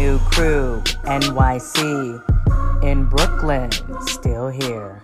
new 0.00 0.18
crew, 0.20 0.80
NYC, 1.04 2.82
in 2.82 3.04
Brooklyn, 3.04 3.70
still 4.06 4.48
here. 4.48 5.02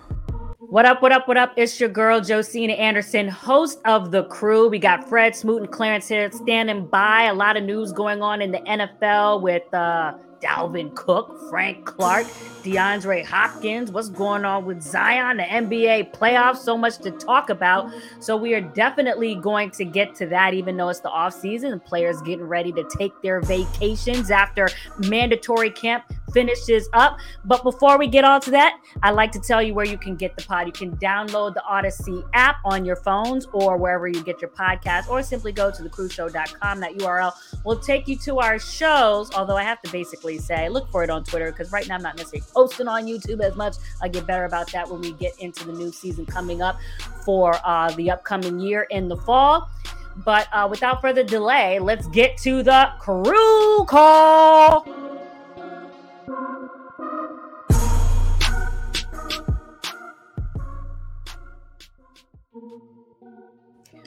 What 0.58 0.86
up, 0.86 1.02
what 1.02 1.12
up, 1.12 1.28
what 1.28 1.36
up? 1.36 1.52
It's 1.58 1.78
your 1.78 1.90
girl, 1.90 2.18
Josina 2.22 2.72
Anderson, 2.72 3.28
host 3.28 3.78
of 3.84 4.10
The 4.10 4.24
Crew. 4.24 4.68
We 4.70 4.78
got 4.78 5.06
Fred 5.06 5.36
Smoot 5.36 5.60
and 5.60 5.70
Clarence 5.70 6.08
here 6.08 6.32
standing 6.32 6.86
by. 6.86 7.24
A 7.24 7.34
lot 7.34 7.58
of 7.58 7.64
news 7.64 7.92
going 7.92 8.22
on 8.22 8.40
in 8.40 8.50
the 8.52 8.60
NFL 8.60 9.42
with 9.42 9.72
uh, 9.74 10.14
Dalvin 10.40 10.94
Cook, 10.94 11.36
Frank 11.50 11.84
Clark, 11.84 12.26
DeAndre 12.62 13.24
Hopkins. 13.24 13.90
What's 13.90 14.08
going 14.08 14.44
on 14.44 14.64
with 14.64 14.82
Zion, 14.82 15.38
the 15.38 15.44
NBA 15.44 16.12
playoffs? 16.14 16.58
So 16.58 16.76
much 16.76 16.98
to 16.98 17.10
talk 17.10 17.50
about. 17.50 17.90
So 18.20 18.36
we 18.36 18.54
are 18.54 18.60
definitely 18.60 19.36
going 19.36 19.70
to 19.72 19.84
get 19.84 20.14
to 20.16 20.26
that, 20.26 20.54
even 20.54 20.76
though 20.76 20.88
it's 20.88 21.00
the 21.00 21.10
off 21.10 21.34
season 21.34 21.72
and 21.72 21.84
players 21.84 22.20
getting 22.22 22.46
ready 22.46 22.72
to 22.72 22.88
take 22.98 23.12
their 23.22 23.40
vacations 23.40 24.30
after 24.30 24.68
mandatory 24.98 25.70
camp 25.70 26.04
finishes 26.36 26.90
up. 26.92 27.18
But 27.46 27.62
before 27.62 27.96
we 27.96 28.08
get 28.08 28.22
on 28.22 28.42
to 28.42 28.50
that, 28.50 28.78
I'd 29.02 29.12
like 29.12 29.32
to 29.32 29.40
tell 29.40 29.62
you 29.62 29.72
where 29.72 29.86
you 29.86 29.96
can 29.96 30.16
get 30.16 30.36
the 30.36 30.44
pod. 30.44 30.66
You 30.66 30.72
can 30.72 30.94
download 30.98 31.54
the 31.54 31.62
Audacy 31.66 32.22
app 32.34 32.56
on 32.62 32.84
your 32.84 32.96
phones 32.96 33.46
or 33.54 33.78
wherever 33.78 34.06
you 34.06 34.22
get 34.22 34.42
your 34.42 34.50
podcast, 34.50 35.08
or 35.08 35.22
simply 35.22 35.52
go 35.52 35.70
to 35.70 35.82
thecrewshow.com. 35.82 36.80
That 36.80 36.92
URL 36.98 37.32
will 37.64 37.78
take 37.78 38.06
you 38.06 38.18
to 38.18 38.40
our 38.40 38.58
shows. 38.58 39.32
Although 39.32 39.56
I 39.56 39.62
have 39.62 39.80
to 39.80 39.90
basically 39.90 40.36
say, 40.36 40.68
look 40.68 40.90
for 40.90 41.02
it 41.02 41.08
on 41.08 41.24
Twitter 41.24 41.50
because 41.50 41.72
right 41.72 41.88
now 41.88 41.94
I'm 41.94 42.02
not 42.02 42.18
necessarily 42.18 42.46
posting 42.52 42.86
on 42.86 43.06
YouTube 43.06 43.40
as 43.40 43.56
much. 43.56 43.76
I 44.02 44.08
get 44.08 44.26
better 44.26 44.44
about 44.44 44.70
that 44.72 44.90
when 44.90 45.00
we 45.00 45.12
get 45.12 45.40
into 45.40 45.64
the 45.64 45.72
new 45.72 45.90
season 45.90 46.26
coming 46.26 46.60
up 46.60 46.78
for 47.24 47.58
uh, 47.64 47.92
the 47.92 48.10
upcoming 48.10 48.60
year 48.60 48.82
in 48.90 49.08
the 49.08 49.16
fall. 49.16 49.70
But 50.16 50.48
uh, 50.52 50.68
without 50.70 51.00
further 51.00 51.22
delay, 51.22 51.78
let's 51.78 52.06
get 52.08 52.36
to 52.38 52.62
the 52.62 52.90
crew 52.98 53.86
call. 53.86 54.86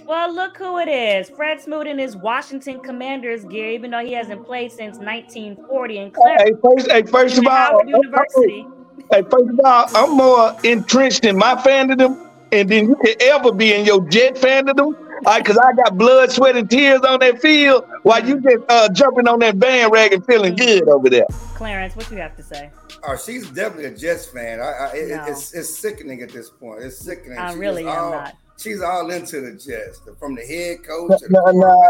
Well, 0.09 0.33
look 0.33 0.57
who 0.57 0.79
it 0.79 0.87
is. 0.87 1.29
Fred 1.29 1.61
Smoot 1.61 1.85
in 1.85 1.99
his 1.99 2.17
Washington 2.17 2.79
Commanders 2.79 3.43
gear, 3.45 3.69
even 3.69 3.91
though 3.91 4.03
he 4.03 4.13
hasn't 4.13 4.43
played 4.43 4.71
since 4.71 4.97
1940 4.97 5.97
And 5.99 6.11
Clarence. 6.11 6.41
Hey, 6.41 6.51
first, 6.63 6.91
hey, 6.91 7.03
first 7.03 7.37
of 7.37 7.45
all, 7.45 7.85
University. 7.85 8.65
hey, 9.11 9.21
first 9.21 9.49
of 9.51 9.59
all, 9.63 9.85
I'm 9.93 10.17
more 10.17 10.57
entrenched 10.63 11.25
in 11.25 11.37
my 11.37 11.53
fandom, 11.53 12.27
and 12.51 12.67
then 12.67 12.89
you 12.89 12.95
can 12.95 13.13
ever 13.21 13.51
be 13.51 13.71
in 13.71 13.85
your 13.85 14.03
Jet 14.09 14.33
fandom. 14.33 14.95
I 15.27 15.41
Because 15.41 15.59
I 15.59 15.73
got 15.73 15.95
blood, 15.95 16.31
sweat, 16.31 16.55
and 16.55 16.67
tears 16.67 17.01
on 17.01 17.19
that 17.19 17.39
field 17.39 17.85
while 18.01 18.27
you 18.27 18.41
just 18.41 18.63
uh, 18.67 18.89
jumping 18.89 19.27
on 19.27 19.37
that 19.41 19.59
bandwagon 19.59 20.23
feeling 20.23 20.55
good 20.55 20.89
over 20.89 21.11
there. 21.11 21.27
Clarence, 21.53 21.95
what 21.95 22.09
you 22.09 22.17
have 22.17 22.35
to 22.35 22.41
say? 22.41 22.71
Oh, 23.03 23.15
she's 23.15 23.47
definitely 23.51 23.85
a 23.85 23.95
Jets 23.95 24.25
fan. 24.25 24.59
I, 24.59 24.63
I, 24.63 24.91
it, 24.95 25.09
No. 25.09 25.25
it's, 25.25 25.53
it's 25.53 25.69
sickening 25.77 26.23
at 26.23 26.29
this 26.31 26.49
point. 26.49 26.81
It's 26.81 26.97
sickening. 26.97 27.37
I 27.37 27.51
She's 27.51 27.59
really 27.59 27.83
am 27.85 27.89
all, 27.89 28.11
not. 28.11 28.35
She's 28.59 28.81
all 28.81 29.09
into 29.09 29.41
the 29.41 29.51
Jets, 29.53 30.01
from 30.19 30.35
the 30.35 30.41
head 30.41 30.83
coach. 30.85 31.19
to 31.21 31.27
the 31.27 31.31
Nah, 31.31 31.51
nah, 31.51 31.89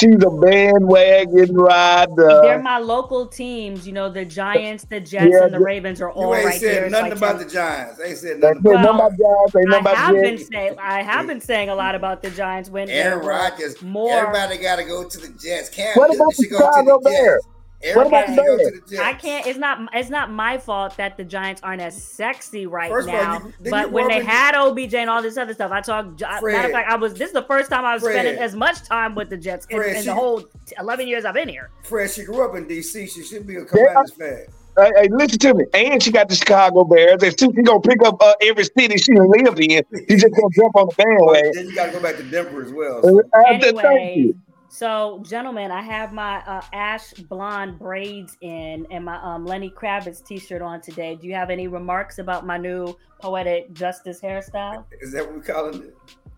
she's 0.00 0.22
a 0.22 0.30
bandwagon 0.30 1.54
rider. 1.56 2.40
They're 2.42 2.62
my 2.62 2.78
local 2.78 3.26
teams. 3.26 3.86
You 3.86 3.92
know, 3.92 4.08
the 4.08 4.24
Giants, 4.24 4.84
the 4.84 5.00
Jets, 5.00 5.26
Yeah, 5.32 5.44
and 5.44 5.54
the 5.54 5.58
the- 5.58 5.64
Ravens 5.64 6.00
are 6.00 6.08
You 6.10 6.14
all 6.14 6.34
ain't 6.34 6.44
right 6.46 6.60
said 6.60 6.74
there. 6.74 6.84
It's 6.84 6.92
nothing 6.92 7.10
like 7.10 7.18
about 7.18 7.38
the 7.40 7.44
Giants. 7.46 7.98
They 7.98 8.14
said 8.14 8.38
nothing 8.40 8.62
say 8.62 8.70
about 8.70 8.82
nothing 8.82 8.94
about 8.94 9.10
Giants, 9.18 9.52
they 9.52 9.62
know 9.64 9.78
I 9.84 9.94
have 9.96 10.14
been 10.14 10.38
saying 10.38 10.76
I 10.80 11.02
have 11.02 11.26
been 11.26 11.40
saying 11.40 11.68
a 11.70 11.74
lot 11.74 11.94
about 11.94 12.22
the 12.22 12.30
Giants 12.30 12.70
when 12.70 12.88
Aaron 12.88 13.26
Rodgers. 13.26 13.82
more. 13.82 14.12
Everybody 14.12 14.58
got 14.58 14.76
to 14.76 14.84
go 14.84 15.08
to 15.08 15.18
the 15.18 15.28
Jets. 15.38 15.68
Cam 15.70 15.94
What 15.96 16.14
about 16.14 16.28
the 16.36 16.42
should 16.42 16.50
go 16.50 16.58
Chicago 16.58 17.00
Bears? 17.00 17.42
Jets. 17.82 17.96
Everybody 17.96 18.08
about 18.08 18.26
should 18.26 18.36
go 18.46 18.58
to 18.58 18.64
the 18.80 18.90
Jets. 18.90 19.02
I 19.02 19.12
can't. 19.14 19.46
It's 19.46 19.58
not. 19.58 19.88
It's 19.94 20.10
not 20.10 20.30
my 20.30 20.58
fault 20.58 20.96
that 20.96 21.16
the 21.16 21.24
Giants 21.24 21.60
aren't 21.62 21.82
as 21.82 22.00
sexy 22.02 22.66
right 22.66 22.90
First 22.90 23.08
of 23.08 23.14
all, 23.14 23.22
now. 23.22 23.34
you- 23.38 23.52
didn't 23.62 23.70
but 23.70 23.92
when 23.92 24.08
they 24.08 24.24
had 24.24 24.54
OBJ 24.54 24.94
and 24.94 25.10
all 25.10 25.22
this 25.22 25.36
other 25.36 25.54
stuff, 25.54 25.70
I 25.72 25.80
talked. 25.80 26.20
Matter 26.20 26.40
Fred. 26.40 26.64
of 26.66 26.70
fact, 26.72 26.90
I 26.90 26.96
was. 26.96 27.14
This 27.14 27.28
is 27.28 27.34
the 27.34 27.42
first 27.42 27.70
time 27.70 27.84
I 27.84 27.94
was 27.94 28.02
Fred. 28.02 28.14
spending 28.14 28.42
as 28.42 28.54
much 28.54 28.82
time 28.84 29.14
with 29.14 29.30
the 29.30 29.36
Jets 29.36 29.66
in, 29.70 29.76
Fred, 29.78 29.96
in 29.96 30.02
she- 30.02 30.08
the 30.08 30.14
whole 30.14 30.42
eleven 30.78 31.06
years 31.06 31.24
I've 31.24 31.34
been 31.34 31.48
here. 31.48 31.70
Fred, 31.82 32.10
she 32.10 32.24
grew 32.24 32.44
up 32.48 32.56
in 32.56 32.66
D.C. 32.66 33.06
She 33.06 33.22
should 33.22 33.46
be 33.46 33.56
a 33.56 33.64
Commanders 33.64 34.12
fan. 34.12 34.46
Hey, 34.78 34.90
hey, 34.94 35.08
listen 35.10 35.38
to 35.38 35.54
me. 35.54 35.64
And 35.72 36.02
she 36.02 36.10
got 36.12 36.28
the 36.28 36.34
Chicago 36.34 36.84
Bears. 36.84 37.22
And 37.22 37.32
she, 37.40 37.46
she 37.46 37.62
gonna 37.62 37.80
pick 37.80 38.02
up 38.04 38.16
uh, 38.20 38.34
every 38.42 38.64
city 38.64 38.98
she 38.98 39.12
lived 39.14 39.58
in. 39.58 39.82
She 40.06 40.16
just 40.16 40.34
gonna 40.34 40.52
jump 40.54 40.76
on 40.76 40.88
the 40.88 40.94
bandwagon. 41.02 41.52
then 41.54 41.66
you 41.68 41.74
got 41.74 41.86
to 41.86 41.92
go 41.92 42.00
back 42.02 42.16
to 42.18 42.22
Denver 42.24 42.62
as 42.62 42.70
well. 42.72 42.98
Uh, 42.98 43.02
So. 43.02 43.20
uh, 43.20 43.42
thank 43.46 43.64
Anyway, 43.64 44.14
you. 44.18 44.34
So 44.76 45.22
gentlemen, 45.26 45.70
I 45.70 45.80
have 45.80 46.12
my 46.12 46.42
uh, 46.46 46.60
ash 46.74 47.14
blonde 47.14 47.78
braids 47.78 48.36
in 48.42 48.86
and 48.90 49.06
my 49.06 49.16
um, 49.22 49.46
Lenny 49.46 49.70
Kravitz 49.70 50.22
T-shirt 50.22 50.60
on 50.60 50.82
today. 50.82 51.14
Do 51.14 51.26
you 51.26 51.34
have 51.34 51.48
any 51.48 51.66
remarks 51.66 52.18
about 52.18 52.44
my 52.44 52.58
new 52.58 52.94
poetic 53.18 53.72
justice 53.72 54.20
hairstyle? 54.20 54.84
Is 55.00 55.12
that 55.12 55.24
what 55.24 55.36
we're 55.36 55.42
calling 55.42 55.82
it? 55.82 55.96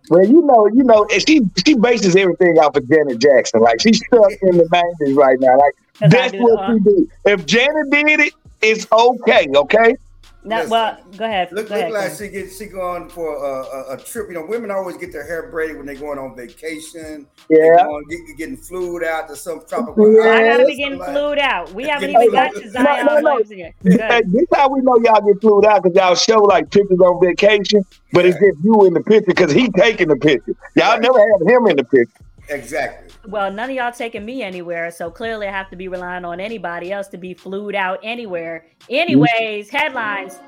Well, 0.09 0.25
you 0.25 0.43
know, 0.43 0.69
you 0.69 0.85
know, 0.85 1.07
she 1.11 1.41
she 1.67 1.75
bases 1.75 2.15
everything 2.15 2.59
off 2.59 2.77
of 2.77 2.89
Janet 2.89 3.19
Jackson. 3.19 3.61
Like 3.61 3.81
she's 3.81 3.99
stuck 3.99 4.31
in 4.43 4.57
the 4.57 4.69
nineties 4.71 5.17
right 5.17 5.39
now. 5.41 5.59
Like 5.59 6.11
that's 6.13 6.33
do, 6.33 6.39
what 6.39 6.61
uh, 6.61 6.75
she 6.75 6.81
do. 6.81 7.09
If 7.25 7.45
Janet 7.45 7.91
did 7.91 8.21
it, 8.21 8.35
it's 8.63 8.87
okay. 8.93 9.49
Okay. 9.53 9.97
No, 10.45 10.57
Listen, 10.57 10.71
well, 10.71 10.99
go 11.17 11.25
ahead. 11.25 11.49
Look, 11.51 11.69
go 11.69 11.75
look 11.75 11.83
ahead. 11.83 11.93
like 11.93 12.01
Clarence. 12.17 12.19
she 12.19 12.29
get 12.29 12.53
she 12.53 12.67
going 12.67 13.09
for 13.09 13.35
a, 13.45 13.65
a, 13.65 13.95
a 13.95 13.97
trip. 13.99 14.29
You 14.29 14.35
know, 14.35 14.47
women 14.47 14.71
always 14.71 14.97
get 14.97 15.13
their 15.13 15.27
hair 15.27 15.51
braided 15.51 15.77
when 15.77 15.85
they're 15.85 15.97
going 15.97 16.19
on 16.19 16.37
vacation. 16.37 17.27
Yeah. 17.51 17.85
going, 17.85 18.05
get, 18.09 18.21
getting 18.39 18.57
flued 18.57 19.03
out 19.03 19.29
to 19.29 19.37
some 19.37 19.63
tropical. 19.69 20.13
Yeah. 20.15 20.31
I 20.31 20.45
gotta 20.45 20.65
be 20.65 20.77
getting 20.77 20.99
something 20.99 21.15
like- 21.15 21.23
flued 21.25 21.39
out. 21.41 21.73
We 21.75 21.89
haven't 21.89 22.13
Getting 22.13 22.23
even 22.23 22.33
got 22.35 22.53
flued- 22.53 22.65
to 22.65 22.71
Zion 22.71 23.07
no, 23.07 23.19
no. 23.19 23.23
Williams 23.23 23.51
yet. 23.51 23.75
Hey, 23.83 24.23
this 24.27 24.47
how 24.55 24.71
we 24.73 24.81
know 24.81 24.97
y'all 25.05 25.21
get 25.27 25.41
flued 25.41 25.65
out 25.67 25.83
because 25.83 25.97
y'all 25.97 26.15
show 26.15 26.41
like 26.45 26.71
pictures 26.71 27.01
on 27.01 27.21
vacation, 27.21 27.85
but 28.13 28.25
it's 28.25 28.39
just 28.39 28.59
you 28.63 28.87
in 28.87 28.95
the 28.95 29.03
picture 29.03 29.27
because 29.27 29.51
he 29.53 29.69
taking 29.73 30.07
the 30.09 30.17
picture. 30.17 30.55
Y'all 30.77 30.93
Right. 30.93 31.01
never 31.03 31.19
have 31.19 31.41
him 31.49 31.67
in 31.67 31.77
the 31.77 31.85
picture. 31.85 32.25
Exactly. 32.49 33.08
Well, 33.29 33.53
none 33.53 33.69
of 33.69 33.77
y'all 33.77 33.93
taking 33.93 34.25
me 34.25 34.43
anywhere, 34.43 34.91
so 34.91 35.11
clearly 35.11 35.47
I 35.47 35.51
have 35.51 35.69
to 35.69 35.77
be 35.77 35.87
relying 35.87 36.25
on 36.25 36.41
anybody 36.41 36.91
else 36.91 37.09
to 37.09 37.19
be 37.19 37.35
flued 37.35 37.75
out 37.75 38.01
anywhere. 38.03 38.65
Anyways, 38.89 39.69
headlines. 39.69 40.39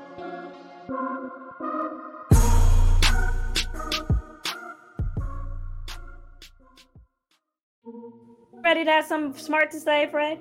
Ready 8.63 8.83
to 8.85 8.89
have 8.89 9.05
something 9.05 9.39
smart 9.39 9.69
to 9.69 9.79
say, 9.79 10.07
Fred? 10.09 10.39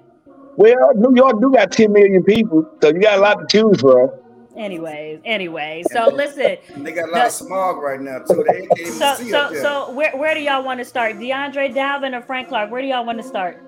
Well, 0.57 0.95
New 0.95 1.15
York 1.15 1.43
do 1.43 1.53
got 1.53 1.73
ten 1.73 1.93
million 1.93 2.25
people, 2.25 2.67
so 2.81 2.89
you 2.89 3.01
got 3.01 3.19
a 3.19 3.21
lot 3.21 3.35
to 3.35 3.47
choose 3.51 3.83
from. 3.83 4.09
Anyways, 4.57 5.21
anyways. 5.25 5.87
So 5.93 6.09
listen, 6.09 6.57
They 6.79 6.93
got 6.93 7.09
a 7.09 7.13
lot 7.13 7.27
of 7.27 7.33
smog 7.33 7.79
right 7.79 8.01
now 8.01 8.19
too. 8.19 8.45
They 8.47 8.67
can't 8.67 8.81
even 8.81 8.93
so 8.93 9.15
see 9.15 9.31
so 9.31 9.39
up 9.39 9.53
there. 9.53 9.63
so 9.63 9.91
where 9.93 10.17
where 10.17 10.35
do 10.35 10.41
y'all 10.41 10.65
want 10.65 10.79
to 10.81 10.85
start? 10.85 11.17
DeAndre 11.17 11.75
Dalvin 11.75 12.17
or 12.19 12.23
Frank 12.23 12.49
Clark? 12.49 12.71
Where 12.71 12.83
do 12.83 12.89
y'all 12.89 13.07
want 13.07 13.19
to 13.19 13.25
start? 13.27 13.63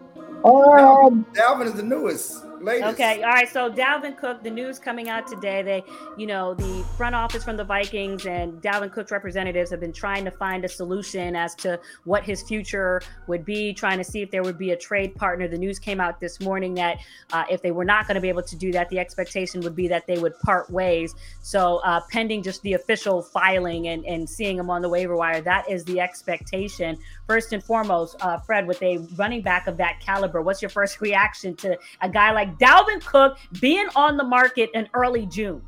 Um, 0.45 1.25
Dalvin 1.35 1.67
is 1.67 1.75
the 1.75 1.85
newest, 1.85 2.45
latest. 2.63 2.95
Okay, 2.95 3.23
all 3.23 3.31
right. 3.31 3.49
So 3.49 3.71
Dalvin 3.71 4.17
Cook, 4.17 4.43
the 4.43 4.51
news 4.51 4.79
coming 4.79 5.09
out 5.09 5.27
today, 5.27 5.63
they, 5.63 5.85
you 6.17 6.27
know, 6.27 6.55
the 6.55 6.85
front 6.97 7.15
office 7.15 7.45
from 7.45 7.57
the 7.57 7.65
Vikings 7.65 8.27
and 8.27 8.61
Dalvin 8.63 8.93
Cook's 8.93 9.11
representatives 9.11 9.71
have 9.71 9.81
been 9.81 9.93
trying 9.93 10.25
to 10.25 10.31
find 10.31 10.65
a 10.65 10.69
solution 10.69 11.37
as 11.37 11.55
to 11.57 11.79
what 12.05 12.23
his 12.23 12.43
future 12.43 13.03
would 13.27 13.45
be, 13.45 13.73
trying 13.73 13.99
to 13.99 14.05
see 14.05 14.23
if 14.23 14.31
there 14.31 14.43
would 14.43 14.59
be 14.59 14.71
a 14.71 14.77
trade 14.77 15.15
partner. 15.15 15.49
The 15.49 15.59
news 15.59 15.79
came 15.79 16.01
out 16.01 16.21
this 16.21 16.41
morning 16.41 16.75
that 16.75 16.99
uh, 17.33 17.45
if 17.51 17.63
they 17.63 17.71
were 17.71 17.85
not 17.85 18.07
going 18.07 18.15
to 18.15 18.21
be 18.21 18.29
able 18.29 18.43
to 18.43 18.57
do 18.57 18.73
that, 18.73 18.89
the 18.89 18.99
expectation 18.99 19.61
would 19.61 19.77
be 19.77 19.89
that 19.89 20.07
they 20.07 20.19
would 20.19 20.39
part 20.41 20.71
ways. 20.71 21.15
So, 21.41 21.79
uh, 21.79 22.01
pending 22.11 22.43
just 22.43 22.63
the 22.63 22.75
official 22.75 23.23
filing 23.23 23.89
and, 23.89 24.05
and 24.05 24.29
seeing 24.29 24.59
him 24.59 24.71
on 24.71 24.83
the 24.83 24.89
waiver 24.89 25.17
wire, 25.17 25.41
that 25.41 25.69
is 25.69 25.85
the 25.85 26.01
expectation. 26.01 26.99
First 27.27 27.53
and 27.53 27.63
foremost, 27.63 28.17
uh, 28.21 28.39
Fred, 28.39 28.67
with 28.67 28.83
a 28.83 28.99
running 29.17 29.43
back 29.43 29.67
of 29.67 29.77
that 29.79 30.01
caliber, 30.01 30.43
what's 30.43 30.63
your 30.63 30.69
first 30.69 31.01
reaction 31.01 31.57
to 31.57 31.79
a 32.01 32.09
guy 32.09 32.33
like 32.33 32.52
Dalvin 32.59 33.05
Cook 33.05 33.39
being 33.61 33.87
on 33.95 34.17
the 34.17 34.25
market 34.25 34.71
in 34.75 34.89
early 34.95 35.27
June? 35.27 35.63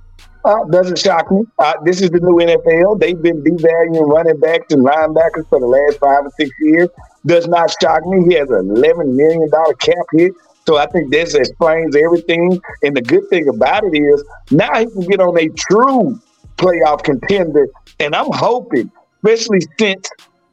uh, 0.45 0.65
doesn't 0.71 0.99
shock 0.99 1.31
me. 1.31 1.43
Uh, 1.59 1.75
this 1.85 2.03
is 2.03 2.11
the 2.11 2.21
new 2.21 2.37
NFL. 2.37 3.01
They've 3.01 3.21
been 3.21 3.43
devaluing 3.43 4.09
running 4.09 4.39
backs 4.39 4.73
and 4.73 4.85
linebackers 4.85 5.49
for 5.49 5.59
the 5.59 5.67
last 5.67 5.99
five 5.99 6.27
or 6.27 6.31
six 6.39 6.51
years. 6.61 6.89
Does 7.27 7.49
not 7.49 7.75
shock 7.81 8.05
me. 8.07 8.25
He 8.29 8.35
has 8.35 8.51
an 8.51 8.71
eleven 8.71 9.17
million 9.17 9.49
dollar 9.51 9.75
cap 9.75 10.05
hit. 10.13 10.33
So 10.67 10.77
I 10.77 10.87
think 10.87 11.11
this 11.11 11.35
explains 11.35 11.97
everything. 11.97 12.61
And 12.83 12.97
the 12.97 13.03
good 13.03 13.29
thing 13.29 13.49
about 13.49 13.85
it 13.85 13.97
is 13.97 14.25
now 14.51 14.79
he 14.79 14.87
can 14.87 15.03
get 15.03 15.21
on 15.21 15.39
a 15.39 15.49
true 15.49 16.21
playoff 16.57 17.03
contender. 17.03 17.69
And 18.01 18.15
I'm 18.15 18.31
hoping, 18.33 18.91
especially 19.23 19.61
since 19.79 20.09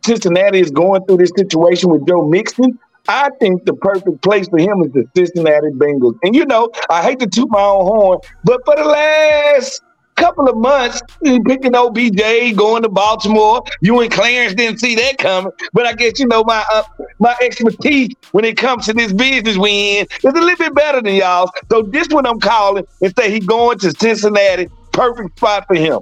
Cincinnati 0.06 0.60
is 0.60 0.72
going 0.72 1.06
through 1.06 1.18
this 1.18 1.31
situation 1.36 1.89
with 1.89 2.07
Joe 2.07 2.27
Mixon, 2.27 2.77
I 3.07 3.30
think 3.39 3.65
the 3.65 3.74
perfect 3.74 4.21
place 4.21 4.48
for 4.48 4.59
him 4.59 4.81
is 4.83 4.92
the 4.94 5.06
Cincinnati 5.15 5.69
Bengals. 5.74 6.18
And 6.24 6.36
you 6.36 6.45
know, 6.45 6.69
I 6.89 7.01
hate 7.01 7.19
to 7.19 7.27
toot 7.27 7.50
my 7.50 7.62
own 7.62 7.86
horn, 7.86 8.19
but 8.44 8.62
for 8.65 8.75
the 8.75 8.86
last 8.86 9.81
couple 10.21 10.48
of 10.48 10.56
months 10.57 11.01
picking 11.24 11.75
OBJ, 11.75 12.56
going 12.56 12.83
to 12.83 12.89
Baltimore. 12.89 13.63
You 13.81 14.01
and 14.01 14.12
Clarence 14.12 14.53
didn't 14.53 14.80
see 14.80 14.95
that 14.95 15.18
coming, 15.18 15.51
but 15.74 15.86
I 15.86 15.94
guess 15.94 16.19
you 16.19 16.27
know 16.27 16.44
my 16.44 16.63
uh, 16.71 16.83
my 17.19 17.36
expertise 17.42 18.09
when 18.31 18.45
it 18.45 18.56
comes 18.57 18.86
to 18.86 18.94
this 18.94 19.12
business 19.12 19.57
we 19.57 20.00
in 20.00 20.06
is 20.06 20.24
a 20.24 20.31
little 20.31 20.56
bit 20.56 20.75
better 20.75 21.01
than 21.01 21.15
y'all. 21.15 21.50
So 21.71 21.81
this 21.81 22.07
one 22.09 22.25
I'm 22.25 22.39
calling 22.39 22.86
and 23.01 23.13
say 23.18 23.31
he's 23.31 23.45
going 23.45 23.80
to 23.80 23.92
Cincinnati. 23.92 24.69
Perfect 24.92 25.38
spot 25.38 25.65
for 25.68 25.75
him. 25.75 26.01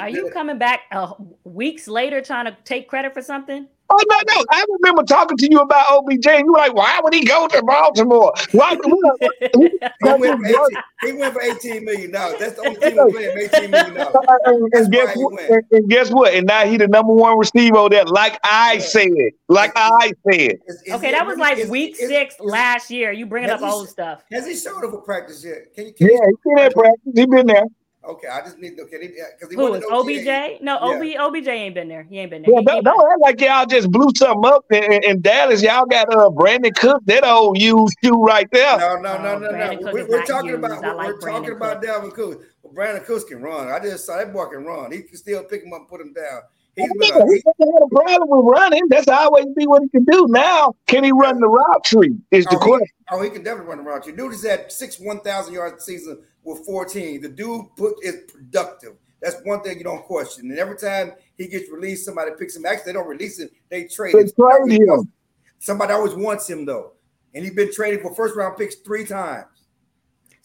Are 0.00 0.08
you 0.08 0.30
coming 0.32 0.58
back 0.58 0.82
uh, 0.92 1.14
weeks 1.44 1.88
later 1.88 2.20
trying 2.20 2.44
to 2.44 2.56
take 2.64 2.88
credit 2.88 3.14
for 3.14 3.22
something? 3.22 3.68
Oh 3.90 4.04
no, 4.06 4.16
no! 4.34 4.44
I 4.50 4.64
remember 4.80 5.02
talking 5.02 5.38
to 5.38 5.50
you 5.50 5.60
about 5.60 5.90
OBJ, 5.90 6.26
and 6.26 6.44
you 6.44 6.52
were 6.52 6.58
like, 6.58 6.74
"Why 6.74 7.00
would 7.02 7.14
he 7.14 7.24
go 7.24 7.48
to 7.48 7.62
Baltimore? 7.62 8.34
Why?" 8.52 8.76
he, 8.84 9.70
went 10.02 10.44
18, 10.44 10.66
he 11.04 11.12
went 11.12 11.32
for 11.32 11.40
eighteen 11.40 11.84
million 11.86 12.10
dollars. 12.10 12.38
That's 12.38 12.54
the 12.56 12.66
only 12.66 12.80
team 12.80 13.10
playing 13.10 13.38
eighteen 13.38 13.70
million 13.70 13.94
dollars. 13.94 14.14
And, 14.44 14.74
and 14.74 14.92
guess 14.92 15.16
what? 15.16 15.40
And, 15.40 15.64
and, 15.70 15.88
guess 15.88 16.10
what? 16.10 16.34
And 16.34 16.46
now 16.46 16.66
he 16.66 16.76
the 16.76 16.86
number 16.86 17.12
one 17.12 17.38
receiver 17.38 17.88
there, 17.88 18.04
like 18.04 18.38
I 18.44 18.74
yeah. 18.74 18.78
said, 18.80 19.10
like 19.48 19.72
I 19.74 20.12
said. 20.30 20.58
Is, 20.66 20.82
is 20.82 20.94
okay, 20.94 21.10
that 21.12 21.26
was 21.26 21.38
like 21.38 21.58
is, 21.58 21.68
week 21.68 21.96
six 21.96 22.34
last 22.40 22.90
year. 22.90 23.12
You 23.12 23.26
bringing 23.26 23.50
up 23.50 23.62
old 23.62 23.88
stuff? 23.88 24.22
Has 24.30 24.46
he 24.46 24.54
showed 24.56 24.84
up 24.84 24.90
for 24.90 25.00
practice 25.00 25.44
yet? 25.44 25.74
Can 25.74 25.86
you? 25.86 25.92
Can 25.94 26.08
yeah, 26.08 26.18
he 26.26 26.54
been 26.54 26.58
at 26.58 26.74
practice. 26.74 27.12
He 27.14 27.26
been 27.26 27.46
there. 27.46 27.64
Okay, 28.08 28.26
I 28.26 28.40
just 28.40 28.58
need 28.58 28.74
to 28.78 28.84
okay 28.84 29.06
because 29.06 29.50
he 29.50 29.56
Who 29.56 29.74
is 29.74 29.84
OBJ? 29.84 30.62
No, 30.62 31.02
yeah. 31.02 31.22
OBJ 31.22 31.46
ain't 31.48 31.74
been 31.74 31.88
there. 31.88 32.04
He 32.04 32.18
ain't 32.18 32.30
been 32.30 32.40
there. 32.40 32.54
Yeah, 32.54 32.62
don't, 32.62 32.82
don't 32.82 33.12
act 33.12 33.20
like 33.20 33.38
y'all 33.38 33.66
just 33.66 33.90
blew 33.90 34.08
something 34.16 34.50
up 34.50 34.64
in, 34.70 34.90
in, 34.90 35.04
in 35.04 35.20
Dallas. 35.20 35.62
Y'all 35.62 35.84
got 35.84 36.10
uh 36.10 36.30
Brandin 36.30 36.74
Cook, 36.74 37.02
that 37.04 37.22
old 37.22 37.60
used 37.60 37.94
shoe 38.02 38.22
right 38.24 38.48
there. 38.50 38.78
No, 38.78 38.96
no, 38.96 39.22
no, 39.22 39.38
no, 39.38 39.50
no. 39.50 39.92
We, 39.92 40.00
are 40.00 40.22
talking 40.24 40.50
used. 40.50 40.64
about 40.64 40.96
like 40.96 41.08
we're 41.08 41.20
talking 41.20 41.48
Cook. 41.50 41.56
about 41.58 41.82
Dalvin 41.82 42.14
Cook. 42.14 42.42
Well, 42.62 42.72
Brandin 42.72 43.04
Cook 43.04 43.28
can 43.28 43.42
run. 43.42 43.68
I 43.68 43.78
just 43.78 44.06
saw 44.06 44.16
that 44.16 44.32
boy 44.32 44.46
can 44.46 44.64
run. 44.64 44.90
He 44.90 45.02
can 45.02 45.18
still 45.18 45.44
pick 45.44 45.62
him 45.62 45.74
up 45.74 45.80
and 45.80 45.88
put 45.88 46.00
him 46.00 46.14
down. 46.14 46.40
He's 46.78 46.92
been 46.92 47.20
a, 47.20 47.26
he 47.26 47.42
had 47.58 47.82
a 47.82 47.88
problem 47.88 48.28
with 48.30 48.54
running. 48.54 48.88
That's 48.88 49.08
always 49.08 49.46
be 49.56 49.66
what 49.66 49.82
he 49.82 49.88
can 49.88 50.04
do. 50.04 50.26
Now, 50.28 50.76
can 50.86 51.02
he 51.02 51.10
run 51.10 51.40
the 51.40 51.48
route 51.48 51.84
tree? 51.84 52.16
Is 52.30 52.46
oh, 52.46 52.50
the 52.50 52.56
oh, 52.56 52.60
question. 52.60 52.86
He, 52.86 53.04
oh, 53.16 53.22
he 53.22 53.30
can 53.30 53.42
definitely 53.42 53.68
run 53.68 53.78
the 53.78 53.84
route 53.84 54.04
tree. 54.04 54.14
Dude 54.14 54.32
is 54.32 54.44
at 54.44 54.72
six 54.72 55.00
one 55.00 55.20
thousand 55.20 55.54
yards 55.54 55.84
season 55.84 56.22
with 56.44 56.64
14. 56.64 57.20
The 57.20 57.28
dude 57.28 57.66
put 57.76 57.94
is 58.02 58.30
productive. 58.32 58.94
That's 59.20 59.36
one 59.44 59.62
thing 59.62 59.78
you 59.78 59.84
don't 59.84 60.04
question. 60.04 60.50
And 60.50 60.58
every 60.58 60.76
time 60.76 61.12
he 61.36 61.48
gets 61.48 61.68
released, 61.70 62.04
somebody 62.04 62.30
picks 62.38 62.56
him. 62.56 62.64
Actually, 62.64 62.84
they 62.84 62.92
don't 62.92 63.08
release 63.08 63.40
him; 63.40 63.48
they 63.68 63.84
trade 63.84 64.14
him. 64.14 64.30
Trade 64.30 64.80
him. 64.80 65.12
Somebody 65.58 65.92
always 65.92 66.14
wants 66.14 66.48
him 66.48 66.64
though, 66.64 66.92
and 67.34 67.44
he's 67.44 67.54
been 67.54 67.72
traded 67.72 68.02
for 68.02 68.14
first 68.14 68.36
round 68.36 68.56
picks 68.56 68.76
three 68.76 69.04
times. 69.04 69.46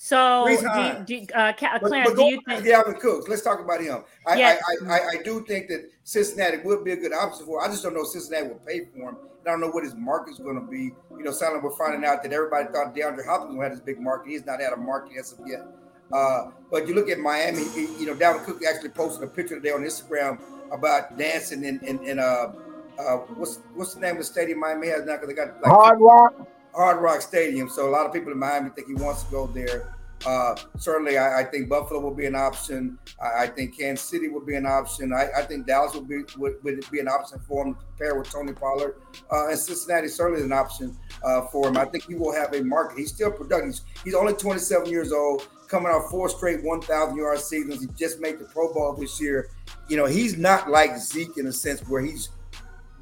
So, 0.04 0.46
do, 0.50 0.58
do, 1.06 1.34
uh, 1.34 1.54
Clarence, 1.54 1.80
but, 1.82 1.92
but 1.92 2.16
do 2.18 2.26
you 2.26 2.42
think 2.46 2.66
Dalvin 2.66 3.00
Cooks? 3.00 3.30
Let's 3.30 3.42
talk 3.42 3.62
about 3.62 3.80
him. 3.80 4.04
I, 4.28 4.36
yes. 4.36 4.62
I, 4.68 4.86
I, 4.86 4.98
I, 4.98 5.10
I, 5.12 5.24
do 5.24 5.46
think 5.46 5.70
that 5.70 5.90
Cincinnati 6.04 6.58
would 6.58 6.84
be 6.84 6.92
a 6.92 6.98
good 6.98 7.14
option 7.14 7.46
for. 7.46 7.60
Him. 7.60 7.70
I 7.70 7.72
just 7.72 7.84
don't 7.84 7.94
know 7.94 8.04
Cincinnati 8.04 8.50
will 8.50 8.60
pay 8.68 8.82
for 8.84 9.12
him. 9.12 9.16
I 9.46 9.52
don't 9.52 9.62
know 9.62 9.70
what 9.70 9.86
his 9.86 9.96
market's 9.96 10.40
going 10.40 10.60
to 10.60 10.68
be. 10.70 10.92
You 11.12 11.24
know, 11.24 11.32
suddenly 11.32 11.62
we're 11.64 11.74
finding 11.78 12.04
out 12.04 12.22
that 12.22 12.34
everybody 12.34 12.66
thought 12.66 12.94
DeAndre 12.94 13.26
Hopkins 13.26 13.64
had 13.64 13.72
this 13.72 13.80
big 13.80 13.98
market. 14.02 14.30
He's 14.30 14.46
not 14.46 14.60
had 14.60 14.74
a 14.74 14.78
market 14.78 15.14
as 15.18 15.32
of 15.32 15.48
yet. 15.48 15.66
Uh, 16.12 16.52
but 16.70 16.86
you 16.86 16.96
look 16.96 17.08
at 17.08 17.20
Miami, 17.20 17.64
you 17.98 18.06
know, 18.06 18.14
Dalvin 18.14 18.44
Cook 18.44 18.62
actually 18.66 18.90
posted 18.90 19.24
a 19.24 19.28
picture 19.28 19.56
today 19.56 19.72
on 19.72 19.84
Instagram 19.84 20.38
about 20.74 21.18
dancing 21.18 21.64
in 21.64 21.80
in, 21.80 22.04
in 22.04 22.20
uh, 22.20 22.52
uh, 23.00 23.18
what's 23.38 23.60
what's 23.74 23.94
the 23.94 24.02
name 24.02 24.12
of 24.12 24.18
the 24.18 24.26
stadium 24.26 24.60
Miami 24.60 24.90
has 24.90 25.06
now? 25.06 25.14
Because 25.14 25.30
they 25.30 25.34
got 25.34 25.62
like, 25.62 25.72
Hard 25.72 26.02
Rock. 26.02 26.46
Hard 26.76 27.02
Rock 27.02 27.22
Stadium. 27.22 27.70
So 27.70 27.88
a 27.88 27.92
lot 27.92 28.06
of 28.06 28.14
people 28.14 28.32
in 28.32 28.40
Miami 28.40 28.70
think 28.72 28.88
he 28.88 28.96
wants 28.96 29.24
to 29.24 29.32
go 29.32 29.48
there. 29.48 29.96
Uh, 30.26 30.56
certainly, 30.78 31.18
I, 31.18 31.42
I, 31.42 31.44
think 31.44 31.68
Buffalo 31.68 32.00
will 32.00 32.14
be 32.14 32.26
an 32.26 32.36
option. 32.36 32.98
I, 33.22 33.44
I 33.44 33.48
think 33.48 33.78
Kansas 33.78 34.08
City 34.08 34.30
will 34.30 34.46
be 34.46 34.56
an 34.56 34.66
option. 34.66 35.12
I, 35.12 35.28
I, 35.38 35.42
think 35.42 35.68
Dallas 35.68 35.96
would 35.96 36.08
be 36.08 36.22
would, 36.38 36.64
would 36.64 36.90
be 36.90 37.00
an 37.02 37.10
option 37.10 37.40
for 37.46 37.66
him 37.66 37.76
to 37.76 37.82
pair 37.98 38.18
with 38.18 38.32
Tony 38.32 38.54
Pollard. 38.54 38.96
Uh, 39.30 39.50
and 39.50 39.60
Cincinnati 39.60 40.08
certainly 40.08 40.40
is 40.40 40.46
an 40.46 40.54
option 40.54 40.98
uh, 41.26 41.42
for 41.48 41.68
him. 41.68 41.76
I 41.76 41.84
think 41.84 42.06
he 42.06 42.16
will 42.16 42.34
have 42.34 42.54
a 42.54 42.64
market. 42.64 43.00
He's 43.00 43.14
still 43.14 43.32
productive. 43.32 43.72
He's, 43.72 43.82
he's 44.06 44.16
only 44.16 44.34
27 44.34 44.90
years 44.90 45.12
old 45.12 45.50
coming 45.68 45.92
off 45.92 46.10
four 46.10 46.30
straight 46.30 46.64
1,000 46.64 47.18
yard 47.18 47.40
seasons. 47.40 47.82
He 47.82 47.88
just 47.98 48.22
made 48.22 48.40
the 48.40 48.46
Pro 48.46 48.74
Bowl 48.74 48.94
this 48.94 49.20
year. 49.20 49.50
You 49.90 49.98
know, 49.98 50.06
he's 50.06 50.38
not 50.38 50.70
like 50.70 50.98
Zeke 50.98 51.38
in 51.38 51.48
a 51.48 51.54
sense 51.54 51.82
where 51.82 52.02
he's 52.02 52.30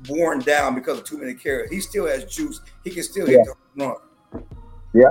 worn 0.10 0.40
down 0.40 0.76
because 0.76 1.00
of 1.00 1.06
too 1.06 1.18
many 1.18 1.34
carries. 1.34 1.70
He 1.70 1.80
still 1.80 2.08
has 2.08 2.26
juice. 2.26 2.62
He 2.84 2.90
can 2.90 3.04
still 3.04 3.30
yeah. 3.30 3.38
hit 3.38 3.48
the 3.76 3.86
run. 3.86 4.44
Yeah. 4.94 5.10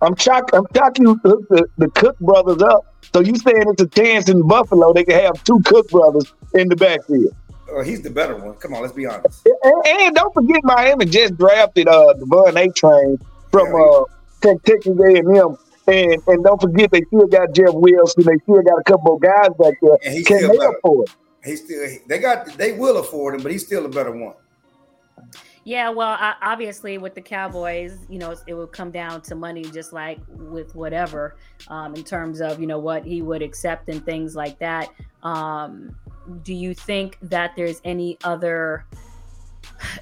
I'm 0.00 0.16
shocked. 0.16 0.50
I'm 0.52 0.66
shocked 0.74 0.98
you 0.98 1.14
hooked 1.24 1.48
the, 1.48 1.66
the 1.78 1.88
Cook 1.90 2.18
brothers 2.18 2.60
up. 2.62 2.86
So 3.14 3.20
you 3.20 3.36
saying 3.36 3.62
it's 3.66 3.82
a 3.82 3.88
chance 3.88 4.28
in 4.28 4.46
Buffalo 4.46 4.92
they 4.92 5.04
can 5.04 5.20
have 5.20 5.42
two 5.44 5.60
Cook 5.64 5.88
brothers 5.90 6.32
in 6.54 6.68
the 6.68 6.76
backfield? 6.76 7.34
Oh, 7.70 7.82
he's 7.82 8.02
the 8.02 8.10
better 8.10 8.36
one. 8.36 8.54
Come 8.54 8.74
on, 8.74 8.82
let's 8.82 8.92
be 8.92 9.06
honest. 9.06 9.46
And, 9.62 9.86
and 9.86 10.14
don't 10.14 10.34
forget 10.34 10.60
Miami 10.64 11.06
just 11.06 11.36
drafted 11.36 11.88
uh 11.88 12.14
De'Von 12.18 12.52
Achane 12.52 13.22
from 13.50 13.68
yeah, 13.68 14.50
uh 14.50 14.54
Texas 14.66 14.98
A&M 14.98 15.56
and 15.86 16.22
and 16.26 16.44
don't 16.44 16.60
forget, 16.60 16.90
they 16.90 17.02
still 17.02 17.26
got 17.26 17.52
Jeff 17.52 17.72
Wilson. 17.72 18.24
They 18.24 18.38
still 18.44 18.62
got 18.62 18.78
a 18.78 18.84
couple 18.84 19.16
of 19.16 19.20
guys 19.20 19.48
back 19.58 19.74
there. 19.82 19.98
And 20.04 20.26
Can 20.26 20.48
they 20.48 20.64
afford? 20.64 21.10
He 21.44 21.56
still 21.56 21.88
they 22.06 22.18
got 22.18 22.46
they 22.56 22.72
will 22.72 22.98
afford 22.98 23.34
him, 23.34 23.42
but 23.42 23.52
he's 23.52 23.66
still 23.66 23.84
a 23.86 23.88
better 23.88 24.12
one. 24.12 24.34
Yeah, 25.64 25.90
well, 25.90 26.16
obviously 26.42 26.98
with 26.98 27.14
the 27.14 27.20
Cowboys, 27.20 27.96
you 28.08 28.18
know, 28.18 28.34
it 28.48 28.54
would 28.54 28.72
come 28.72 28.90
down 28.90 29.22
to 29.22 29.36
money, 29.36 29.62
just 29.62 29.92
like 29.92 30.18
with 30.28 30.74
whatever, 30.74 31.36
um, 31.68 31.94
in 31.94 32.02
terms 32.02 32.40
of 32.40 32.60
you 32.60 32.66
know 32.66 32.80
what 32.80 33.04
he 33.04 33.22
would 33.22 33.42
accept 33.42 33.88
and 33.88 34.04
things 34.04 34.34
like 34.34 34.58
that. 34.58 34.88
Um, 35.22 35.94
do 36.42 36.54
you 36.54 36.74
think 36.74 37.18
that 37.22 37.52
there's 37.56 37.80
any 37.84 38.18
other? 38.24 38.86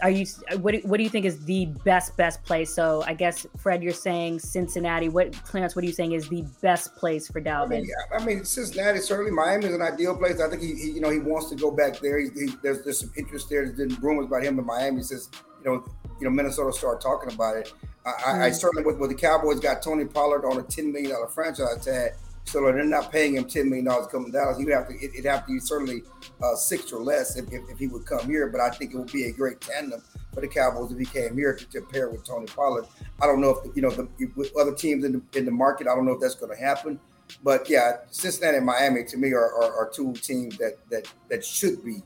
Are 0.03 0.11
you 0.11 0.27
what 0.59 0.73
do, 0.73 0.81
what 0.85 0.97
do 0.97 1.03
you 1.03 1.09
think 1.09 1.25
is 1.27 1.45
the 1.45 1.67
best 1.85 2.17
best 2.17 2.43
place? 2.45 2.75
So 2.75 3.03
i 3.07 3.15
guess 3.15 3.47
fred 3.59 3.83
you're 3.83 3.93
saying 3.93 4.39
cincinnati. 4.41 5.09
What 5.09 5.33
clarence 5.45 5.75
what 5.75 5.85
are 5.85 5.87
you 5.87 5.93
saying 5.93 6.13
is 6.13 6.29
the 6.29 6.45
best 6.63 6.97
place 6.97 7.29
for 7.29 7.41
dalvin 7.41 7.65
i 7.65 7.81
mean, 7.81 7.85
yeah, 7.87 8.19
I 8.19 8.25
mean 8.25 8.45
cincinnati 8.45 9.01
certainly 9.01 9.31
miami 9.31 9.67
is 9.67 9.75
an 9.75 9.83
ideal 9.83 10.17
place. 10.17 10.41
I 10.41 10.49
think 10.49 10.63
he, 10.63 10.75
he 10.75 10.91
you 10.93 11.01
know 11.01 11.11
he 11.11 11.19
wants 11.19 11.49
to 11.51 11.57
go 11.57 11.71
back 11.71 11.99
there. 12.01 12.19
He, 12.19 12.29
he, 12.35 12.53
there's 12.63 12.83
there's 12.83 13.01
some 13.01 13.13
interest 13.17 13.49
there. 13.51 13.65
There's 13.65 13.77
been 13.77 14.01
rumors 14.03 14.27
about 14.27 14.43
him 14.43 14.59
in 14.59 14.67
miami 14.67 15.03
since 15.03 15.31
you 15.65 15.71
know 15.71 15.85
you 16.21 16.25
know 16.25 16.31
minnesota 16.31 16.73
started 16.77 17.01
talking 17.01 17.33
about 17.33 17.57
it. 17.57 17.73
I, 18.05 18.11
mm-hmm. 18.11 18.43
I 18.43 18.51
certainly 18.51 18.85
with, 18.85 18.99
with 18.99 19.11
the 19.11 19.17
cowboys 19.17 19.61
got 19.61 19.83
tony 19.83 20.05
pollard 20.05 20.45
on 20.45 20.59
a 20.59 20.63
10 20.63 20.93
million 20.93 21.11
dollar 21.11 21.29
franchise 21.29 21.85
tag 21.85 22.13
so 22.45 22.61
they're 22.63 22.85
not 22.85 23.13
paying 23.13 23.37
him 23.37 23.45
ten 23.45 23.69
million 23.69 23.85
to 23.85 24.31
Dallas. 24.33 24.59
He'd 24.59 24.69
have 24.71 24.89
to 24.89 24.95
it, 24.95 25.13
would 25.15 25.25
have 25.25 25.47
to 25.47 25.53
be 25.53 25.61
certainly 25.61 26.03
uh, 26.43 26.55
six 26.57 26.93
or 26.93 27.03
less 27.03 27.37
if, 27.37 27.47
if, 27.53 27.63
if, 27.71 27.79
he 27.79 27.87
would 27.87 28.07
come 28.07 28.27
here. 28.27 28.49
But 28.49 28.61
I 28.61 28.71
think 28.71 28.93
it 28.93 28.97
would 28.97 29.13
be 29.13 29.25
a 29.25 29.33
great 29.33 29.61
tandem 29.61 30.03
for 30.33 30.41
the 30.41 30.49
Cowboys 30.49 30.91
if 30.91 30.99
he 30.99 31.05
came 31.05 31.37
here 31.37 31.55
to, 31.55 31.65
to 31.67 31.81
pair 31.83 32.11
with 32.11 32.25
Tony 32.25 32.47
Pollard. 32.47 32.87
I 33.23 33.27
don't 33.27 33.41
know 33.41 33.51
if 33.51 33.77
you 33.77 33.83
know 33.83 33.91
the, 33.91 34.09
with 34.37 34.57
other 34.57 34.75
teams 34.75 35.05
in 35.05 35.13
the 35.13 35.39
in 35.39 35.45
the 35.45 35.53
market. 35.53 35.87
I 35.87 35.95
don't 35.95 36.07
know 36.07 36.13
if 36.13 36.21
that's 36.21 36.35
going 36.35 36.57
to 36.57 36.63
happen. 36.63 36.99
But 37.45 37.71
yeah, 37.71 37.99
Cincinnati 38.11 38.57
and 38.57 38.67
Miami 38.67 39.05
to 39.05 39.17
me 39.17 39.33
are, 39.33 39.55
are, 39.55 39.73
are 39.77 39.91
two 39.95 40.13
teams 40.15 40.59
that 40.59 40.79
that 40.91 41.07
that 41.29 41.45
should 41.45 41.85
be 41.85 42.03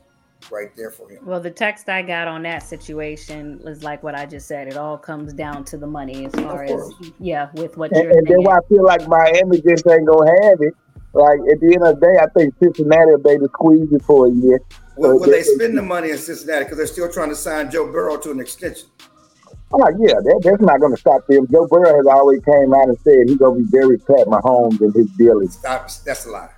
right 0.51 0.75
there 0.75 0.91
for 0.91 1.09
him. 1.09 1.25
Well, 1.25 1.39
the 1.39 1.51
text 1.51 1.89
I 1.89 2.01
got 2.01 2.27
on 2.27 2.43
that 2.43 2.63
situation 2.63 3.59
was 3.63 3.83
like 3.83 4.03
what 4.03 4.15
I 4.15 4.25
just 4.25 4.47
said. 4.47 4.67
It 4.67 4.77
all 4.77 4.97
comes 4.97 5.33
down 5.33 5.65
to 5.65 5.77
the 5.77 5.87
money 5.87 6.25
as 6.25 6.33
far 6.33 6.63
as 6.63 6.93
yeah, 7.19 7.49
with 7.53 7.77
what 7.77 7.91
and, 7.91 8.03
you're 8.03 8.17
and 8.17 8.27
then 8.27 8.43
why 8.43 8.57
I 8.57 8.59
feel 8.69 8.83
like 8.83 9.07
Miami 9.07 9.61
just 9.61 9.87
ain't 9.87 10.05
gonna 10.05 10.31
have 10.43 10.61
it. 10.61 10.73
Like 11.13 11.39
at 11.51 11.59
the 11.59 11.71
end 11.73 11.83
of 11.83 11.99
the 11.99 12.05
day, 12.05 12.19
I 12.19 12.27
think 12.37 12.53
Cincinnati 12.61 13.11
will 13.11 13.17
be 13.19 13.37
to 13.37 13.47
squeeze 13.53 13.91
it 13.91 14.03
for 14.03 14.27
a 14.27 14.31
year. 14.31 14.59
Well, 14.97 15.19
will 15.19 15.29
they 15.29 15.43
spend 15.43 15.77
the 15.77 15.81
money 15.81 16.11
in 16.11 16.17
Cincinnati 16.17 16.65
because 16.65 16.77
they're 16.77 16.87
still 16.87 17.11
trying 17.11 17.29
to 17.29 17.35
sign 17.35 17.71
Joe 17.71 17.91
Burrow 17.91 18.17
to 18.17 18.31
an 18.31 18.39
extension? 18.39 18.89
Oh 19.71 19.77
like, 19.77 19.95
yeah, 19.99 20.13
that, 20.13 20.41
that's 20.43 20.61
not 20.61 20.79
going 20.79 20.93
to 20.93 20.99
stop 20.99 21.25
them. 21.27 21.47
Joe 21.51 21.67
Burrow 21.67 21.95
has 21.97 22.05
always 22.05 22.39
came 22.43 22.73
out 22.73 22.87
and 22.87 22.97
said 22.99 23.27
he's 23.27 23.37
going 23.37 23.57
to 23.57 23.63
be 23.63 23.77
very 23.77 23.97
Pat 23.97 24.27
Mahomes 24.27 24.79
in 24.79 24.93
his 24.93 25.09
deal. 25.17 25.45
Stop, 25.49 25.89
that's 26.05 26.25
a 26.25 26.29
lie 26.29 26.49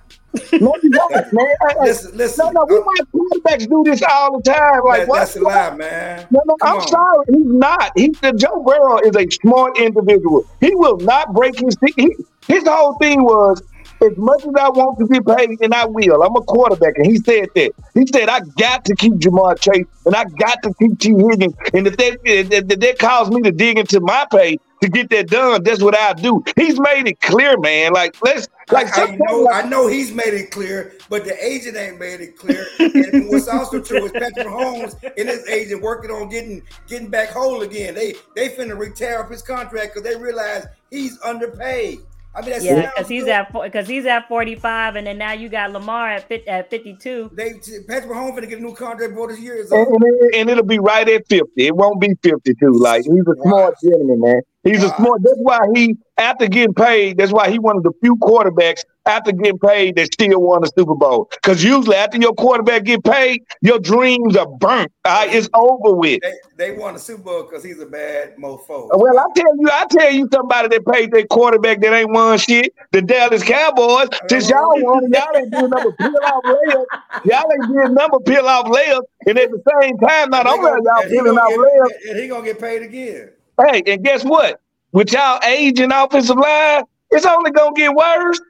no, 0.60 0.74
you 0.82 0.90
don't, 0.90 1.32
man. 1.32 1.46
listen, 1.80 2.16
listen. 2.16 2.46
No, 2.46 2.50
no, 2.50 2.66
we 2.68 2.78
watch 2.78 3.08
quarterbacks 3.14 3.68
do 3.68 3.82
this 3.84 4.02
all 4.02 4.38
the 4.38 4.42
time. 4.42 4.80
Like, 4.84 5.06
that, 5.06 5.12
that's 5.12 5.36
a 5.36 5.40
lie, 5.40 5.74
man. 5.74 6.26
No, 6.30 6.40
no, 6.46 6.56
Come 6.56 6.68
I'm 6.76 6.80
on. 6.80 6.88
sorry. 6.88 7.24
He's 7.28 7.46
not. 7.46 7.92
He's 7.96 8.20
the 8.20 8.32
Joe 8.32 8.62
Burrow 8.62 8.98
is 8.98 9.16
a 9.16 9.28
smart 9.42 9.78
individual. 9.78 10.44
He 10.60 10.74
will 10.74 10.98
not 10.98 11.32
break 11.34 11.58
his. 11.58 11.76
He, 11.96 12.14
his 12.46 12.64
whole 12.66 12.94
thing 12.98 13.22
was 13.22 13.62
as 14.00 14.16
much 14.16 14.44
as 14.44 14.52
I 14.58 14.68
want 14.68 14.98
to 14.98 15.06
get 15.08 15.26
paid, 15.26 15.60
and 15.60 15.74
I 15.74 15.86
will. 15.86 16.22
I'm 16.22 16.36
a 16.36 16.42
quarterback, 16.42 16.94
and 16.96 17.06
he 17.06 17.16
said 17.18 17.48
that. 17.54 17.72
He 17.94 18.04
said 18.12 18.28
I 18.28 18.40
got 18.58 18.84
to 18.84 18.94
keep 18.94 19.14
Ja'Marr 19.14 19.58
Chase, 19.60 19.86
and 20.06 20.14
I 20.14 20.24
got 20.24 20.62
to 20.62 20.72
keep 20.78 20.98
Tee 20.98 21.14
Higgins, 21.14 21.54
and 21.72 21.86
if 21.86 21.96
that 21.96 22.18
if 22.24 22.68
that 22.68 22.98
caused 22.98 23.32
me 23.32 23.40
to 23.42 23.50
dig 23.50 23.78
into 23.78 24.00
my 24.00 24.26
pay 24.30 24.58
to 24.82 24.88
get 24.88 25.10
that 25.10 25.28
done, 25.28 25.62
that's 25.64 25.82
what 25.82 25.96
I 25.98 26.12
do. 26.12 26.44
He's 26.56 26.78
made 26.78 27.08
it 27.08 27.20
clear, 27.20 27.58
man. 27.58 27.92
Like 27.92 28.16
let's 28.22 28.46
like 28.70 28.98
I, 28.98 29.04
I 29.04 29.16
know 29.16 29.38
like, 29.40 29.64
I 29.64 29.68
know 29.68 29.86
he's 29.86 30.12
made 30.12 30.34
it 30.34 30.50
clear, 30.50 30.94
but 31.08 31.24
the 31.24 31.36
agent 31.44 31.76
ain't 31.76 31.98
made 31.98 32.20
it 32.20 32.36
clear. 32.36 32.66
and 32.78 33.28
what's 33.28 33.48
also 33.48 33.80
true 33.82 34.04
is 34.04 34.12
Patrick 34.12 34.46
Mahomes 34.46 35.02
and 35.02 35.28
his 35.28 35.46
agent 35.48 35.82
working 35.82 36.10
on 36.10 36.28
getting 36.28 36.62
getting 36.86 37.08
back 37.08 37.30
whole 37.30 37.62
again. 37.62 37.94
They 37.94 38.14
they 38.34 38.50
finna 38.50 38.78
retire 38.78 39.20
up 39.20 39.30
his 39.30 39.42
contract 39.42 39.94
because 39.94 40.02
they 40.08 40.20
realize 40.20 40.66
he's 40.90 41.20
underpaid. 41.22 42.00
I 42.34 42.42
mean, 42.42 42.50
that's 42.50 42.64
yeah, 42.64 42.90
because 42.94 43.08
he's 43.08 43.26
at 43.26 43.52
because 43.52 43.88
he's 43.88 44.06
at 44.06 44.28
forty 44.28 44.54
five, 44.54 44.96
and 44.96 45.06
then 45.06 45.18
now 45.18 45.32
you 45.32 45.48
got 45.48 45.72
Lamar 45.72 46.10
at 46.10 46.28
50, 46.28 46.48
at 46.48 46.70
fifty 46.70 46.94
two. 46.94 47.30
They 47.32 47.54
Patrick 47.88 48.12
Mahomes 48.12 48.30
going 48.30 48.42
to 48.42 48.46
get 48.46 48.58
a 48.58 48.62
new 48.62 48.74
contract 48.74 49.14
for 49.14 49.28
this 49.28 49.40
year, 49.40 49.60
and, 49.60 49.72
and, 49.72 50.34
and, 50.34 50.50
it'll 50.50 50.62
be 50.62 50.78
right 50.78 51.08
at 51.08 51.26
fifty. 51.26 51.66
It 51.66 51.74
won't 51.74 52.00
be 52.00 52.14
fifty 52.22 52.54
two. 52.54 52.72
Like 52.72 53.02
he's 53.04 53.26
a 53.26 53.42
smart 53.42 53.74
gentleman, 53.82 54.20
man. 54.20 54.42
He's 54.64 54.80
wow. 54.80 54.86
a 54.86 54.96
smart. 54.96 55.22
That's 55.22 55.38
why 55.38 55.58
he, 55.74 55.96
after 56.18 56.48
getting 56.48 56.74
paid, 56.74 57.16
that's 57.16 57.32
why 57.32 57.50
he 57.50 57.58
one 57.58 57.76
of 57.76 57.82
the 57.84 57.92
few 58.00 58.16
quarterbacks 58.16 58.80
after 59.06 59.32
getting 59.32 59.58
paid 59.58 59.96
that 59.96 60.12
still 60.12 60.40
won 60.40 60.60
the 60.60 60.70
Super 60.76 60.94
Bowl. 60.94 61.30
Because 61.30 61.64
usually 61.64 61.96
after 61.96 62.18
your 62.18 62.34
quarterback 62.34 62.84
get 62.84 63.02
paid, 63.04 63.44
your 63.62 63.78
dreams 63.78 64.36
are 64.36 64.46
burnt. 64.46 64.92
Right? 65.06 65.32
It's 65.32 65.48
over 65.54 65.94
with. 65.94 66.20
They, 66.22 66.70
they 66.70 66.76
won 66.76 66.94
the 66.94 67.00
Super 67.00 67.22
Bowl 67.22 67.42
because 67.44 67.64
he's 67.64 67.80
a 67.80 67.86
bad 67.86 68.36
mofo. 68.36 68.88
Well, 68.92 69.18
I 69.18 69.26
tell 69.34 69.56
you, 69.56 69.68
I 69.72 69.86
tell 69.88 70.12
you 70.12 70.28
somebody 70.32 70.68
that 70.68 70.86
paid 70.86 71.12
their 71.12 71.26
quarterback 71.26 71.80
that 71.80 71.94
ain't 71.94 72.10
won 72.10 72.36
shit. 72.38 72.74
The 72.90 73.00
Dallas 73.00 73.42
Cowboys. 73.42 74.08
Since 74.28 74.50
y'all 74.50 74.74
oh. 74.76 74.82
won, 74.82 75.10
y'all 75.12 75.36
ain't 75.36 75.50
doing 75.50 75.70
number 75.70 75.92
peel 75.92 76.18
off 76.24 76.44
layups. 76.44 77.24
Y'all 77.24 77.52
ain't 77.52 77.72
doing 77.72 77.94
number 77.94 78.20
peel 78.20 78.46
off 78.46 78.66
layups. 78.66 79.02
And 79.26 79.38
at 79.38 79.50
the 79.50 79.62
same 79.80 79.96
time, 79.98 80.30
not 80.30 80.46
only 80.46 80.70
y'all 80.84 81.08
peeling 81.08 81.38
off 81.38 81.52
layups, 81.52 82.10
and 82.10 82.18
he 82.18 82.28
gonna 82.28 82.44
get 82.44 82.58
paid 82.58 82.82
again. 82.82 83.30
Hey, 83.58 83.82
and 83.86 84.04
guess 84.04 84.24
what? 84.24 84.60
With 84.92 85.12
y'all 85.12 85.42
aging 85.44 85.92
offensive 85.92 86.36
line, 86.36 86.84
it's 87.10 87.26
only 87.26 87.50
gonna 87.50 87.74
get 87.74 87.92
worse. 87.92 88.40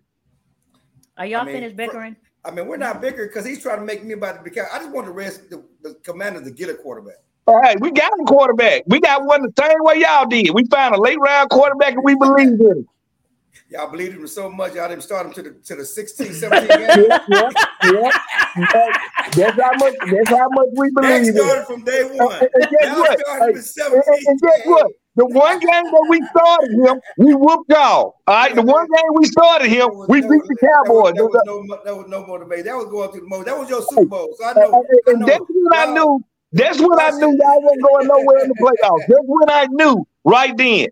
Are 1.17 1.27
y'all 1.27 1.41
I 1.41 1.45
mean, 1.45 1.55
finished 1.55 1.77
bickering? 1.77 2.17
I 2.45 2.51
mean, 2.51 2.67
we're 2.67 2.77
not 2.77 3.01
bickering 3.01 3.29
because 3.29 3.45
he's 3.45 3.63
trying 3.63 3.81
to 3.81 3.85
make 3.85 4.05
me 4.05 4.15
about 4.15 4.37
to 4.37 4.43
become. 4.43 4.67
I 4.73 4.79
just 4.79 4.91
want 4.91 5.07
the 5.07 5.13
rest 5.13 5.51
the, 5.51 5.65
the 5.83 5.95
commanders 6.05 6.45
to 6.45 6.51
get 6.51 6.71
a 6.71 6.75
quarterback. 6.75 7.17
All 7.47 7.59
right, 7.59 7.81
we 7.81 7.91
got 7.91 8.13
a 8.13 8.25
quarterback. 8.25 8.83
We 8.87 9.01
got 9.01 9.25
one 9.25 9.43
the 9.43 9.53
same 9.59 9.79
way 9.81 10.01
y'all 10.01 10.27
did. 10.27 10.51
We 10.53 10.67
found 10.67 10.95
a 10.95 11.01
late 11.01 11.19
round 11.19 11.49
quarterback 11.51 11.95
and 11.95 12.05
we 12.05 12.15
believe 12.15 12.49
in 12.49 12.61
him. 12.61 12.89
Y'all 13.71 13.91
believed 13.91 14.17
him 14.17 14.27
so 14.27 14.49
much, 14.49 14.75
y'all 14.75 14.89
didn't 14.89 15.03
start 15.03 15.27
him 15.27 15.33
to 15.35 15.43
the 15.43 15.51
to 15.65 15.77
the 15.77 15.85
16, 15.85 16.33
17 16.33 16.69
games. 16.69 16.89
yeah, 17.29 17.59
yeah, 17.85 18.11
yeah. 18.57 19.01
That's 19.37 19.61
how 19.61 19.73
much 19.77 19.95
that's 20.11 20.31
how 20.31 20.49
much 20.49 20.69
we 20.75 20.91
believe. 20.95 21.35
That 21.35 21.35
started 21.35 21.67
from 21.67 21.85
day 21.85 22.03
one. 22.05 22.33
And, 22.41 22.51
and 22.55 22.71
guess 22.71 22.99
what? 22.99 23.19
Hey, 23.19 23.85
and, 23.85 24.27
and 24.27 24.41
guess 24.41 24.61
what? 24.65 24.91
The 25.17 25.27
one 25.27 25.59
game 25.59 25.69
that 25.69 26.07
we 26.09 26.23
started 26.31 26.71
him, 26.71 27.01
we 27.19 27.35
whooped 27.35 27.69
y'all. 27.69 28.15
All 28.27 28.35
right, 28.35 28.55
the 28.55 28.63
one 28.63 28.87
game 28.87 29.11
we 29.15 29.27
started 29.27 29.69
him, 29.69 29.91
we 30.09 30.21
beat 30.21 30.29
the 30.29 30.57
Cowboys. 30.61 31.15
That 31.15 31.25
was, 31.25 31.43
no, 31.45 31.77
that 31.85 31.97
was 31.97 32.07
no 32.09 32.25
motivation. 32.25 32.67
That 32.67 32.77
was 32.77 32.87
going 32.87 33.11
through 33.11 33.23
the 33.23 33.27
most. 33.27 33.47
That 33.47 33.59
was 33.59 33.69
your 33.69 33.83
Super 33.83 34.05
Bowl. 34.07 34.35
So 34.39 34.45
I 34.47 34.53
know. 34.55 34.85
And, 35.09 35.27
that's 35.27 35.45
when 35.49 35.73
I 35.73 35.93
knew. 35.93 36.25
That's 36.53 36.81
when 36.81 36.99
I 36.99 37.11
knew 37.11 37.37
y'all 37.37 37.63
wasn't 37.63 37.83
going 37.83 38.07
nowhere 38.07 38.45
in 38.45 38.49
the 38.49 38.55
playoffs. 38.55 39.01
That's 39.09 39.25
when 39.27 39.51
I 39.51 39.67
knew 39.71 40.07
right 40.25 40.57
then. 40.57 40.87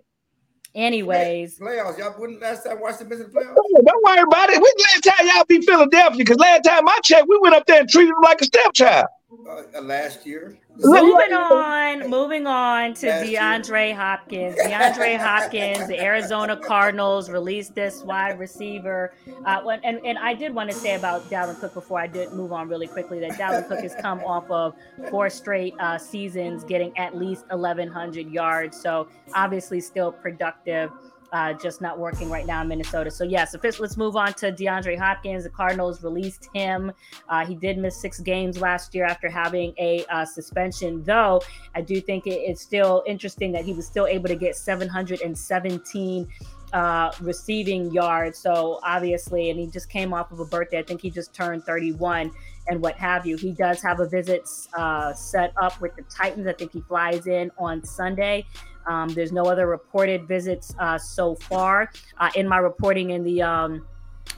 Anyways, 0.76 1.58
playoffs. 1.58 1.96
Y'all 1.98 2.14
wouldn't 2.18 2.42
last 2.42 2.64
time 2.64 2.78
watch 2.82 2.98
the 2.98 3.06
business 3.06 3.28
playoffs. 3.28 3.56
Don't 3.56 4.04
worry 4.04 4.20
about 4.20 4.50
it. 4.50 4.60
We 4.60 4.70
last 4.92 5.04
time 5.04 5.26
y'all 5.26 5.44
beat 5.48 5.64
Philadelphia 5.64 6.18
because 6.18 6.36
last 6.36 6.64
time 6.64 6.86
I 6.86 6.98
checked, 7.02 7.26
we 7.28 7.38
went 7.40 7.54
up 7.54 7.64
there 7.64 7.80
and 7.80 7.88
treated 7.88 8.10
them 8.10 8.22
like 8.22 8.42
a 8.42 8.44
stepchild. 8.44 9.06
Uh, 9.48 9.80
last 9.80 10.26
year. 10.26 10.58
Moving 10.78 11.32
on, 11.32 12.10
moving 12.10 12.46
on 12.48 12.94
to 12.94 13.06
DeAndre 13.06 13.94
Hopkins. 13.94 14.56
DeAndre 14.56 15.16
Hopkins, 15.20 15.86
the 15.86 16.00
Arizona 16.00 16.56
Cardinals 16.56 17.30
released 17.30 17.74
this 17.74 18.02
wide 18.02 18.40
receiver. 18.40 19.14
Uh, 19.44 19.78
and, 19.84 20.04
and 20.04 20.18
I 20.18 20.34
did 20.34 20.52
want 20.52 20.70
to 20.70 20.76
say 20.76 20.96
about 20.96 21.22
Dalvin 21.30 21.60
Cook 21.60 21.74
before 21.74 22.00
I 22.00 22.08
did 22.08 22.32
move 22.32 22.52
on 22.52 22.68
really 22.68 22.88
quickly 22.88 23.20
that 23.20 23.32
Dalvin 23.32 23.68
Cook 23.68 23.80
has 23.80 23.94
come 24.00 24.18
off 24.20 24.50
of 24.50 24.74
four 25.10 25.30
straight 25.30 25.74
uh, 25.78 25.96
seasons 25.96 26.64
getting 26.64 26.96
at 26.98 27.16
least 27.16 27.46
1,100 27.50 28.28
yards. 28.28 28.80
So 28.80 29.08
obviously 29.32 29.80
still 29.80 30.10
productive 30.10 30.90
uh, 31.36 31.52
just 31.52 31.82
not 31.82 31.98
working 31.98 32.30
right 32.30 32.46
now 32.46 32.62
in 32.62 32.68
Minnesota. 32.68 33.10
So 33.10 33.22
yes, 33.22 33.54
if 33.54 33.62
let's 33.78 33.98
move 33.98 34.16
on 34.16 34.32
to 34.34 34.50
DeAndre 34.50 34.98
Hopkins. 34.98 35.44
The 35.44 35.50
Cardinals 35.50 36.02
released 36.02 36.48
him. 36.54 36.90
Uh, 37.28 37.44
he 37.44 37.54
did 37.54 37.76
miss 37.76 38.00
six 38.00 38.20
games 38.20 38.58
last 38.58 38.94
year 38.94 39.04
after 39.04 39.28
having 39.28 39.74
a 39.78 40.06
uh, 40.06 40.24
suspension. 40.24 41.04
Though 41.04 41.42
I 41.74 41.82
do 41.82 42.00
think 42.00 42.26
it, 42.26 42.36
it's 42.36 42.62
still 42.62 43.02
interesting 43.06 43.52
that 43.52 43.66
he 43.66 43.74
was 43.74 43.86
still 43.86 44.06
able 44.06 44.28
to 44.28 44.34
get 44.34 44.56
717 44.56 46.28
uh, 46.72 47.12
receiving 47.20 47.92
yards. 47.92 48.38
So 48.38 48.80
obviously, 48.82 49.50
and 49.50 49.60
he 49.60 49.66
just 49.66 49.90
came 49.90 50.14
off 50.14 50.32
of 50.32 50.40
a 50.40 50.46
birthday. 50.46 50.78
I 50.78 50.84
think 50.84 51.02
he 51.02 51.10
just 51.10 51.34
turned 51.34 51.64
31 51.64 52.30
and 52.68 52.80
what 52.80 52.96
have 52.96 53.26
you. 53.26 53.36
He 53.36 53.52
does 53.52 53.82
have 53.82 54.00
a 54.00 54.08
visit 54.08 54.48
uh, 54.72 55.12
set 55.12 55.52
up 55.60 55.78
with 55.82 55.94
the 55.96 56.02
Titans. 56.04 56.46
I 56.46 56.54
think 56.54 56.72
he 56.72 56.80
flies 56.80 57.26
in 57.26 57.50
on 57.58 57.84
Sunday. 57.84 58.46
Um, 58.86 59.08
there's 59.08 59.32
no 59.32 59.44
other 59.44 59.66
reported 59.66 60.26
visits 60.26 60.74
uh, 60.78 60.98
so 60.98 61.34
far. 61.34 61.90
Uh, 62.18 62.30
in 62.34 62.48
my 62.48 62.58
reporting 62.58 63.10
in 63.10 63.24
the 63.24 63.42
um, 63.42 63.86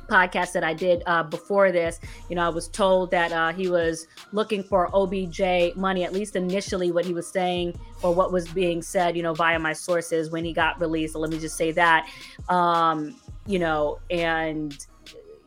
podcast 0.09 0.53
that 0.53 0.65
I 0.65 0.75
did 0.75 1.03
uh, 1.07 1.23
before 1.23 1.71
this, 1.71 2.01
you 2.29 2.37
know, 2.37 2.45
I 2.45 2.49
was 2.49 2.69
told 2.69 3.11
that 3.11 3.33
uh, 3.33 3.53
he 3.53 3.69
was 3.69 4.07
looking 4.33 4.63
for 4.63 4.89
OBJ 4.95 5.77
money, 5.77 6.05
at 6.05 6.13
least 6.13 6.37
initially, 6.37 6.91
what 6.91 7.05
he 7.05 7.13
was 7.13 7.29
saying 7.29 7.79
or 8.03 8.15
what 8.15 8.33
was 8.33 8.49
being 8.49 8.83
said, 8.83 9.17
you 9.17 9.23
know, 9.23 9.35
via 9.35 9.59
my 9.59 9.73
sources 9.73 10.31
when 10.31 10.45
he 10.45 10.53
got 10.53 10.81
released. 10.81 11.13
So 11.13 11.21
let 11.21 11.31
me 11.31 11.39
just 11.39 11.57
say 11.57 11.73
that, 11.73 12.09
um, 12.49 13.15
you 13.47 13.59
know, 13.59 13.99
and 14.11 14.77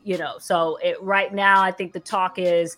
you 0.04 0.18
know, 0.18 0.38
so 0.40 0.78
it, 0.78 1.02
right 1.02 1.34
now, 1.34 1.62
I 1.62 1.72
think 1.72 1.94
the 1.94 2.00
talk 2.00 2.40
is 2.40 2.78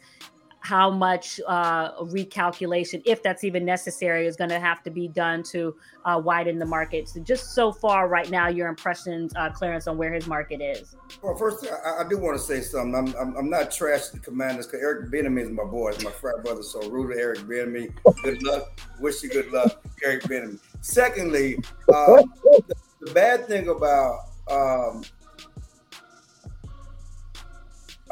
how 0.64 0.90
much 0.90 1.42
uh, 1.46 1.94
recalculation, 2.06 3.02
if 3.06 3.22
that's 3.22 3.44
even 3.44 3.66
necessary, 3.66 4.26
is 4.26 4.38
going 4.38 4.50
to 4.50 4.62
have 4.62 4.82
to 4.82 4.90
be 4.90 5.10
done 5.10 5.44
to 5.44 5.76
uh, 6.06 6.20
widen 6.24 6.58
the 6.58 6.66
market. 6.66 7.10
So, 7.10 7.20
just 7.20 7.54
so 7.54 7.74
far 7.74 8.08
right 8.08 8.30
now, 8.30 8.48
your 8.48 8.70
impressions, 8.70 9.34
uh, 9.36 9.50
Clarence, 9.50 9.88
on 9.88 9.98
where 9.98 10.14
his 10.14 10.26
market 10.26 10.62
is. 10.62 10.96
Well, 11.22 11.36
first, 11.36 11.68
I, 11.86 12.06
I 12.06 12.08
do 12.08 12.18
want 12.18 12.38
to 12.38 12.44
say 12.44 12.62
something. 12.62 12.96
I'm, 12.96 13.14
I'm, 13.20 13.36
I'm 13.36 13.50
not 13.50 13.72
trashing 13.72 14.14
the 14.14 14.20
Commanders 14.20 14.66
because 14.68 14.82
Eric 14.82 15.12
Bieniemy 15.12 15.42
is 15.42 15.50
my 15.50 15.66
boy, 15.66 15.92
my 16.02 16.12
frat 16.12 16.42
brother. 16.46 16.64
So, 16.64 16.90
root 16.90 17.14
Eric 17.18 17.40
Bieniemy. 17.40 17.94
Good 18.24 18.42
luck. 18.44 18.80
Wish 19.02 19.22
you 19.22 19.30
good 19.30 19.52
luck, 19.52 19.84
Eric 20.02 20.24
Bieniemy. 20.24 20.60
Secondly, 20.80 21.56
um, 21.94 22.32
the, 22.44 22.76
the, 23.02 23.12
bad 23.12 23.48
thing 23.48 23.68
about 23.68 24.20
um, 24.50 25.04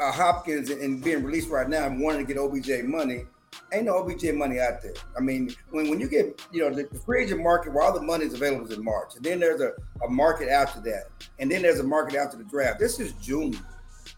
uh, 0.02 0.12
Hopkins 0.12 0.70
and, 0.70 1.02
being 1.02 1.22
released 1.22 1.48
right 1.48 1.68
now 1.68 1.86
and 1.86 2.00
wanting 2.00 2.26
to 2.26 2.32
get 2.32 2.40
OBJ 2.40 2.84
money, 2.84 3.24
ain't 3.72 3.84
no 3.84 3.98
OBJ 3.98 4.32
money 4.34 4.58
out 4.60 4.82
there. 4.82 4.94
I 5.16 5.20
mean, 5.20 5.54
when, 5.70 5.88
when 5.90 6.00
you 6.00 6.08
get, 6.08 6.44
you 6.52 6.62
know, 6.62 6.74
the, 6.74 6.88
the 6.90 6.98
free 7.00 7.24
agent 7.24 7.42
market 7.42 7.72
where 7.72 7.84
all 7.84 7.92
the 7.92 8.02
money 8.02 8.24
is 8.24 8.34
available 8.34 8.66
is 8.66 8.76
in 8.76 8.84
March, 8.84 9.16
and 9.16 9.24
then 9.24 9.40
there's 9.40 9.60
a, 9.60 9.72
a 10.04 10.10
market 10.10 10.48
after 10.48 10.80
that, 10.80 11.04
and 11.38 11.50
then 11.50 11.62
there's 11.62 11.80
a 11.80 11.84
market 11.84 12.16
after 12.16 12.36
the 12.36 12.44
draft. 12.44 12.78
This 12.78 12.98
is 13.00 13.12
June. 13.14 13.58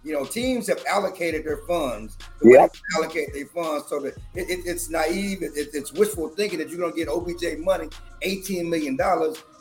You 0.03 0.13
know, 0.13 0.25
teams 0.25 0.67
have 0.69 0.83
allocated 0.87 1.45
their 1.45 1.59
funds 1.67 2.19
the 2.41 2.51
yep. 2.51 2.75
allocate 2.97 3.33
their 3.33 3.47
funds 3.47 3.87
so 3.89 4.01
that 4.01 4.15
it, 4.35 4.51
it, 4.51 4.61
it's 4.67 4.91
naive, 4.91 5.43
it, 5.43 5.53
it's 5.55 5.93
wishful 5.93 6.29
thinking 6.29 6.59
that 6.59 6.69
you're 6.69 6.79
going 6.79 6.93
to 6.93 6.97
get 6.97 7.09
OBJ 7.09 7.59
money, 7.65 7.89
$18 8.23 8.69
million 8.69 8.99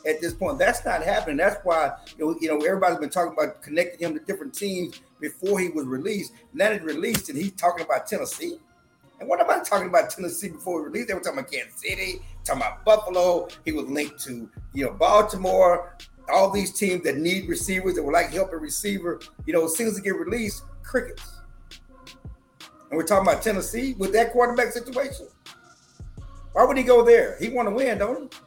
at 0.06 0.20
this 0.20 0.34
point. 0.34 0.58
That's 0.58 0.84
not 0.84 1.02
happening. 1.02 1.36
That's 1.36 1.56
why, 1.64 1.92
you 2.18 2.26
know, 2.26 2.36
you 2.40 2.48
know 2.48 2.64
everybody's 2.64 2.98
been 2.98 3.10
talking 3.10 3.32
about 3.32 3.62
connecting 3.62 4.06
him 4.06 4.18
to 4.18 4.24
different 4.24 4.54
teams 4.54 5.00
before 5.20 5.58
he 5.58 5.68
was 5.68 5.86
released. 5.86 6.32
Now 6.52 6.72
he's 6.72 6.82
released 6.82 7.28
and 7.28 7.38
he's 7.38 7.52
talking 7.52 7.84
about 7.84 8.06
Tennessee. 8.06 8.58
And 9.20 9.28
what 9.28 9.40
about 9.40 9.64
talking 9.64 9.88
about 9.88 10.10
Tennessee 10.10 10.48
before 10.48 10.80
he 10.80 10.86
released? 10.86 11.08
They 11.08 11.14
were 11.14 11.20
talking 11.20 11.38
about 11.38 11.50
Kansas 11.50 11.80
City, 11.80 12.20
talking 12.44 12.62
about 12.62 12.84
Buffalo. 12.84 13.48
He 13.64 13.72
was 13.72 13.86
linked 13.86 14.22
to, 14.24 14.50
you 14.72 14.84
know, 14.84 14.92
Baltimore, 14.92 15.96
all 16.32 16.50
these 16.50 16.72
teams 16.72 17.04
that 17.04 17.16
need 17.16 17.48
receivers 17.48 17.94
that 17.94 18.02
would 18.02 18.12
like 18.12 18.30
help 18.30 18.52
a 18.52 18.56
receiver. 18.56 19.20
You 19.46 19.52
know, 19.54 19.64
as 19.64 19.76
soon 19.76 19.88
as 19.88 19.96
they 19.96 20.02
get 20.02 20.16
released, 20.16 20.64
crickets. 20.82 21.40
And 22.90 22.98
we're 22.98 23.06
talking 23.06 23.26
about 23.26 23.42
Tennessee 23.42 23.94
with 23.94 24.12
that 24.12 24.32
quarterback 24.32 24.72
situation. 24.72 25.28
Why 26.52 26.64
would 26.64 26.76
he 26.76 26.82
go 26.82 27.04
there? 27.04 27.36
He 27.40 27.48
want 27.48 27.68
to 27.68 27.74
win, 27.74 27.98
don't 27.98 28.32
he? 28.32 28.38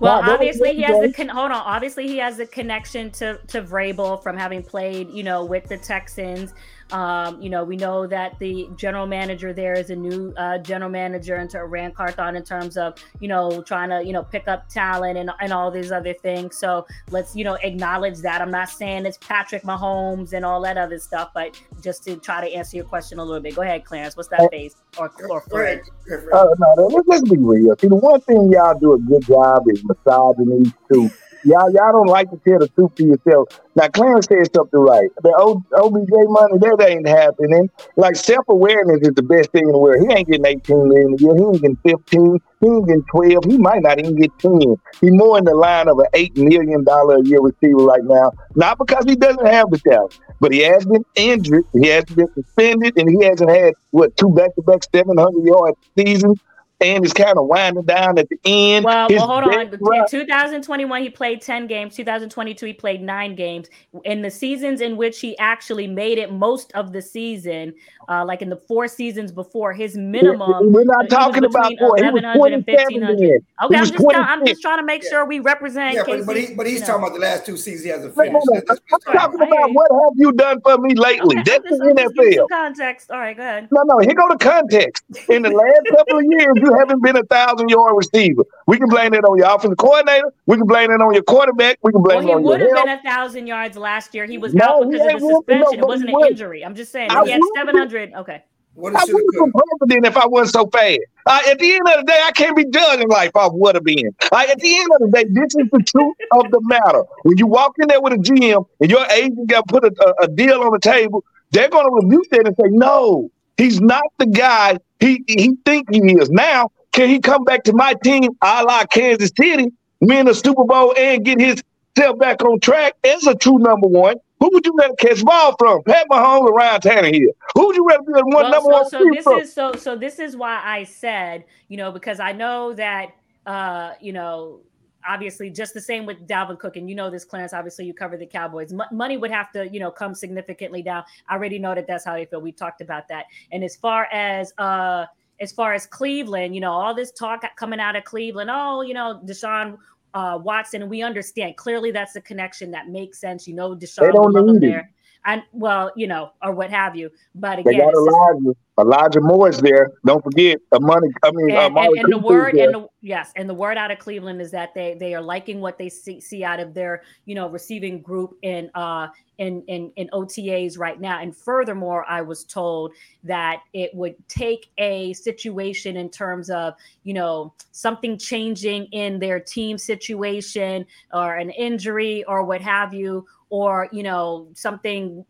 Well, 0.00 0.22
obviously 0.22 0.74
he 0.74 0.82
has 0.82 1.00
the 1.00 1.12
con- 1.12 1.28
hold 1.28 1.50
on. 1.50 1.62
Obviously 1.62 2.06
he 2.06 2.18
has 2.18 2.38
a 2.38 2.46
connection 2.46 3.10
to 3.12 3.38
to 3.48 3.62
Vrabel 3.62 4.22
from 4.22 4.36
having 4.36 4.62
played, 4.62 5.10
you 5.10 5.22
know, 5.22 5.44
with 5.44 5.68
the 5.68 5.78
Texans. 5.78 6.54
Um, 6.92 7.40
you 7.40 7.50
know, 7.50 7.64
we 7.64 7.76
know 7.76 8.06
that 8.06 8.38
the 8.38 8.68
general 8.76 9.06
manager 9.06 9.52
there 9.52 9.74
is 9.74 9.90
a 9.90 9.96
new 9.96 10.32
uh, 10.36 10.58
general 10.58 10.90
manager 10.90 11.36
into 11.36 11.64
Ran 11.64 11.92
Carthon 11.92 12.36
in 12.36 12.44
terms 12.44 12.76
of, 12.76 12.94
you 13.20 13.28
know, 13.28 13.62
trying 13.62 13.90
to, 13.90 14.04
you 14.04 14.12
know, 14.12 14.22
pick 14.22 14.48
up 14.48 14.68
talent 14.68 15.18
and, 15.18 15.30
and 15.40 15.52
all 15.52 15.70
these 15.70 15.90
other 15.90 16.14
things. 16.14 16.56
So 16.56 16.86
let's, 17.10 17.34
you 17.34 17.44
know, 17.44 17.54
acknowledge 17.54 18.18
that. 18.18 18.40
I'm 18.40 18.50
not 18.50 18.68
saying 18.68 19.06
it's 19.06 19.18
Patrick 19.18 19.62
Mahomes 19.62 20.32
and 20.32 20.44
all 20.44 20.60
that 20.62 20.76
other 20.76 20.98
stuff, 20.98 21.30
but 21.34 21.60
just 21.82 22.04
to 22.04 22.16
try 22.16 22.46
to 22.46 22.54
answer 22.54 22.76
your 22.76 22.86
question 22.86 23.18
a 23.18 23.24
little 23.24 23.40
bit. 23.40 23.54
Go 23.54 23.62
ahead, 23.62 23.84
Clarence. 23.84 24.16
What's 24.16 24.28
that 24.28 24.50
face 24.50 24.76
or, 24.98 25.10
or 25.28 25.40
Fred? 25.42 25.80
Uh, 26.10 26.46
no, 26.58 26.86
let's, 26.86 27.08
let's 27.08 27.28
be 27.28 27.36
real. 27.38 27.74
See, 27.78 27.88
the 27.88 27.96
one 27.96 28.20
thing 28.20 28.50
y'all 28.52 28.78
do 28.78 28.92
a 28.92 28.98
good 28.98 29.24
job 29.26 29.64
is 29.68 29.82
massaging 29.84 30.62
these 30.62 30.72
two 30.92 31.10
Y'all, 31.44 31.70
y'all 31.72 31.92
don't 31.92 32.06
like 32.06 32.30
to 32.30 32.40
tell 32.48 32.58
the 32.58 32.68
truth 32.68 32.94
to 32.94 33.04
yourself. 33.04 33.60
Now, 33.76 33.88
Clarence 33.88 34.26
said 34.26 34.48
something 34.54 34.80
right. 34.80 35.10
The 35.22 35.30
OBJ 35.76 36.10
money, 36.30 36.58
that 36.58 36.88
ain't 36.88 37.06
happening. 37.06 37.68
Like 37.96 38.16
self 38.16 38.48
awareness 38.48 39.00
is 39.02 39.14
the 39.14 39.22
best 39.22 39.50
thing 39.52 39.64
in 39.64 39.72
the 39.72 39.78
world. 39.78 40.06
He 40.06 40.14
ain't 40.14 40.26
getting 40.26 40.46
18 40.46 40.88
million 40.88 41.14
a 41.14 41.22
year. 41.22 41.36
He 41.36 41.42
ain't 41.42 41.60
getting 41.60 41.76
15. 41.84 42.40
He 42.60 42.66
ain't 42.66 42.86
getting 42.86 43.04
12. 43.10 43.44
He 43.44 43.58
might 43.58 43.82
not 43.82 43.98
even 43.98 44.16
get 44.16 44.30
10. 44.38 44.58
He's 45.00 45.12
more 45.12 45.36
in 45.36 45.44
the 45.44 45.54
line 45.54 45.88
of 45.88 45.98
an 45.98 46.06
$8 46.14 46.36
million 46.38 46.84
a 46.88 47.28
year 47.28 47.40
receiver 47.40 47.84
right 47.84 48.04
now. 48.04 48.32
Not 48.54 48.78
because 48.78 49.04
he 49.04 49.14
doesn't 49.14 49.46
have 49.46 49.70
the 49.70 49.78
talent, 49.80 50.18
but 50.40 50.52
he 50.52 50.60
has 50.60 50.86
been 50.86 51.04
injured. 51.14 51.64
He 51.74 51.88
has 51.88 52.04
been 52.04 52.32
suspended, 52.32 52.96
and 52.96 53.10
he 53.10 53.22
hasn't 53.26 53.50
had, 53.50 53.74
what, 53.90 54.16
two 54.16 54.30
back 54.30 54.54
to 54.54 54.62
back 54.62 54.80
700 54.94 55.44
yard 55.44 55.74
seasons 55.98 56.40
and 56.80 57.04
it's 57.04 57.14
kind 57.14 57.38
of 57.38 57.46
winding 57.46 57.84
down 57.84 58.18
at 58.18 58.28
the 58.28 58.38
end. 58.44 58.84
Well, 58.84 59.08
well 59.08 59.26
hold 59.26 59.44
on. 59.44 59.72
In 59.72 60.04
2021, 60.08 61.02
he 61.02 61.10
played 61.10 61.40
10 61.40 61.66
games. 61.66 61.94
2022, 61.96 62.66
he 62.66 62.72
played 62.72 63.00
nine 63.00 63.34
games. 63.34 63.68
In 64.04 64.22
the 64.22 64.30
seasons 64.30 64.80
in 64.80 64.96
which 64.96 65.20
he 65.20 65.38
actually 65.38 65.86
made 65.86 66.18
it 66.18 66.32
most 66.32 66.72
of 66.72 66.92
the 66.92 67.00
season, 67.00 67.74
uh, 68.08 68.24
like 68.24 68.42
in 68.42 68.50
the 68.50 68.56
four 68.56 68.88
seasons 68.88 69.32
before, 69.32 69.72
his 69.72 69.96
minimum. 69.96 70.72
We're 70.72 70.84
not 70.84 71.08
talking 71.08 71.44
about 71.44 71.72
four. 71.78 71.90
1100 71.90 72.52
and 72.52 72.66
1500. 72.66 73.44
Okay, 73.64 73.76
I'm 73.76 73.84
just, 73.84 73.94
I'm 74.14 74.46
just 74.46 74.60
trying 74.60 74.78
to 74.78 74.84
make 74.84 75.02
sure 75.04 75.24
we 75.24 75.40
represent. 75.40 75.94
Yeah, 75.94 76.02
but, 76.06 76.26
but, 76.26 76.36
he, 76.36 76.54
but 76.54 76.66
he's 76.66 76.80
talking 76.80 77.04
about 77.04 77.14
the 77.14 77.20
last 77.20 77.46
two 77.46 77.56
seasons 77.56 77.84
he 77.84 77.90
hasn't 77.90 78.14
finished. 78.14 78.32
No, 78.32 78.40
no, 78.44 78.60
no. 78.60 78.76
I'm 79.06 79.14
talking 79.14 79.40
about 79.40 79.72
what 79.72 79.90
have 79.90 80.12
you 80.16 80.32
done 80.32 80.60
for 80.60 80.78
me 80.78 80.94
lately. 80.94 81.38
Okay, 81.38 81.42
That's 81.44 81.78
the 81.78 82.12
NFL. 82.18 82.48
Context. 82.48 83.10
All 83.10 83.18
right, 83.18 83.36
go 83.36 83.42
ahead. 83.42 83.68
No, 83.70 83.82
no. 83.84 83.98
Here 84.00 84.14
go 84.14 84.28
the 84.28 84.38
context. 84.38 85.04
In 85.28 85.42
the 85.42 85.50
last 85.50 85.86
couple 85.96 86.18
of 86.18 86.24
years, 86.28 86.54
you 86.64 86.74
haven't 86.78 87.02
been 87.02 87.16
a 87.16 87.24
thousand 87.24 87.68
yard 87.68 87.94
receiver. 87.96 88.44
We 88.66 88.78
can 88.78 88.88
blame 88.88 89.14
it 89.14 89.24
on 89.24 89.38
your 89.38 89.54
offensive 89.54 89.78
coordinator. 89.78 90.32
We 90.46 90.56
can 90.56 90.66
blame 90.66 90.90
it 90.90 91.00
on 91.00 91.14
your 91.14 91.22
quarterback. 91.22 91.78
We 91.82 91.92
can 91.92 92.02
blame 92.02 92.24
well, 92.24 92.28
it 92.28 92.34
on 92.36 92.42
your 92.44 92.58
He 92.58 92.64
would 92.64 92.76
have 92.76 92.84
been 92.84 92.98
a 92.98 93.02
thousand 93.02 93.46
yards 93.46 93.76
last 93.76 94.14
year. 94.14 94.26
He 94.26 94.38
was 94.38 94.54
no, 94.54 94.64
out 94.64 94.90
because 94.90 95.14
of 95.14 95.20
the 95.20 95.28
suspension. 95.28 95.80
No, 95.80 95.84
it 95.84 95.86
wasn't 95.86 96.10
an 96.10 96.26
injury. 96.28 96.64
I'm 96.64 96.74
just 96.74 96.92
saying. 96.92 97.10
I 97.10 97.24
he 97.24 97.30
had 97.32 97.40
700. 97.56 98.10
Be, 98.10 98.16
okay. 98.16 98.44
What 98.74 98.96
I 98.96 99.04
would 99.04 99.24
have 99.34 99.44
been 99.44 99.52
president 99.78 100.06
if 100.06 100.16
I 100.16 100.26
wasn't 100.26 100.52
so 100.52 100.66
fast. 100.70 100.98
Uh, 101.26 101.40
at 101.48 101.58
the 101.58 101.72
end 101.72 101.82
of 101.86 102.04
the 102.04 102.10
day, 102.10 102.20
I 102.24 102.32
can't 102.32 102.56
be 102.56 102.64
judged 102.64 103.02
in 103.02 103.08
life 103.08 103.30
I 103.36 103.48
would 103.50 103.76
have 103.76 103.84
been. 103.84 104.14
Uh, 104.32 104.44
at 104.50 104.58
the 104.58 104.76
end 104.76 104.88
of 104.94 105.00
the 105.00 105.10
day, 105.12 105.24
this 105.30 105.54
is 105.54 105.70
the 105.70 105.82
truth 105.86 106.16
of 106.32 106.50
the 106.50 106.60
matter. 106.62 107.04
When 107.22 107.38
you 107.38 107.46
walk 107.46 107.74
in 107.78 107.86
there 107.86 108.00
with 108.00 108.14
a 108.14 108.16
GM 108.16 108.66
and 108.80 108.90
your 108.90 109.06
agent 109.06 109.46
got 109.46 109.68
put 109.68 109.84
a, 109.84 109.94
a, 110.04 110.24
a 110.24 110.28
deal 110.28 110.60
on 110.60 110.72
the 110.72 110.80
table, 110.80 111.24
they're 111.52 111.68
going 111.68 111.86
to 111.88 112.04
rebuke 112.04 112.28
that 112.30 112.46
and 112.46 112.56
say, 112.56 112.68
no, 112.70 113.30
he's 113.56 113.80
not 113.80 114.02
the 114.18 114.26
guy 114.26 114.78
he 115.04 115.24
he 115.26 115.56
think 115.64 115.88
he 115.92 116.00
is. 116.12 116.30
Now, 116.30 116.70
can 116.92 117.08
he 117.08 117.20
come 117.20 117.44
back 117.44 117.64
to 117.64 117.72
my 117.72 117.94
team, 118.02 118.30
a 118.42 118.64
la 118.64 118.84
Kansas 118.84 119.30
City, 119.38 119.70
win 120.00 120.28
a 120.28 120.34
Super 120.34 120.64
Bowl 120.64 120.94
and 120.96 121.24
get 121.24 121.40
his 121.40 121.62
self 121.96 122.18
back 122.18 122.42
on 122.42 122.60
track 122.60 122.94
as 123.04 123.26
a 123.26 123.34
true 123.34 123.58
number 123.58 123.86
one? 123.86 124.16
Who 124.40 124.50
would 124.52 124.66
you 124.66 124.74
rather 124.78 124.94
catch 124.96 125.24
ball 125.24 125.54
from, 125.58 125.82
Pat 125.84 126.06
Mahomes 126.10 126.42
or 126.42 126.52
Ryan 126.52 126.80
Tannehill? 126.80 127.28
Who 127.54 127.66
would 127.66 127.76
you 127.76 127.86
rather 127.86 128.02
be 128.02 128.12
one 128.12 128.34
well, 128.34 128.50
number 128.50 128.66
so, 128.66 128.72
one? 128.72 128.90
So 128.90 129.10
this 129.12 129.24
from? 129.24 129.40
is 129.40 129.52
so 129.52 129.72
so 129.74 129.96
this 129.96 130.18
is 130.18 130.36
why 130.36 130.60
I 130.64 130.84
said, 130.84 131.44
you 131.68 131.76
know, 131.76 131.92
because 131.92 132.20
I 132.20 132.32
know 132.32 132.72
that 132.74 133.10
uh, 133.46 133.92
you 134.00 134.12
know, 134.12 134.60
obviously 135.06 135.50
just 135.50 135.74
the 135.74 135.80
same 135.80 136.06
with 136.06 136.26
Dalvin 136.26 136.58
Cook, 136.58 136.76
and 136.76 136.88
you 136.88 136.94
know 136.94 137.10
this, 137.10 137.24
Clarence. 137.24 137.52
Obviously, 137.52 137.86
you 137.86 137.94
cover 137.94 138.16
the 138.16 138.26
Cowboys. 138.26 138.72
M- 138.72 138.80
money 138.92 139.16
would 139.16 139.30
have 139.30 139.50
to, 139.52 139.68
you 139.68 139.80
know, 139.80 139.90
come 139.90 140.14
significantly 140.14 140.82
down. 140.82 141.04
I 141.28 141.34
already 141.34 141.58
know 141.58 141.74
that 141.74 141.86
that's 141.86 142.04
how 142.04 142.14
they 142.14 142.24
feel. 142.24 142.40
We 142.40 142.52
talked 142.52 142.80
about 142.80 143.08
that. 143.08 143.26
And 143.52 143.64
as 143.64 143.76
far 143.76 144.06
as 144.12 144.52
uh 144.58 145.06
as 145.40 145.52
far 145.52 145.74
as 145.74 145.86
Cleveland, 145.86 146.54
you 146.54 146.60
know, 146.60 146.70
all 146.70 146.94
this 146.94 147.10
talk 147.10 147.44
coming 147.56 147.80
out 147.80 147.96
of 147.96 148.04
Cleveland, 148.04 148.50
oh, 148.52 148.82
you 148.82 148.94
know, 148.94 149.20
Deshaun 149.24 149.76
uh, 150.14 150.38
Watson, 150.40 150.88
we 150.88 151.02
understand 151.02 151.56
clearly 151.56 151.90
that's 151.90 152.14
a 152.14 152.20
connection 152.20 152.70
that 152.70 152.88
makes 152.88 153.18
sense. 153.18 153.48
You 153.48 153.54
know, 153.54 153.74
Deshaun 153.74 154.12
will 154.12 154.32
love 154.32 154.48
him 154.48 154.60
there 154.60 154.92
and 155.24 155.42
well, 155.52 155.92
you 155.96 156.06
know, 156.06 156.32
or 156.42 156.52
what 156.52 156.70
have 156.70 156.96
you. 156.96 157.10
But 157.34 157.58
again, 157.60 157.72
they 157.72 157.78
got 157.78 158.56
Elijah. 158.78 159.04
Elijah 159.04 159.20
Moore 159.20 159.48
is 159.48 159.58
there. 159.58 159.92
Don't 160.04 160.22
forget 160.22 160.58
the 160.70 160.80
money. 160.80 161.08
I 161.22 161.30
mean, 161.30 161.50
and, 161.50 161.76
uh, 161.76 161.80
and, 161.80 161.96
and 161.96 162.12
the 162.12 162.18
word 162.18 162.54
and 162.54 162.74
the, 162.74 162.86
yes, 163.00 163.32
and 163.36 163.48
the 163.48 163.54
word 163.54 163.76
out 163.76 163.90
of 163.90 163.98
Cleveland 163.98 164.40
is 164.40 164.50
that 164.50 164.74
they 164.74 164.94
they 164.94 165.14
are 165.14 165.20
liking 165.20 165.60
what 165.60 165.78
they 165.78 165.88
see, 165.88 166.20
see 166.20 166.42
out 166.44 166.60
of 166.60 166.74
their 166.74 167.02
you 167.24 167.34
know 167.34 167.48
receiving 167.48 168.00
group 168.00 168.36
in 168.42 168.70
uh 168.74 169.08
in, 169.38 169.62
in 169.68 169.92
in 169.96 170.08
OTAs 170.12 170.78
right 170.78 171.00
now. 171.00 171.20
And 171.20 171.36
furthermore, 171.36 172.04
I 172.08 172.22
was 172.22 172.44
told 172.44 172.92
that 173.24 173.60
it 173.72 173.94
would 173.94 174.16
take 174.28 174.70
a 174.78 175.12
situation 175.12 175.96
in 175.96 176.08
terms 176.08 176.50
of 176.50 176.74
you 177.02 177.14
know 177.14 177.52
something 177.72 178.18
changing 178.18 178.86
in 178.86 179.18
their 179.18 179.40
team 179.40 179.78
situation 179.78 180.86
or 181.12 181.36
an 181.36 181.50
injury 181.50 182.24
or 182.24 182.44
what 182.44 182.60
have 182.60 182.94
you 182.94 183.26
or 183.50 183.88
you 183.92 184.02
know 184.02 184.48
something 184.54 185.24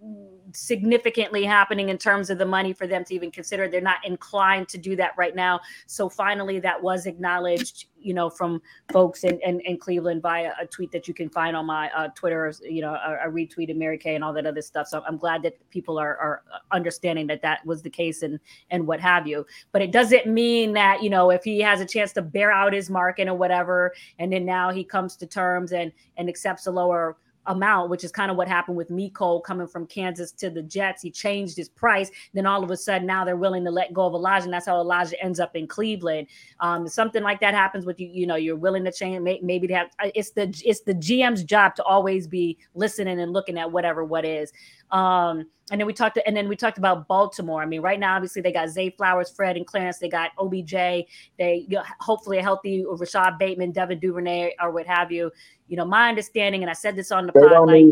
significantly 0.57 1.45
happening 1.45 1.89
in 1.89 1.99
terms 1.99 2.31
of 2.31 2.39
the 2.39 2.47
money 2.47 2.73
for 2.73 2.87
them 2.87 3.05
to 3.05 3.15
even 3.15 3.31
consider. 3.31 3.69
They're 3.69 3.81
not 3.81 4.05
inclined 4.05 4.69
to 4.71 4.79
do 4.79 4.97
that 4.97 5.13
right 5.17 5.35
now. 5.35 5.61
So 5.87 6.09
finally 6.09 6.61
that 6.61 6.83
was 6.83 7.07
acknowledged 7.07 7.87
you 8.05 8.15
know 8.15 8.29
from 8.29 8.61
folks 8.93 9.25
in, 9.25 9.41
in, 9.41 9.61
in 9.61 9.79
cleveland 9.79 10.21
via 10.23 10.53
a 10.61 10.67
tweet 10.67 10.93
that 10.93 11.09
you 11.09 11.15
can 11.15 11.29
find 11.31 11.57
on 11.57 11.65
my 11.65 11.91
uh, 11.93 12.09
twitter 12.15 12.53
you 12.63 12.83
know 12.83 12.93
I, 12.93 13.27
retweeted 13.27 13.77
mary 13.77 13.97
kay 13.97 14.15
and 14.15 14.23
all 14.23 14.33
that 14.35 14.47
other 14.47 14.61
stuff. 14.61 14.89
So 14.89 15.03
i'm 15.09 15.17
glad 15.17 15.43
that 15.43 15.55
people 15.71 15.99
are, 15.99 16.17
are 16.19 16.43
understanding 16.71 17.27
that 17.29 17.43
that 17.43 17.65
was 17.65 17.83
the 17.83 17.91
case 17.91 18.23
and 18.23 18.39
and 18.71 18.87
what 18.87 19.01
have 19.01 19.27
you. 19.27 19.47
But 19.73 19.83
it 19.83 19.91
doesn't 19.91 20.27
mean 20.27 20.75
that 20.75 21.03
you 21.03 21.11
know 21.11 21.31
if 21.31 21.43
he 21.43 21.61
has 21.61 21.81
a 21.81 21.87
chance 21.87 22.13
to 22.13 22.23
bear 22.23 22.53
out 22.53 22.73
his 22.73 22.91
market 22.91 23.27
or 23.27 23.35
whatever 23.35 23.95
and 24.19 24.33
then 24.33 24.45
now 24.45 24.71
he 24.71 24.85
comes 24.85 25.17
to 25.17 25.27
terms 25.27 25.73
and 25.73 25.91
and 26.17 26.29
accepts 26.29 26.67
a 26.67 26.71
lower 26.71 27.17
amount, 27.47 27.91
which 27.91 28.05
is 28.05 28.13
kind 28.13 28.31
of 28.31 28.37
what 28.37 28.49
happened 28.49 28.77
with 28.77 28.91
Mecole 28.91 29.43
coming 29.43 29.67
from 29.67 29.87
Kansas 29.87 30.33
to 30.33 30.51
the 30.51 30.63
Jets. 30.63 31.03
He 31.03 31.11
changed 31.11 31.57
his 31.57 31.69
price. 31.69 32.11
Then 32.33 32.47
all 32.47 32.63
of 32.65 32.71
a 32.71 32.77
sudden, 32.77 33.07
now 33.07 33.25
they're 33.25 33.37
willing 33.37 33.65
to 33.65 33.71
let 33.71 33.93
go 33.93 34.07
of 34.07 34.15
Elijah, 34.15 34.45
and 34.45 34.53
that's 34.53 34.67
how 34.67 34.81
Elijah 34.81 35.23
ends 35.23 35.41
up 35.41 35.55
in 35.57 35.67
Cleveland. 35.67 36.27
Um, 36.61 36.89
something 36.89 37.23
like 37.23 37.41
that 37.41 37.55
happens 37.55 37.87
with 37.87 38.01
you. 38.01 38.09
You 38.09 38.27
know, 38.27 38.37
you're 38.37 38.57
willing 38.57 38.85
to 38.85 38.93
change. 38.93 39.21
Maybe 39.43 39.67
to 39.67 39.75
have. 39.75 39.91
Uh, 40.03 40.11
it's 40.15 40.31
the 40.31 40.55
it's 40.65 40.81
the 40.81 40.95
GM's 40.95 41.45
job 41.45 41.75
to 41.77 41.83
always 41.85 42.27
be 42.27 42.59
listening 42.75 43.21
and 43.21 43.33
looking 43.33 43.59
at 43.59 43.71
whatever 43.71 44.05
what 44.05 44.25
is. 44.25 44.53
Um, 44.95 45.47
and 45.71 45.81
then 45.81 45.87
we 45.87 45.93
talked, 45.93 46.19
and 46.25 46.37
then 46.37 46.49
we 46.49 46.57
talked 46.57 46.79
about 46.79 47.09
Baltimore. 47.09 47.63
I 47.63 47.67
mean, 47.67 47.81
right 47.81 47.99
now, 47.99 48.15
obviously, 48.15 48.43
they 48.43 48.53
got 48.53 48.69
Zay 48.69 48.91
Flowers, 48.91 49.31
Fred, 49.31 49.57
and 49.57 49.67
Clarence. 49.67 49.99
They 49.99 50.09
got 50.09 50.31
OBJ. 50.39 50.73
They 50.73 51.67
you 51.69 51.77
know, 51.77 51.83
hopefully 52.01 52.39
a 52.39 52.43
healthy 52.43 52.85
Rashod 52.87 53.39
Bateman, 53.39 53.73
Devin 53.73 53.99
Duvernay, 53.99 54.53
or 54.61 54.71
what 54.71 54.87
have 54.87 55.11
you. 55.11 55.33
You 55.69 55.77
know, 55.77 55.85
my 55.85 56.09
understanding, 56.09 56.63
and 56.63 56.71
I 56.71 56.75
said 56.75 56.97
this 56.97 57.11
on 57.11 57.27
the 57.27 57.33
pod, 57.33 57.67
like 57.67 57.87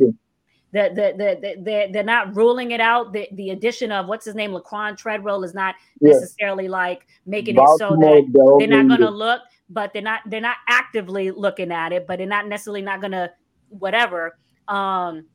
the, 0.72 0.90
the, 0.94 1.14
the, 1.16 1.62
the, 1.62 1.88
they're 1.92 2.02
not 2.02 2.34
ruling 2.34 2.70
it 2.70 2.80
out. 2.80 3.12
The, 3.12 3.28
the 3.32 3.50
addition 3.50 3.92
of 3.92 4.06
what's 4.06 4.24
his 4.24 4.34
name, 4.34 4.52
Laquan 4.52 4.96
Treadwell, 4.96 5.44
is 5.44 5.54
not 5.54 5.74
necessarily 6.00 6.68
like 6.68 7.06
making 7.26 7.56
Baltimore 7.56 8.18
it 8.18 8.26
so 8.32 8.40
that 8.40 8.56
they're 8.58 8.68
not 8.68 8.88
going 8.88 9.00
to 9.00 9.10
look, 9.10 9.42
but 9.68 9.92
they're 9.92 10.02
not 10.02 10.20
they're 10.26 10.40
not 10.40 10.56
actively 10.68 11.30
looking 11.30 11.72
at 11.72 11.92
it, 11.92 12.06
but 12.06 12.18
they're 12.18 12.26
not 12.26 12.48
necessarily 12.48 12.82
not 12.82 13.00
going 13.00 13.12
to 13.12 13.30
whatever. 13.68 14.38
Um, 14.68 15.26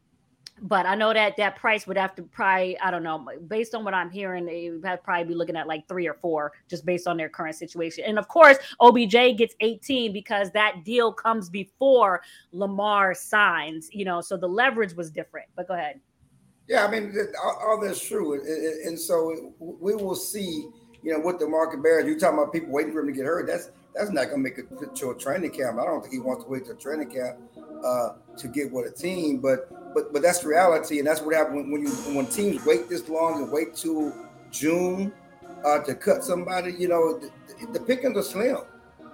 but 0.62 0.86
I 0.86 0.96
know 0.96 1.14
that 1.14 1.38
that 1.38 1.56
price 1.56 1.88
would 1.88 1.98
have 1.98 2.16
to 2.16 2.24
probably, 2.24 2.80
I 2.80 2.92
don't 2.92 3.04
know, 3.04 3.28
based 3.48 3.76
on 3.76 3.84
what 3.84 3.94
I'm 3.94 4.10
hearing, 4.10 4.46
they 4.46 4.70
would 4.70 5.04
probably 5.04 5.26
be 5.26 5.36
looking 5.36 5.56
at 5.56 5.68
like 5.68 5.88
three 5.88 6.08
or 6.08 6.16
four 6.16 6.54
just 6.70 6.86
based 6.86 7.08
on 7.08 7.18
their 7.18 7.30
current 7.30 7.56
situation. 7.56 8.04
And 8.06 8.18
of 8.18 8.28
course, 8.28 8.58
OBJ 8.80 9.38
gets 9.38 9.56
18 9.60 10.14
because 10.14 10.52
that 10.52 10.84
deal 10.84 11.14
comes 11.14 11.50
before 11.50 12.22
Lamar 12.52 13.14
signs, 13.14 13.90
you 13.92 14.06
know, 14.06 14.22
so 14.22 14.38
the 14.38 14.48
leverage 14.48 14.94
was 14.94 15.12
different. 15.12 15.48
But 15.56 15.68
go 15.68 15.76
ahead. 15.76 16.00
Yeah, 16.68 16.86
I 16.86 16.92
mean, 16.92 17.16
all, 17.42 17.80
that's 17.82 18.06
true. 18.06 18.34
And 18.86 19.00
so 19.00 19.54
we 19.60 19.96
will 19.96 20.16
see, 20.16 20.68
you 21.02 21.14
know, 21.14 21.20
what 21.20 21.40
the 21.40 21.48
market 21.48 21.82
bears. 21.82 22.06
You're 22.06 22.20
talking 22.20 22.40
about 22.40 22.52
people 22.52 22.72
waiting 22.72 22.92
for 22.92 23.00
him 23.00 23.08
to 23.08 23.14
get 23.14 23.26
hurt. 23.26 23.48
That's 23.48 23.72
that's 23.96 24.12
not 24.12 24.30
going 24.30 24.44
to 24.44 24.50
make 24.50 24.58
it 24.60 24.96
to 24.96 25.10
a 25.10 25.16
training 25.16 25.52
camp. 25.52 25.80
I 25.80 25.86
don't 25.86 26.02
think 26.02 26.14
he 26.14 26.20
wants 26.20 26.44
to 26.44 26.50
wait 26.50 26.66
to 26.66 26.76
training 26.76 27.10
camp 27.10 27.38
uh, 27.84 28.10
to 28.38 28.48
get 28.48 28.72
with 28.72 28.92
a 28.92 28.96
team. 28.96 29.40
But 29.40 29.70
but 29.98 30.14
but 30.14 30.22
that's 30.22 30.44
reality, 30.44 31.00
and 31.00 31.08
that's 31.08 31.22
what 31.22 31.36
happens 31.36 31.56
when, 31.56 31.72
when 31.72 31.82
you 31.82 31.90
when 32.16 32.28
teams 32.28 32.64
wait 32.66 32.88
this 32.88 33.10
long 33.10 33.42
and 33.42 33.52
wait 33.52 33.76
till 33.76 34.14
June 34.52 35.12
uh, 35.66 35.80
to 35.80 35.96
cut 35.96 36.24
somebody. 36.24 36.74
You 36.78 36.88
know, 36.90 37.20
the, 37.20 37.32
the 37.74 37.80
pickings 37.80 38.18
are 38.18 38.24
slim. 38.24 38.58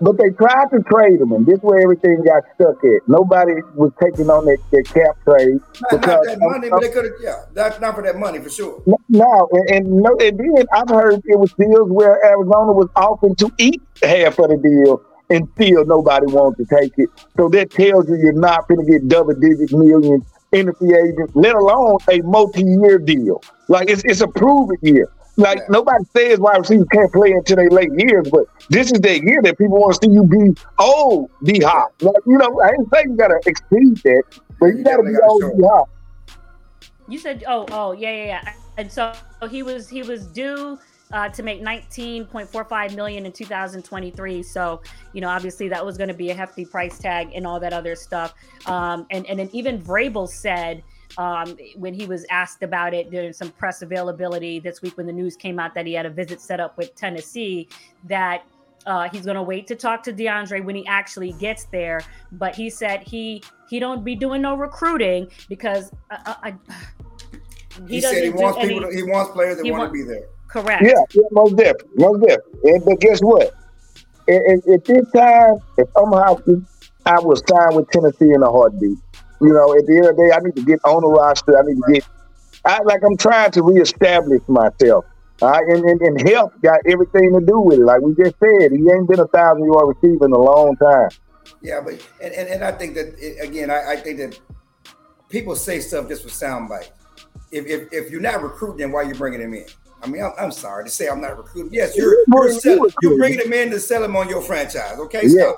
But 0.01 0.17
they 0.17 0.31
tried 0.31 0.69
to 0.71 0.79
trade 0.91 1.21
him, 1.21 1.31
and 1.31 1.45
this 1.45 1.55
is 1.55 1.61
where 1.61 1.79
everything 1.79 2.23
got 2.25 2.43
stuck 2.55 2.83
at. 2.83 3.07
Nobody 3.07 3.53
was 3.75 3.91
taking 4.01 4.29
on 4.29 4.43
that, 4.45 4.57
cap 4.87 5.15
trade. 5.23 5.59
Not, 5.81 5.91
because, 5.91 6.07
not 6.07 6.25
that 6.25 6.39
money, 6.39 6.69
but 6.69 6.81
they 6.81 6.89
could 6.89 7.05
have, 7.05 7.13
yeah, 7.21 7.43
that's 7.53 7.79
not 7.79 7.95
for 7.95 8.01
that 8.01 8.17
money 8.17 8.39
for 8.39 8.49
sure. 8.49 8.83
No, 9.07 9.47
and, 9.51 9.69
and, 9.69 10.01
no, 10.01 10.17
and 10.19 10.37
then 10.37 10.65
I've 10.73 10.89
heard 10.89 11.21
it 11.23 11.39
was 11.39 11.53
deals 11.53 11.89
where 11.89 12.19
Arizona 12.25 12.73
was 12.73 12.89
offering 12.95 13.35
to 13.35 13.51
eat 13.59 13.81
half 14.01 14.39
of 14.39 14.49
the 14.49 14.57
deal 14.57 15.01
and 15.29 15.47
still 15.55 15.85
nobody 15.85 16.25
wanted 16.25 16.67
to 16.67 16.75
take 16.75 16.93
it. 16.97 17.09
So 17.37 17.47
that 17.49 17.71
tells 17.71 18.09
you 18.09 18.15
you're 18.17 18.33
not 18.33 18.67
going 18.67 18.85
to 18.85 18.91
get 18.91 19.07
double 19.07 19.35
digit 19.35 19.71
millions 19.71 20.25
in 20.53 20.67
the 20.67 20.73
free 20.73 20.95
agent, 20.95 21.31
let 21.35 21.55
alone 21.55 21.97
a 22.09 22.21
multi-year 22.21 22.99
deal. 22.99 23.43
Like 23.67 23.89
it's 23.89 24.03
it's 24.05 24.21
a 24.21 24.27
proven 24.27 24.77
year. 24.81 25.09
Like 25.37 25.59
Yeah. 25.59 25.65
nobody 25.69 26.03
says 26.15 26.39
wide 26.39 26.57
receivers 26.59 26.87
can't 26.93 27.11
play 27.11 27.31
until 27.31 27.57
they 27.57 27.67
late 27.69 27.91
years, 27.97 28.27
but 28.31 28.45
this 28.69 28.91
is 28.91 28.99
that 29.01 29.21
year 29.23 29.41
that 29.43 29.57
people 29.57 29.79
want 29.79 29.99
to 29.99 30.07
see 30.07 30.13
you 30.13 30.23
be 30.25 30.55
old, 30.79 31.29
D 31.43 31.59
Hop. 31.61 31.91
Like 32.01 32.15
you 32.25 32.37
know, 32.37 32.61
I 32.61 32.69
ain't 32.69 32.87
saying 32.93 33.09
you 33.11 33.17
gotta 33.17 33.39
exceed 33.45 33.97
that, 34.03 34.23
but 34.59 34.67
you 34.67 34.77
You 34.77 34.83
gotta 34.83 35.03
definitely 35.03 35.13
be 35.13 35.17
gotta 35.19 35.31
old, 35.31 35.41
show 35.41 35.51
D 35.57 35.63
Hop. 35.65 35.89
You 37.07 37.19
said, 37.19 37.43
oh, 37.47 37.65
oh, 37.71 37.91
yeah, 37.91 38.11
yeah, 38.11 38.25
yeah. 38.25 38.53
And 38.77 38.91
so 38.91 39.13
he 39.49 39.61
was 39.63 39.89
he 39.89 40.03
was 40.03 40.27
due 40.27 40.79
uh, 41.13 41.29
to 41.29 41.43
make 41.43 41.61
19.45 41.61 42.95
million 42.95 43.25
in 43.25 43.31
2023. 43.31 44.43
So 44.43 44.81
you 45.13 45.21
know, 45.21 45.29
obviously 45.29 45.69
that 45.69 45.85
was 45.85 45.95
going 45.97 46.09
to 46.09 46.13
be 46.13 46.31
a 46.31 46.33
hefty 46.33 46.65
price 46.65 46.97
tag 46.99 47.29
and 47.33 47.47
all 47.47 47.59
that 47.59 47.71
other 47.71 47.95
stuff. 47.95 48.33
Um, 48.65 49.05
and 49.11 49.25
and 49.27 49.39
then 49.39 49.49
even 49.53 49.81
Vrabel 49.81 50.27
said 50.27 50.83
um, 51.17 51.55
when 51.77 51.93
he 51.93 52.07
was 52.07 52.25
asked 52.31 52.63
about 52.63 52.93
it 52.93 53.11
during 53.11 53.31
some 53.31 53.51
press 53.51 53.83
availability 53.83 54.59
this 54.59 54.81
week 54.81 54.97
when 54.97 55.05
the 55.05 55.13
news 55.13 55.35
came 55.35 55.59
out 55.59 55.75
that 55.75 55.85
he 55.85 55.93
had 55.93 56.07
a 56.07 56.09
visit 56.09 56.41
set 56.41 56.59
up 56.59 56.77
with 56.77 56.93
Tennessee 56.95 57.69
that. 58.05 58.43
Uh, 58.85 59.07
he's 59.07 59.25
gonna 59.25 59.41
wait 59.41 59.65
to 59.65 59.75
talk 59.77 60.03
to 60.03 60.11
DeAndre 60.11 60.61
when 60.61 60.75
he 60.75 60.85
actually 60.87 61.31
gets 61.39 61.63
there, 61.71 62.01
but 62.33 62.53
he 62.53 62.69
said 62.69 62.99
he 63.01 63.41
he 63.69 63.79
don't 63.79 64.03
be 64.03 64.13
doing 64.13 64.41
no 64.41 64.55
recruiting 64.57 65.25
because 65.47 65.89
uh, 66.11 66.17
uh, 66.25 66.33
I, 66.43 66.55
He, 67.87 68.01
said 68.01 68.21
he 68.25 68.29
wants 68.29 68.57
any- 68.59 68.73
people. 68.73 68.89
To, 68.89 68.93
he 68.93 69.03
wants 69.03 69.31
players 69.31 69.55
that 69.55 69.63
want 69.71 69.79
want- 69.79 69.93
to 69.93 69.93
be 69.93 70.03
there. 70.03 70.27
Correct. 70.53 70.83
Yeah, 70.83 71.01
yeah, 71.13 71.23
most 71.31 71.57
definitely, 71.57 71.89
most 71.95 72.21
definitely. 72.21 72.71
And, 72.71 72.85
but 72.85 72.99
guess 72.99 73.19
what? 73.21 73.53
At, 74.29 74.35
at, 74.35 74.67
at 74.67 74.85
this 74.85 75.11
time, 75.11 75.57
if 75.77 75.89
I'm 75.97 76.11
Hopkins, 76.11 76.67
I 77.05 77.19
will 77.19 77.35
sign 77.35 77.75
with 77.75 77.89
Tennessee 77.89 78.31
in 78.31 78.41
a 78.41 78.49
heartbeat. 78.49 78.97
You 79.41 79.51
know, 79.51 79.73
at 79.73 79.85
the 79.85 79.97
end 79.97 80.05
of 80.05 80.15
the 80.15 80.23
day, 80.23 80.31
I 80.31 80.39
need 80.39 80.55
to 80.55 80.63
get 80.63 80.79
on 80.85 81.01
the 81.01 81.09
roster. 81.09 81.57
I 81.57 81.63
need 81.63 81.75
to 81.75 81.93
get, 81.93 82.07
I 82.63 82.81
like 82.83 83.01
I'm 83.03 83.17
trying 83.17 83.51
to 83.51 83.63
reestablish 83.63 84.41
myself. 84.47 85.05
All 85.41 85.49
right, 85.49 85.67
and, 85.67 85.83
and, 85.83 85.99
and 86.01 86.29
health 86.29 86.53
got 86.61 86.79
everything 86.85 87.33
to 87.33 87.45
do 87.45 87.59
with 87.59 87.79
it. 87.79 87.83
Like 87.83 88.01
we 88.01 88.13
just 88.15 88.35
said, 88.39 88.71
he 88.71 88.77
ain't 88.89 89.09
been 89.09 89.19
a 89.19 89.27
thousand 89.27 89.65
yard 89.65 89.95
receiver 89.95 90.25
in 90.25 90.31
a 90.31 90.39
long 90.39 90.77
time. 90.77 91.09
Yeah, 91.61 91.81
but 91.83 91.95
and, 92.21 92.33
and, 92.33 92.47
and 92.47 92.63
I 92.63 92.71
think 92.71 92.93
that 92.95 93.15
it, 93.17 93.43
again, 93.43 93.69
I, 93.69 93.93
I 93.93 93.95
think 93.97 94.19
that 94.19 94.39
people 95.27 95.55
say 95.55 95.81
stuff 95.81 96.07
just 96.07 96.23
for 96.23 96.29
sound 96.29 96.69
bites. 96.69 96.91
If, 97.51 97.65
if 97.65 97.91
if 97.91 98.11
you're 98.11 98.21
not 98.21 98.41
recruiting, 98.41 98.91
why 98.91 99.01
are 99.01 99.05
you 99.05 99.15
bringing 99.15 99.41
him 99.41 99.53
in? 99.53 99.65
I 100.03 100.07
mean, 100.07 100.21
I'm, 100.21 100.33
I'm 100.37 100.51
sorry 100.51 100.83
to 100.83 100.89
say 100.89 101.07
I'm 101.07 101.21
not 101.21 101.37
recruiting. 101.37 101.73
Yes, 101.73 101.95
you're 101.95 102.15
you're, 102.27 102.51
sell, 102.51 102.75
you 102.75 102.91
you're 103.01 103.17
bringing 103.17 103.39
him 103.39 103.53
in 103.53 103.69
to 103.71 103.79
sell 103.79 104.03
him 104.03 104.15
on 104.15 104.29
your 104.29 104.41
franchise. 104.41 104.99
Okay, 104.99 105.21
Yeah. 105.25 105.53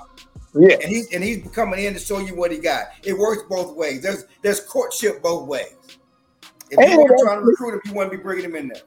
Yeah, 0.58 0.76
And 0.82 0.84
he's 0.84 1.12
and 1.12 1.22
he's 1.22 1.46
coming 1.52 1.84
in 1.84 1.92
to 1.92 1.98
show 1.98 2.18
you 2.18 2.34
what 2.34 2.50
he 2.50 2.56
got. 2.56 2.86
It 3.04 3.12
works 3.12 3.42
both 3.46 3.76
ways. 3.76 4.02
There's 4.02 4.24
there's 4.40 4.60
courtship 4.60 5.22
both 5.22 5.46
ways. 5.46 5.74
If 6.70 6.78
And 6.78 6.92
you 6.92 6.98
were 6.98 7.16
trying 7.22 7.40
to 7.40 7.44
recruit 7.44 7.74
him, 7.74 7.80
you 7.84 7.92
wouldn't 7.92 8.12
be 8.12 8.16
bringing 8.22 8.46
him 8.46 8.56
in 8.56 8.68
there. 8.68 8.80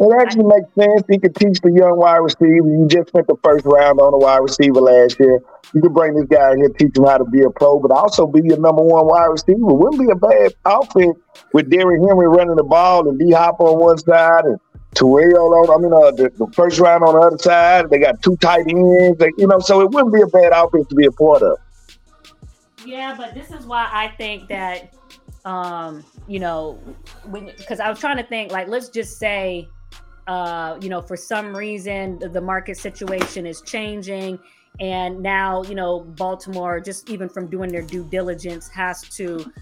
it 0.00 0.22
actually 0.22 0.44
makes 0.44 0.72
sense. 0.74 1.02
He 1.10 1.18
could 1.18 1.36
teach 1.36 1.60
the 1.60 1.72
young 1.72 1.98
wide 1.98 2.18
receiver. 2.18 2.66
You 2.66 2.86
just 2.88 3.08
spent 3.08 3.26
the 3.26 3.36
first 3.44 3.66
round 3.66 4.00
on 4.00 4.14
a 4.14 4.18
wide 4.18 4.38
receiver 4.38 4.80
last 4.80 5.20
year. 5.20 5.40
You 5.74 5.82
could 5.82 5.92
bring 5.92 6.14
this 6.14 6.24
guy 6.24 6.52
in 6.52 6.58
here, 6.58 6.70
teach 6.70 6.96
him 6.96 7.04
how 7.04 7.18
to 7.18 7.24
be 7.26 7.42
a 7.42 7.50
pro, 7.50 7.78
but 7.78 7.90
also 7.90 8.26
be 8.26 8.40
your 8.42 8.58
number 8.58 8.82
one 8.82 9.06
wide 9.06 9.26
receiver. 9.26 9.58
Wouldn't 9.60 10.00
be 10.00 10.10
a 10.10 10.16
bad 10.16 10.54
outfit 10.64 11.16
with 11.52 11.70
Derrick 11.70 12.00
Henry 12.00 12.28
running 12.28 12.56
the 12.56 12.64
ball 12.64 13.06
and 13.06 13.18
D 13.18 13.30
Hop 13.32 13.60
on 13.60 13.78
one 13.78 13.98
side 13.98 14.46
and 14.46 14.58
Terrell 14.94 15.54
on. 15.54 15.70
I 15.70 15.82
mean, 15.82 15.92
uh, 15.92 16.10
the, 16.10 16.30
the 16.36 16.52
first 16.52 16.80
round 16.80 17.04
on 17.04 17.14
the 17.14 17.20
other 17.20 17.38
side. 17.38 17.90
They 17.90 17.98
got 17.98 18.22
two 18.22 18.36
tight 18.36 18.66
ends. 18.68 19.18
They, 19.18 19.30
you 19.38 19.46
know, 19.46 19.58
so 19.58 19.80
it 19.80 19.90
wouldn't 19.90 20.12
be 20.12 20.22
a 20.22 20.26
bad 20.26 20.52
offense 20.52 20.88
to 20.88 20.94
be 20.94 21.06
a 21.06 21.12
part 21.12 21.42
of. 21.42 21.58
Yeah, 22.84 23.14
but 23.16 23.34
this 23.34 23.50
is 23.50 23.66
why 23.66 23.88
I 23.92 24.08
think 24.16 24.48
that, 24.48 24.94
um, 25.44 26.04
you 26.26 26.38
know, 26.38 26.80
because 27.30 27.78
I 27.78 27.88
was 27.90 27.98
trying 27.98 28.16
to 28.16 28.24
think 28.24 28.52
like, 28.52 28.68
let's 28.68 28.88
just 28.88 29.18
say, 29.18 29.68
uh, 30.26 30.78
you 30.80 30.88
know, 30.88 31.02
for 31.02 31.16
some 31.16 31.56
reason 31.56 32.18
the, 32.18 32.28
the 32.28 32.40
market 32.40 32.76
situation 32.76 33.46
is 33.46 33.60
changing, 33.62 34.38
and 34.78 35.20
now 35.20 35.62
you 35.64 35.74
know 35.74 36.00
Baltimore, 36.00 36.80
just 36.80 37.10
even 37.10 37.28
from 37.28 37.48
doing 37.48 37.70
their 37.70 37.82
due 37.82 38.04
diligence, 38.04 38.68
has 38.68 39.02
to 39.16 39.52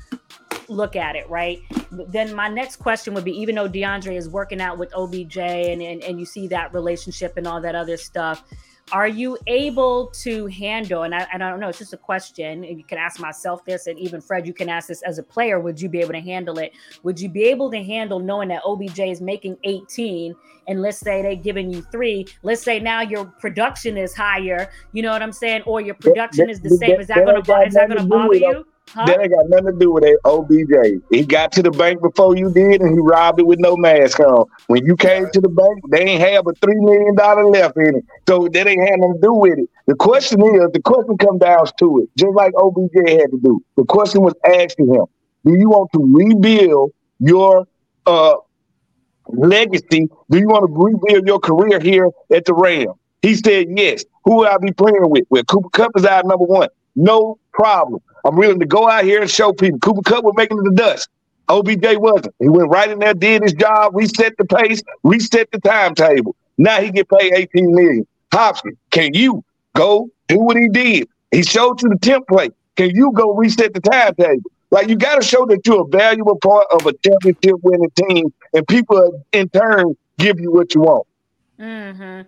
look 0.68 0.94
at 0.94 1.16
it, 1.16 1.28
right? 1.28 1.60
Then 1.90 2.34
my 2.34 2.48
next 2.48 2.76
question 2.76 3.14
would 3.14 3.24
be 3.24 3.32
even 3.38 3.54
though 3.54 3.68
DeAndre 3.68 4.16
is 4.16 4.28
working 4.28 4.60
out 4.60 4.78
with 4.78 4.92
OBJ 4.94 5.38
and, 5.38 5.82
and, 5.82 6.02
and 6.02 6.18
you 6.18 6.26
see 6.26 6.46
that 6.48 6.72
relationship 6.74 7.36
and 7.36 7.46
all 7.46 7.60
that 7.60 7.74
other 7.74 7.96
stuff, 7.96 8.44
are 8.92 9.08
you 9.08 9.38
able 9.46 10.06
to 10.08 10.46
handle 10.46 11.02
and 11.02 11.14
I, 11.14 11.26
and 11.32 11.42
I 11.42 11.50
don't 11.50 11.60
know 11.60 11.68
it's 11.68 11.78
just 11.78 11.92
a 11.92 11.98
question 11.98 12.64
you 12.64 12.84
can 12.84 12.98
ask 12.98 13.20
myself 13.20 13.64
this 13.64 13.86
and 13.86 13.98
even 13.98 14.20
fred 14.20 14.46
you 14.46 14.54
can 14.54 14.68
ask 14.68 14.88
this 14.88 15.02
as 15.02 15.18
a 15.18 15.22
player 15.22 15.60
would 15.60 15.80
you 15.80 15.88
be 15.88 16.00
able 16.00 16.12
to 16.12 16.20
handle 16.20 16.58
it? 16.58 16.72
Would 17.02 17.20
you 17.20 17.28
be 17.28 17.44
able 17.44 17.70
to 17.70 17.82
handle 17.82 18.18
knowing 18.18 18.48
that 18.48 18.62
obj 18.64 18.98
is 18.98 19.20
making 19.20 19.58
18 19.64 20.34
and 20.68 20.82
let's 20.82 20.98
say 20.98 21.22
they're 21.22 21.36
giving 21.36 21.72
you 21.72 21.82
three 21.92 22.26
let's 22.42 22.62
say 22.62 22.80
now 22.80 23.00
your 23.00 23.26
production 23.26 23.96
is 23.96 24.14
higher 24.14 24.70
you 24.92 25.02
know 25.02 25.10
what 25.12 25.22
i'm 25.22 25.32
saying? 25.32 25.62
Or 25.62 25.80
your 25.80 25.94
production 25.94 26.48
is 26.48 26.60
the 26.60 26.70
same 26.70 27.00
is 27.00 27.08
that 27.08 27.16
that 27.16 27.26
gonna 27.26 27.38
ain't 27.38 27.46
got 27.46 27.60
bo- 27.60 27.66
is 27.66 27.74
that 27.74 27.88
gonna 27.88 28.04
nothing 28.04 28.10
to 28.10 28.16
bother 28.16 28.34
you 28.34 28.66
huh? 28.92 29.06
That 29.06 29.20
ain't 29.20 29.32
got 29.32 29.48
nothing 29.48 29.66
to 29.66 29.78
do 29.78 29.92
with 29.92 30.04
that 30.04 30.18
OBJ. 30.24 31.02
He 31.10 31.24
got 31.24 31.52
to 31.52 31.62
the 31.62 31.70
bank 31.70 32.00
before 32.02 32.36
you 32.36 32.50
did, 32.52 32.80
and 32.80 32.92
he 32.92 32.98
robbed 33.00 33.40
it 33.40 33.46
with 33.46 33.58
no 33.58 33.76
mask 33.76 34.20
on. 34.20 34.46
When 34.66 34.84
you 34.84 34.96
came 34.96 35.28
to 35.32 35.40
the 35.40 35.48
bank, 35.48 35.78
they 35.90 36.02
ain't 36.02 36.20
have 36.20 36.46
a 36.46 36.52
three 36.54 36.76
million 36.76 37.14
dollar 37.14 37.46
left 37.46 37.76
in 37.76 37.96
it, 37.96 38.04
so 38.28 38.48
that 38.52 38.66
ain't 38.66 38.88
had 38.88 39.00
nothing 39.00 39.14
to 39.14 39.20
do 39.20 39.32
with 39.32 39.58
it. 39.58 39.68
The 39.86 39.94
question 39.94 40.40
is, 40.42 40.70
the 40.72 40.80
question 40.84 41.16
comes 41.18 41.40
down 41.40 41.66
to 41.78 42.00
it, 42.00 42.10
just 42.16 42.34
like 42.34 42.52
OBJ 42.56 43.10
had 43.10 43.30
to 43.30 43.40
do. 43.42 43.62
The 43.76 43.84
question 43.84 44.22
was 44.22 44.34
asked 44.44 44.76
to 44.78 44.84
him: 44.84 45.06
Do 45.44 45.58
you 45.58 45.68
want 45.68 45.90
to 45.94 46.00
rebuild 46.02 46.92
your 47.18 47.66
uh, 48.06 48.34
legacy? 49.28 50.08
Do 50.30 50.38
you 50.38 50.48
want 50.48 50.66
to 50.66 50.72
rebuild 50.72 51.26
your 51.26 51.38
career 51.40 51.80
here 51.80 52.10
at 52.32 52.44
the 52.44 52.54
Rams? 52.54 52.96
He 53.22 53.34
said 53.34 53.66
yes. 53.76 54.04
Who 54.24 54.36
will 54.36 54.46
I 54.46 54.58
be 54.58 54.72
playing 54.72 55.10
with? 55.10 55.24
Well, 55.30 55.42
Cooper 55.44 55.70
Kupp 55.70 55.92
is 55.96 56.04
our 56.04 56.22
number 56.22 56.44
one. 56.44 56.68
No 56.94 57.38
problem. 57.58 58.00
I'm 58.24 58.36
willing 58.36 58.60
to 58.60 58.66
go 58.66 58.88
out 58.88 59.04
here 59.04 59.20
and 59.20 59.30
show 59.30 59.52
people. 59.52 59.78
Cooper 59.80 60.02
Kupp 60.02 60.24
was 60.24 60.34
making 60.36 60.58
the 60.58 60.72
dust. 60.72 61.08
OBJ 61.48 61.96
wasn't. 61.96 62.34
He 62.38 62.48
went 62.48 62.70
right 62.70 62.90
in 62.90 62.98
there, 62.98 63.14
did 63.14 63.42
his 63.42 63.54
job, 63.54 63.94
reset 63.94 64.34
the 64.38 64.44
pace, 64.44 64.82
reset 65.02 65.48
the 65.50 65.60
timetable. 65.60 66.36
Now 66.58 66.80
he 66.80 66.90
get 66.90 67.08
paid 67.08 67.32
18 67.34 67.74
million. 67.74 68.06
Hopkins, 68.32 68.76
can 68.90 69.14
you 69.14 69.42
go 69.74 70.08
do 70.28 70.38
what 70.38 70.56
he 70.56 70.68
did? 70.68 71.08
He 71.30 71.42
showed 71.42 71.82
you 71.82 71.88
the 71.88 71.96
template. 71.96 72.52
Can 72.76 72.90
you 72.90 73.12
go 73.12 73.34
reset 73.34 73.72
the 73.74 73.80
timetable? 73.80 74.50
Like 74.70 74.88
you 74.88 74.96
got 74.96 75.20
to 75.20 75.26
show 75.26 75.46
that 75.46 75.60
you're 75.66 75.82
a 75.82 75.88
valuable 75.88 76.38
part 76.42 76.66
of 76.70 76.86
a 76.86 76.92
championship 77.04 77.56
winning 77.62 77.90
team, 77.96 78.26
and 78.52 78.66
people 78.68 79.24
in 79.32 79.48
turn 79.48 79.96
give 80.18 80.38
you 80.38 80.52
what 80.52 80.74
you 80.74 80.82
want. 80.82 81.06
hmm 81.58 82.20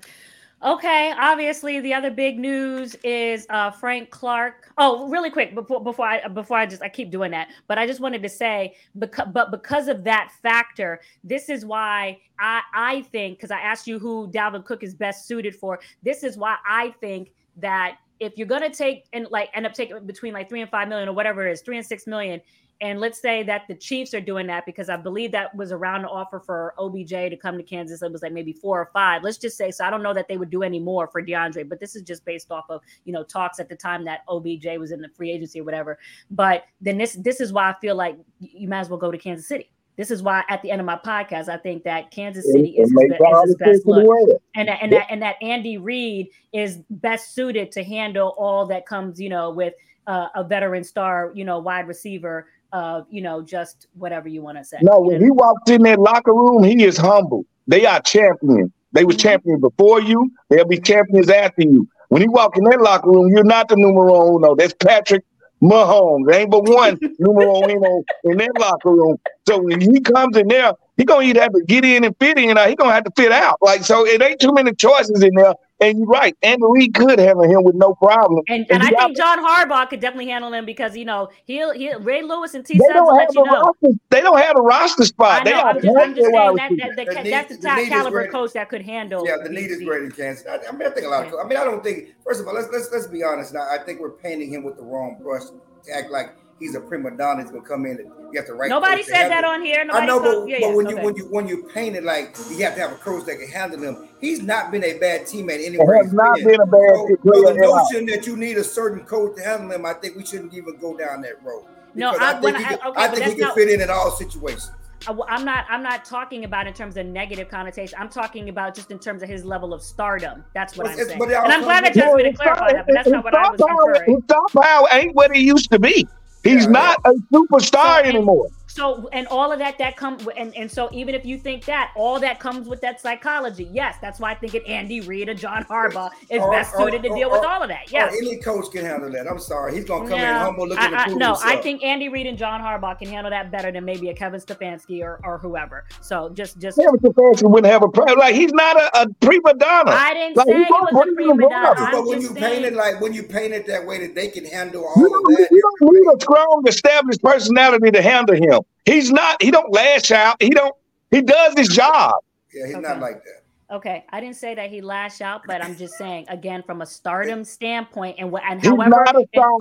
Okay, 0.63 1.15
obviously 1.19 1.81
the 1.81 1.95
other 1.95 2.11
big 2.11 2.39
news 2.39 2.95
is 3.03 3.47
uh, 3.49 3.71
Frank 3.71 4.11
Clark. 4.11 4.71
Oh, 4.77 5.09
really 5.09 5.31
quick 5.31 5.55
before 5.55 5.83
before 5.83 6.07
I 6.07 6.29
before 6.29 6.59
I 6.59 6.67
just 6.67 6.83
I 6.83 6.91
keep 6.91 7.11
doing 7.11 7.31
that, 7.31 7.49
but 7.67 7.79
I 7.79 7.87
just 7.87 7.99
wanted 7.99 8.23
to 8.23 8.29
say 8.29 8.75
because 8.99 9.29
but 9.33 9.51
because 9.51 9.89
of 9.89 10.05
that 10.05 10.33
factor, 10.43 11.01
this 11.25 11.49
is 11.49 11.65
why 11.65 12.19
I 12.39 12.61
I 12.75 13.03
think 13.11 13.39
because 13.39 13.51
I 13.51 13.61
asked 13.61 13.87
you 13.87 13.99
who 13.99 14.31
Dalvin 14.31 14.63
Cook 14.63 14.83
is 14.83 14.95
best 14.95 15.27
suited 15.27 15.57
for. 15.57 15.81
This 16.03 16.23
is 16.23 16.37
why 16.37 16.57
I 16.69 16.91
think 17.01 17.33
that 17.57 17.97
if 18.19 18.35
you're 18.37 18.47
gonna 18.47 18.69
take 18.69 19.07
and 19.15 19.27
like 19.31 19.49
end 19.55 19.65
up 19.65 19.73
taking 19.73 20.05
between 20.05 20.35
like 20.35 20.51
three 20.51 20.61
and 20.61 20.71
five 20.71 20.89
million 20.89 21.09
or 21.09 21.15
whatever 21.15 21.49
it 21.49 21.53
is, 21.53 21.63
three 21.63 21.79
and 21.79 21.87
six 21.87 22.07
million, 22.07 22.39
and 22.81 22.99
let's 22.99 23.21
say 23.21 23.43
that 23.43 23.69
the 23.69 23.75
Chiefs 23.75 24.15
are 24.15 24.21
doing 24.21 24.47
that 24.47 24.65
because 24.65 24.89
I 24.89 24.97
believe 24.97 25.33
that 25.33 25.55
was 25.55 25.71
around 25.71 26.03
the 26.03 26.09
offer 26.09 26.41
for 26.41 26.75
OBJ 26.79 27.11
to 27.11 27.37
come 27.37 27.59
to 27.59 27.63
Kansas. 27.63 28.01
It 28.01 28.11
was 28.11 28.23
like 28.23 28.33
maybe 28.33 28.53
four 28.53 28.81
or 28.81 28.91
five. 28.93 29.23
Let's 29.23 29.37
just 29.37 29.59
say 29.59 29.71
so. 29.71 29.85
I 29.85 29.91
don't 29.91 30.03
know 30.03 30.15
that 30.15 30.29
they 30.29 30.39
would 30.39 30.51
do 30.51 30.63
any 30.63 30.81
more 30.81 31.07
for 31.07 31.23
DeAndre, 31.23 31.69
but 31.69 31.79
this 31.79 31.95
is 31.95 32.03
just 32.03 32.25
based 32.25 32.51
off 32.51 32.65
of 32.71 32.81
you 33.05 33.13
know 33.13 33.23
talks 33.23 33.61
at 33.61 33.69
the 33.69 33.77
time 33.77 34.05
that 34.05 34.21
OBJ 34.29 34.67
was 34.79 34.93
in 34.93 35.01
the 35.01 35.09
free 35.09 35.31
agency 35.31 35.61
or 35.61 35.65
whatever. 35.65 35.99
But 36.31 36.65
then 36.81 36.97
this 36.97 37.15
this 37.15 37.41
is 37.41 37.53
why 37.53 37.71
I 37.71 37.75
feel 37.81 37.97
like 37.97 38.17
you 38.41 38.69
might 38.69 38.81
as 38.81 38.89
well 38.89 38.99
go 38.99 39.11
to 39.11 39.19
Kansas 39.19 39.47
City. 39.47 39.71
This 39.97 40.11
is 40.11 40.23
why 40.23 40.45
at 40.49 40.63
the 40.63 40.71
end 40.71 40.81
of 40.81 40.87
my 40.87 40.97
podcast 40.97 41.51
I 41.51 41.59
think 41.59 41.85
that 41.85 42.11
Kansas 42.11 42.51
City 42.51 42.77
It 42.79 42.83
is 42.85 42.91
his, 42.91 43.13
is 43.13 43.45
his 43.45 43.57
best 43.57 43.87
look 43.87 44.41
and 44.55 44.69
that, 44.69 44.79
and 44.81 44.93
that 44.93 45.07
and 45.11 45.21
that 45.21 45.37
Andy 45.43 45.77
Reid 45.77 46.29
is 46.55 46.79
best 46.89 47.35
suited 47.35 47.71
to 47.73 47.85
handle 47.85 48.35
all 48.39 48.65
that 48.67 48.87
comes, 48.87 49.21
you 49.21 49.29
know, 49.29 49.51
with 49.51 49.75
uh, 50.07 50.29
a 50.35 50.43
veteran 50.43 50.85
star, 50.85 51.33
you 51.35 51.45
know, 51.45 51.59
wide 51.59 51.87
receiver, 51.87 52.47
uh, 52.73 53.03
you 53.11 53.23
know, 53.23 53.43
just 53.43 53.87
whatever 53.95 54.29
you 54.29 54.43
want 54.43 54.59
to 54.59 54.65
say. 54.65 54.79
No, 54.83 54.99
you 55.01 55.07
when 55.07 55.19
know? 55.21 55.25
he 55.27 55.31
walks 55.31 55.71
in 55.71 55.83
that 55.83 55.99
locker 55.99 56.33
room, 56.33 56.63
he 56.63 56.85
is 56.85 56.97
humble. 56.97 57.45
They 57.67 57.87
are 57.87 58.01
champions. 58.01 58.71
They 58.93 59.05
was 59.05 59.17
Mhm. 59.17 59.21
champions 59.21 59.61
before 59.61 60.01
you. 60.01 60.31
They'll 60.49 60.65
be 60.65 60.81
champions 60.81 61.31
after 61.31 61.63
you. 61.63 61.89
When 62.09 62.23
he 62.23 62.29
walk 62.29 62.57
in 62.57 62.65
that 62.65 62.81
locker 62.81 63.11
room, 63.11 63.29
you're 63.29 63.45
not 63.45 63.69
the 63.69 63.77
numero 63.77 64.37
uno. 64.37 64.57
That's 64.57 64.75
Patrick 64.75 65.23
Mahomes. 65.63 66.27
There 66.27 66.41
ain't 66.41 66.51
but 66.51 66.65
one 66.69 66.99
numero 67.19 67.69
uno 67.71 68.03
in 68.25 68.39
that 68.39 68.57
locker 68.59 68.91
room. 68.91 69.17
So 69.47 69.61
when 69.63 69.81
he 69.81 70.01
comes 70.01 70.37
in 70.37 70.49
there, 70.49 70.73
he 70.97 71.05
gonna 71.05 71.25
either 71.25 71.41
have 71.43 71.53
to 71.53 71.63
get 71.67 71.85
in 71.85 72.05
and 72.05 72.15
fit 72.19 72.39
in, 72.39 72.59
or 72.59 72.67
he 72.69 72.75
gonna 72.75 72.93
have 72.93 73.05
to 73.05 73.13
fit 73.17 73.33
out. 73.33 73.59
Like 73.61 73.85
so, 73.85 74.07
it 74.07 74.21
ain't 74.23 74.41
too 74.41 74.53
many 74.53 74.73
choices 74.75 75.23
in 75.23 75.35
there 75.35 75.55
And 75.81 75.99
you're 75.99 76.07
right, 76.07 76.37
Andy 76.43 76.63
Reid 76.69 76.95
could 76.95 77.19
handle 77.19 77.45
him 77.45 77.65
with 77.65 77.75
no 77.75 77.95
problem. 77.95 78.45
And, 78.49 78.67
and, 78.71 78.83
and 78.83 78.83
I 78.83 78.91
think 78.91 79.17
John 79.17 79.39
Harbaugh 79.39 79.89
could 79.89 80.01
definitely 80.01 80.29
handle 80.29 80.53
him 80.53 80.67
because 80.67 80.95
you 80.95 81.07
know 81.07 81.31
he'll 81.47 81.73
he 81.73 81.95
Ray 81.95 82.23
Lewis 82.23 82.53
and 82.53 82.67
T. 82.67 82.79
They 82.79 82.85
don't 82.93 83.19
have 83.19 83.37
a 83.37 83.41
roster. 83.41 83.99
They 84.11 84.21
don't 84.21 84.39
have 84.39 84.57
a 84.59 84.63
roster 84.63 85.05
spot. 85.05 85.47
I 85.47 85.51
know, 85.51 85.61
I'm 85.61 85.81
just, 85.81 85.97
I'm 85.97 86.15
just 86.15 86.31
saying 86.31 86.57
that, 86.57 86.97
that, 86.97 87.07
that, 87.07 87.25
the 87.25 87.31
that's 87.31 87.57
the 87.57 87.63
top 87.63 87.79
caliber 87.89 88.29
coach 88.29 88.53
that 88.53 88.69
could 88.69 88.83
handle. 88.83 89.27
Yeah, 89.27 89.37
the 89.43 89.49
need 89.49 89.71
is 89.71 89.79
greater 89.79 90.05
in 90.05 90.13
Kansas. 90.13 90.47
I, 90.47 90.59
I, 90.69 90.73
mean, 90.73 90.87
I 90.87 90.91
think 90.91 91.07
a 91.07 91.09
lot 91.09 91.27
of. 91.27 91.35
I 91.35 91.49
mean, 91.49 91.57
I 91.57 91.65
don't 91.65 91.83
think. 91.83 92.09
First 92.25 92.43
of 92.43 92.49
all, 92.49 92.55
let's 92.55 92.69
let's 92.71 92.91
let's 92.93 93.07
be 93.07 93.23
honest. 93.25 93.55
Now, 93.55 93.67
I 93.71 93.79
think 93.79 94.01
we're 94.01 94.11
painting 94.11 94.53
him 94.53 94.63
with 94.63 94.77
the 94.77 94.83
wrong 94.83 95.19
brush 95.23 95.45
to 95.45 95.97
act 95.97 96.11
like 96.11 96.37
he's 96.61 96.77
a 96.77 96.81
prima 96.81 97.11
donna. 97.17 97.43
He's 97.43 97.51
gonna 97.51 97.65
come 97.65 97.87
in 97.87 97.99
and 97.99 98.13
you 98.31 98.39
have 98.39 98.47
to 98.47 98.55
write. 98.55 98.69
Nobody 98.69 99.03
said 99.03 99.29
that 99.29 99.45
on 99.45 99.65
here. 99.65 99.85
Nobody 99.85 100.05
I 100.05 100.07
know, 100.07 100.21
but, 100.21 100.49
yeah, 100.49 100.59
but 100.61 100.69
yeah, 100.69 100.75
when 100.75 100.87
okay. 100.87 100.97
you 100.97 101.05
when 101.05 101.17
you 101.17 101.25
when 101.25 101.49
you 101.49 101.69
paint 101.75 101.97
it 101.97 102.05
like 102.05 102.37
you 102.51 102.65
have 102.65 102.75
to 102.75 102.81
have 102.81 102.93
a 102.93 102.97
coach 102.97 103.27
that 103.27 103.39
can 103.39 103.49
handle 103.49 103.83
him, 103.83 104.09
he's 104.21 104.41
not 104.43 104.71
been 104.71 104.85
a 104.85 104.99
bad 104.99 105.23
teammate 105.23 105.67
anywhere. 105.67 105.97
He 105.97 106.05
has 106.05 106.13
not 106.13 106.37
been. 106.37 106.47
been 106.47 106.61
a 106.61 106.67
bad 106.67 106.95
so, 106.95 107.17
player. 107.23 107.43
So 107.47 107.53
the 107.55 107.61
notion 107.61 108.07
that 108.07 108.27
you 108.27 108.37
need 108.37 108.59
a 108.59 108.65
certain 108.65 109.05
coach 109.05 109.37
to 109.37 109.43
handle 109.43 109.73
him, 109.73 109.85
I 109.85 109.95
think 109.95 110.17
we 110.17 110.25
shouldn't 110.25 110.55
even 110.55 110.77
go 110.77 110.97
down 110.97 111.23
that 111.23 111.43
road. 111.43 111.65
No, 111.95 112.11
I, 112.11 112.37
I 112.37 112.41
think 112.41 112.57
he, 112.57 112.65
I, 112.65 112.75
okay, 112.75 113.03
I 113.03 113.09
think 113.09 113.25
he 113.25 113.31
can 113.33 113.41
not, 113.41 113.55
fit 113.57 113.69
in 113.69 113.81
in 113.81 113.91
all 113.91 114.13
situations. 114.13 114.71
I'm 115.09 115.47
not. 115.47 115.65
I'm 115.71 115.83
not 115.83 116.05
talking 116.05 116.45
about 116.45 116.67
in 116.67 116.75
terms 116.75 116.99
of 116.99 117.07
negative 117.07 117.49
connotation. 117.49 117.99
I'm 117.99 118.11
talking 118.11 118.51
about 118.51 118.75
just 118.75 118.91
in 118.91 118.99
terms 118.99 119.23
of 119.23 119.31
his 119.31 119.47
level 119.47 119.73
of 119.73 119.83
stardom. 119.83 120.45
That's 120.55 120.77
what 120.77 120.89
I'm 120.89 120.97
saying. 120.97 121.23
And 121.23 121.35
I'm 121.35 121.63
glad 121.63 121.87
that 121.87 121.97
you 121.97 122.03
asked 122.03 122.17
me 122.17 122.25
to 122.25 122.33
clarify 122.35 122.73
that, 122.75 122.87
but 122.87 122.95
that's 122.95 123.09
not 123.09 123.25
what 123.25 123.35
I 123.35 123.51
was 123.51 123.61
inferring. 123.61 124.15
His 124.15 124.25
star 124.25 124.63
power 124.63 124.89
ain't 124.93 125.15
what 125.15 125.35
he 125.35 125.43
used 125.43 125.71
to 125.71 125.79
be. 125.79 126.07
He's 126.43 126.65
yeah, 126.65 126.71
not 126.71 127.01
a 127.05 127.13
superstar 127.33 128.03
so, 128.03 128.09
anymore. 128.09 128.49
So 128.71 129.09
and 129.13 129.27
all 129.27 129.51
of 129.51 129.59
that 129.59 129.79
that 129.79 129.97
come 129.97 130.19
and, 130.37 130.57
and 130.57 130.71
so 130.71 130.89
even 130.93 131.15
if 131.17 131.25
you 131.27 131.39
think 131.39 131.65
that 131.65 131.91
all 131.97 132.21
that 132.21 132.39
comes 132.39 132.69
with 132.69 132.81
that 132.83 133.01
psychology, 133.01 133.69
yes, 133.73 133.97
that's 134.01 134.21
why 134.21 134.31
I 134.31 134.35
think 134.37 134.55
it 134.55 134.65
Andy 134.65 135.01
Reid 135.01 135.29
or 135.29 135.35
John 135.35 135.65
Harbaugh 135.65 136.11
is 136.29 136.41
or, 136.41 136.53
best 136.53 136.77
suited 136.77 137.01
or, 137.05 137.09
to 137.09 137.15
deal 137.17 137.29
or, 137.31 137.33
with 137.33 137.45
all 137.45 137.63
of 137.63 137.69
that. 137.69 137.91
Yes, 137.91 138.15
any 138.17 138.37
coach 138.37 138.71
can 138.71 138.85
handle 138.85 139.11
that. 139.11 139.27
I'm 139.27 139.41
sorry, 139.41 139.75
he's 139.75 139.85
gonna 139.85 140.09
come 140.09 140.21
in 140.21 140.37
humble, 140.37 140.69
looking 140.69 140.95
I, 140.95 141.05
I, 141.05 141.07
No, 141.09 141.35
himself. 141.35 141.43
I 141.45 141.57
think 141.57 141.83
Andy 141.83 142.09
Reid 142.09 142.29
and 142.29 142.39
John 142.39 142.61
Harbaugh 142.61 142.97
can 142.97 143.09
handle 143.09 143.31
that 143.31 143.51
better 143.51 143.73
than 143.73 143.85
maybe 143.85 144.09
a 144.09 144.15
Kevin 144.15 144.41
Stefanski 144.41 145.03
or, 145.03 145.21
or 145.25 145.39
whoever. 145.39 145.85
So 146.01 146.29
just 146.29 146.61
just 146.61 146.79
Kevin 146.79 147.01
Stefanski 147.01 147.51
wouldn't 147.51 147.73
have 147.73 147.83
a 147.83 147.89
problem. 147.89 148.21
Like 148.21 148.37
he's 148.37 148.53
not 148.53 148.77
a, 148.77 149.03
a 149.03 149.09
prima 149.15 149.55
donna. 149.55 149.91
I 149.91 150.15
didn't 150.15 150.37
like, 150.37 150.47
say 150.47 150.55
he 150.55 150.61
was 150.61 151.09
a 151.09 151.15
prima 151.15 151.49
donna. 151.49 151.89
But 151.91 152.07
when 152.07 152.21
you 152.21 152.35
paint 152.35 152.65
it 152.65 152.75
like 152.75 153.01
when 153.01 153.15
you 153.15 153.25
paint 153.25 153.53
it 153.53 153.67
that 153.67 153.85
way 153.85 154.07
that 154.07 154.15
they 154.15 154.29
can 154.29 154.45
handle 154.45 154.85
all 154.85 155.05
of 155.05 155.25
that, 155.25 155.49
you 155.51 155.61
don't 155.81 155.93
need 155.93 156.15
a 156.15 156.21
strong 156.21 156.63
established 156.69 157.21
personality 157.21 157.91
to 157.91 158.01
handle 158.01 158.37
him. 158.37 158.60
He's 158.85 159.11
not. 159.11 159.43
He 159.43 159.51
don't 159.51 159.73
lash 159.73 160.11
out. 160.11 160.37
He 160.41 160.51
don't. 160.51 160.75
He 161.11 161.23
does 161.23 161.55
his 161.57 161.69
job. 161.69 162.15
Yeah, 162.53 162.67
he's 162.67 162.77
okay. 162.77 162.83
not 162.83 163.01
like 163.01 163.23
that. 163.25 163.75
Okay, 163.75 164.05
I 164.11 164.21
didn't 164.21 164.37
say 164.37 164.55
that 164.57 164.69
he 164.69 164.81
lash 164.81 165.21
out, 165.21 165.43
but 165.47 165.63
I'm 165.63 165.77
just 165.77 165.95
saying 165.95 166.27
again 166.29 166.63
from 166.65 166.83
a 166.83 166.87
stardom 166.87 167.45
standpoint, 167.45 168.17
and 168.19 168.33
what 168.33 168.43
and 168.45 168.61
he's 168.61 168.69
however. 168.69 168.91
Not 168.91 169.17
a 169.17 169.27
star. 169.33 169.59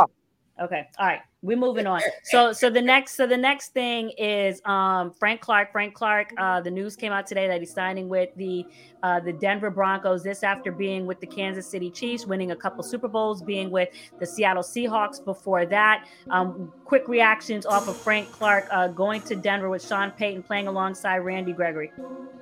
Okay, 0.62 0.90
all 0.98 1.08
right, 1.08 1.22
we're 1.42 1.58
moving 1.58 1.88
on. 1.88 2.02
So, 2.24 2.54
so 2.54 2.70
the 2.70 2.82
next, 2.82 3.16
so 3.16 3.26
the 3.26 3.38
next 3.38 3.70
thing 3.74 4.12
is 4.18 4.62
um, 4.66 5.12
Frank 5.12 5.42
Clark. 5.42 5.72
Frank 5.72 5.96
Clark. 5.96 6.32
Uh, 6.38 6.62
the 6.62 6.70
news 6.70 6.96
came 6.96 7.12
out 7.12 7.26
today 7.26 7.48
that 7.48 7.60
he's 7.60 7.74
signing 7.74 8.08
with 8.08 8.30
the 8.36 8.66
uh, 9.02 9.20
the 9.20 9.34
Denver 9.34 9.72
Broncos. 9.72 10.22
This 10.22 10.44
after 10.44 10.72
being 10.72 11.06
with 11.06 11.20
the 11.22 11.26
Kansas 11.26 11.66
City 11.66 11.90
Chiefs, 11.90 12.28
winning 12.28 12.52
a 12.52 12.56
couple 12.56 12.84
Super 12.84 13.08
Bowls, 13.08 13.42
being 13.42 13.72
with 13.72 13.90
the 14.20 14.28
Seattle 14.28 14.62
Seahawks 14.62 15.24
before 15.24 15.66
that. 15.66 16.08
Um, 16.30 16.72
quick 16.86 17.08
reactions 17.08 17.66
off 17.66 17.88
of 17.88 17.98
Frank 17.98 18.32
Clark 18.32 18.68
uh, 18.70 18.90
going 18.90 19.22
to 19.24 19.36
Denver 19.36 19.70
with 19.70 19.86
Sean 19.86 20.12
Payton 20.12 20.44
playing 20.44 20.68
alongside 20.68 21.20
Randy 21.20 21.54
Gregory. 21.54 21.92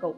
Go 0.02 0.16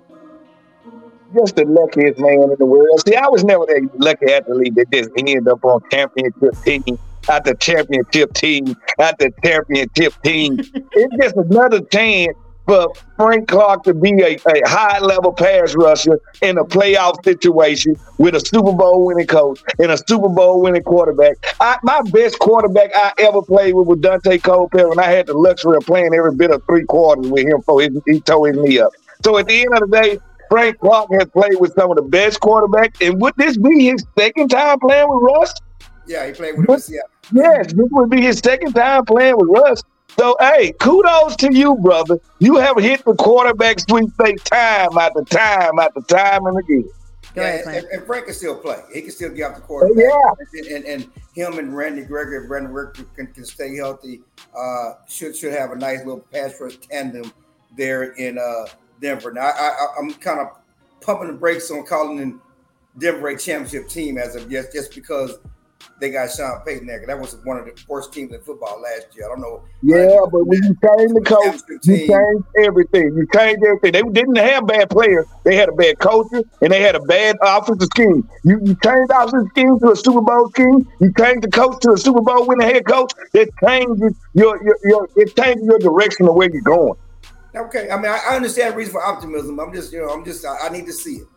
just 1.35 1.55
the 1.57 1.65
luckiest 1.65 2.19
man 2.19 2.41
in 2.41 2.55
the 2.57 2.65
world. 2.65 3.03
See, 3.07 3.15
I 3.15 3.27
was 3.27 3.43
never 3.43 3.65
that 3.67 3.87
lucky 3.97 4.33
athlete 4.33 4.73
that 4.75 4.89
just 4.91 5.11
ended 5.15 5.47
up 5.47 5.63
on 5.63 5.81
championship 5.91 6.55
team 6.63 6.97
at 7.29 7.45
the 7.45 7.55
championship 7.55 8.33
team, 8.33 8.75
at 8.99 9.17
the 9.19 9.31
championship 9.43 10.13
team. 10.23 10.59
it's 10.59 11.15
just 11.21 11.35
another 11.35 11.81
chance 11.81 12.35
for 12.69 12.93
Frank 13.17 13.47
Clark 13.47 13.83
to 13.83 13.95
be 13.95 14.11
a, 14.21 14.35
a 14.35 14.69
high 14.69 14.99
level 14.99 15.33
pass 15.33 15.73
rusher 15.75 16.19
in 16.43 16.57
a 16.59 16.63
playoff 16.63 17.23
situation 17.23 17.95
with 18.19 18.35
a 18.35 18.39
Super 18.39 18.73
Bowl 18.73 19.07
winning 19.07 19.25
coach 19.25 19.59
and 19.79 19.91
a 19.91 19.97
Super 19.97 20.29
Bowl 20.29 20.61
winning 20.61 20.83
quarterback. 20.83 21.37
I, 21.59 21.77
my 21.81 22.01
best 22.11 22.37
quarterback 22.37 22.91
I 22.93 23.11
ever 23.17 23.41
played 23.41 23.73
with 23.73 23.87
was 23.87 23.97
Daunte 23.97 24.43
Culpepper, 24.43 24.91
and 24.91 24.99
I 24.99 25.09
had 25.09 25.25
the 25.25 25.33
luxury 25.33 25.77
of 25.77 25.85
playing 25.87 26.13
every 26.13 26.35
bit 26.35 26.51
of 26.51 26.63
three 26.67 26.85
quarters 26.85 27.27
with 27.27 27.43
him 27.43 27.57
before 27.57 27.81
he, 27.81 27.89
he 28.05 28.19
tore 28.21 28.49
his 28.49 28.57
knee 28.57 28.79
up. 28.79 28.91
So 29.23 29.37
at 29.37 29.47
the 29.47 29.61
end 29.61 29.73
of 29.73 29.89
the 29.89 30.01
day, 30.01 30.19
Frank 30.49 30.79
Clark 30.79 31.09
has 31.13 31.27
played 31.29 31.59
with 31.59 31.73
some 31.73 31.89
of 31.89 31.95
the 31.97 32.03
best 32.03 32.39
quarterbacks, 32.39 33.05
and 33.05 33.19
would 33.19 33.33
this 33.37 33.57
be 33.57 33.85
his 33.85 34.05
second 34.17 34.49
time 34.49 34.79
playing 34.79 35.09
with 35.09 35.23
Russ? 35.23 35.53
Yeah, 36.09 36.25
he 36.25 36.33
played 36.33 36.57
with 36.57 36.89
him. 36.89 36.95
Yeah. 36.95 37.01
Yes, 37.31 37.71
this 37.71 37.87
would 37.91 38.09
be 38.09 38.21
his 38.21 38.39
second 38.39 38.73
time 38.73 39.05
playing 39.05 39.37
with 39.37 39.47
Russ. 39.47 39.83
So, 40.17 40.35
hey, 40.39 40.73
kudos 40.79 41.35
to 41.35 41.53
you, 41.53 41.75
brother. 41.75 42.17
You 42.39 42.55
have 42.55 42.77
hit 42.77 43.05
the 43.05 43.13
quarterback 43.13 43.79
sweepstakes 43.79 44.41
time 44.43 44.97
after 44.97 45.21
time 45.23 45.77
after 45.77 46.01
time 46.01 46.47
and 46.47 46.57
again. 46.57 46.89
Go 47.35 47.43
ahead, 47.43 47.65
and, 47.67 47.85
and, 47.91 48.03
Frank 48.07 48.25
can 48.25 48.33
still 48.33 48.55
play. 48.55 48.81
He 48.91 49.03
can 49.03 49.11
still 49.11 49.29
get 49.29 49.51
off 49.51 49.57
the 49.57 49.61
quarterback. 49.61 50.03
Yeah. 50.03 50.59
And, 50.59 50.67
and, 50.67 50.85
and, 50.85 51.11
him 51.35 51.59
and 51.59 51.77
Randy 51.77 52.01
Gregory, 52.01 52.47
Brandon 52.47 52.73
Rick 52.73 52.95
can, 53.15 53.27
can 53.27 53.45
stay 53.45 53.75
healthy. 53.75 54.21
Uh, 54.57 54.93
should 55.07 55.37
should 55.37 55.53
have 55.53 55.71
a 55.71 55.75
nice 55.75 55.99
little 55.99 56.19
pass 56.19 56.59
rush 56.59 56.77
tandem 56.77 57.31
there 57.77 58.13
in 58.13 58.39
uh, 58.39 58.65
Denver. 58.99 59.31
Now, 59.31 59.41
I, 59.41 59.51
I, 59.51 59.87
I'm 59.99 60.11
kind 60.15 60.39
of 60.39 60.47
pumping 61.01 61.27
the 61.27 61.33
brakes 61.33 61.69
on 61.69 61.85
calling 61.85 62.17
in 62.17 62.41
Denver 62.97 63.29
a 63.29 63.37
championship 63.37 63.87
team 63.87 64.17
as 64.17 64.35
of 64.35 64.51
yet, 64.51 64.73
just 64.73 64.93
because 64.93 65.37
they 65.99 66.09
got 66.09 66.31
Sean 66.31 66.61
Payton 66.65 66.87
there. 66.87 67.03
That 67.05 67.19
was 67.19 67.35
one 67.43 67.57
of 67.57 67.65
the 67.65 67.73
worst 67.87 68.13
teams 68.13 68.33
in 68.33 68.41
football 68.41 68.81
last 68.81 69.07
year. 69.15 69.25
I 69.25 69.29
don't 69.29 69.41
know. 69.41 69.63
Yeah, 69.81 70.19
but 70.31 70.45
when 70.45 70.63
you 70.63 70.75
change 70.75 71.13
the 71.13 71.21
coach, 71.25 71.61
you 71.83 72.07
change 72.07 72.43
everything. 72.65 73.15
You 73.15 73.27
change 73.33 73.59
everything. 73.65 73.91
They 73.91 74.21
didn't 74.21 74.37
have 74.37 74.67
bad 74.67 74.89
players. 74.89 75.25
They 75.43 75.55
had 75.55 75.69
a 75.69 75.73
bad 75.73 75.99
culture 75.99 76.43
and 76.61 76.71
they 76.71 76.81
had 76.81 76.95
a 76.95 77.01
bad 77.01 77.37
offensive 77.41 77.87
scheme. 77.87 78.27
You 78.43 78.59
you 78.63 78.77
change 78.83 79.07
the 79.07 79.15
offensive 79.17 79.49
scheme 79.51 79.79
to 79.79 79.91
a 79.91 79.95
Super 79.95 80.21
Bowl 80.21 80.49
scheme. 80.49 80.87
You 80.99 81.13
change 81.17 81.41
the 81.41 81.51
coach 81.51 81.81
to 81.81 81.93
a 81.93 81.97
Super 81.97 82.21
Bowl 82.21 82.47
winning 82.47 82.67
head 82.67 82.85
coach. 82.85 83.13
It 83.33 83.49
changes 83.63 84.15
your 84.33 84.63
your, 84.63 84.77
your 84.83 85.09
it 85.15 85.35
changes 85.35 85.65
your 85.65 85.79
direction 85.79 86.27
of 86.27 86.35
where 86.35 86.49
you're 86.49 86.61
going. 86.61 86.97
Okay, 87.55 87.89
I 87.89 87.97
mean 87.97 88.11
I, 88.11 88.19
I 88.29 88.35
understand 88.35 88.73
the 88.73 88.77
reason 88.77 88.93
for 88.93 89.03
optimism. 89.03 89.59
I'm 89.59 89.73
just 89.73 89.91
you 89.91 89.99
know 89.99 90.09
I'm 90.09 90.23
just 90.23 90.45
I, 90.45 90.67
I 90.67 90.69
need 90.69 90.85
to 90.85 90.93
see 90.93 91.17
it. 91.17 91.27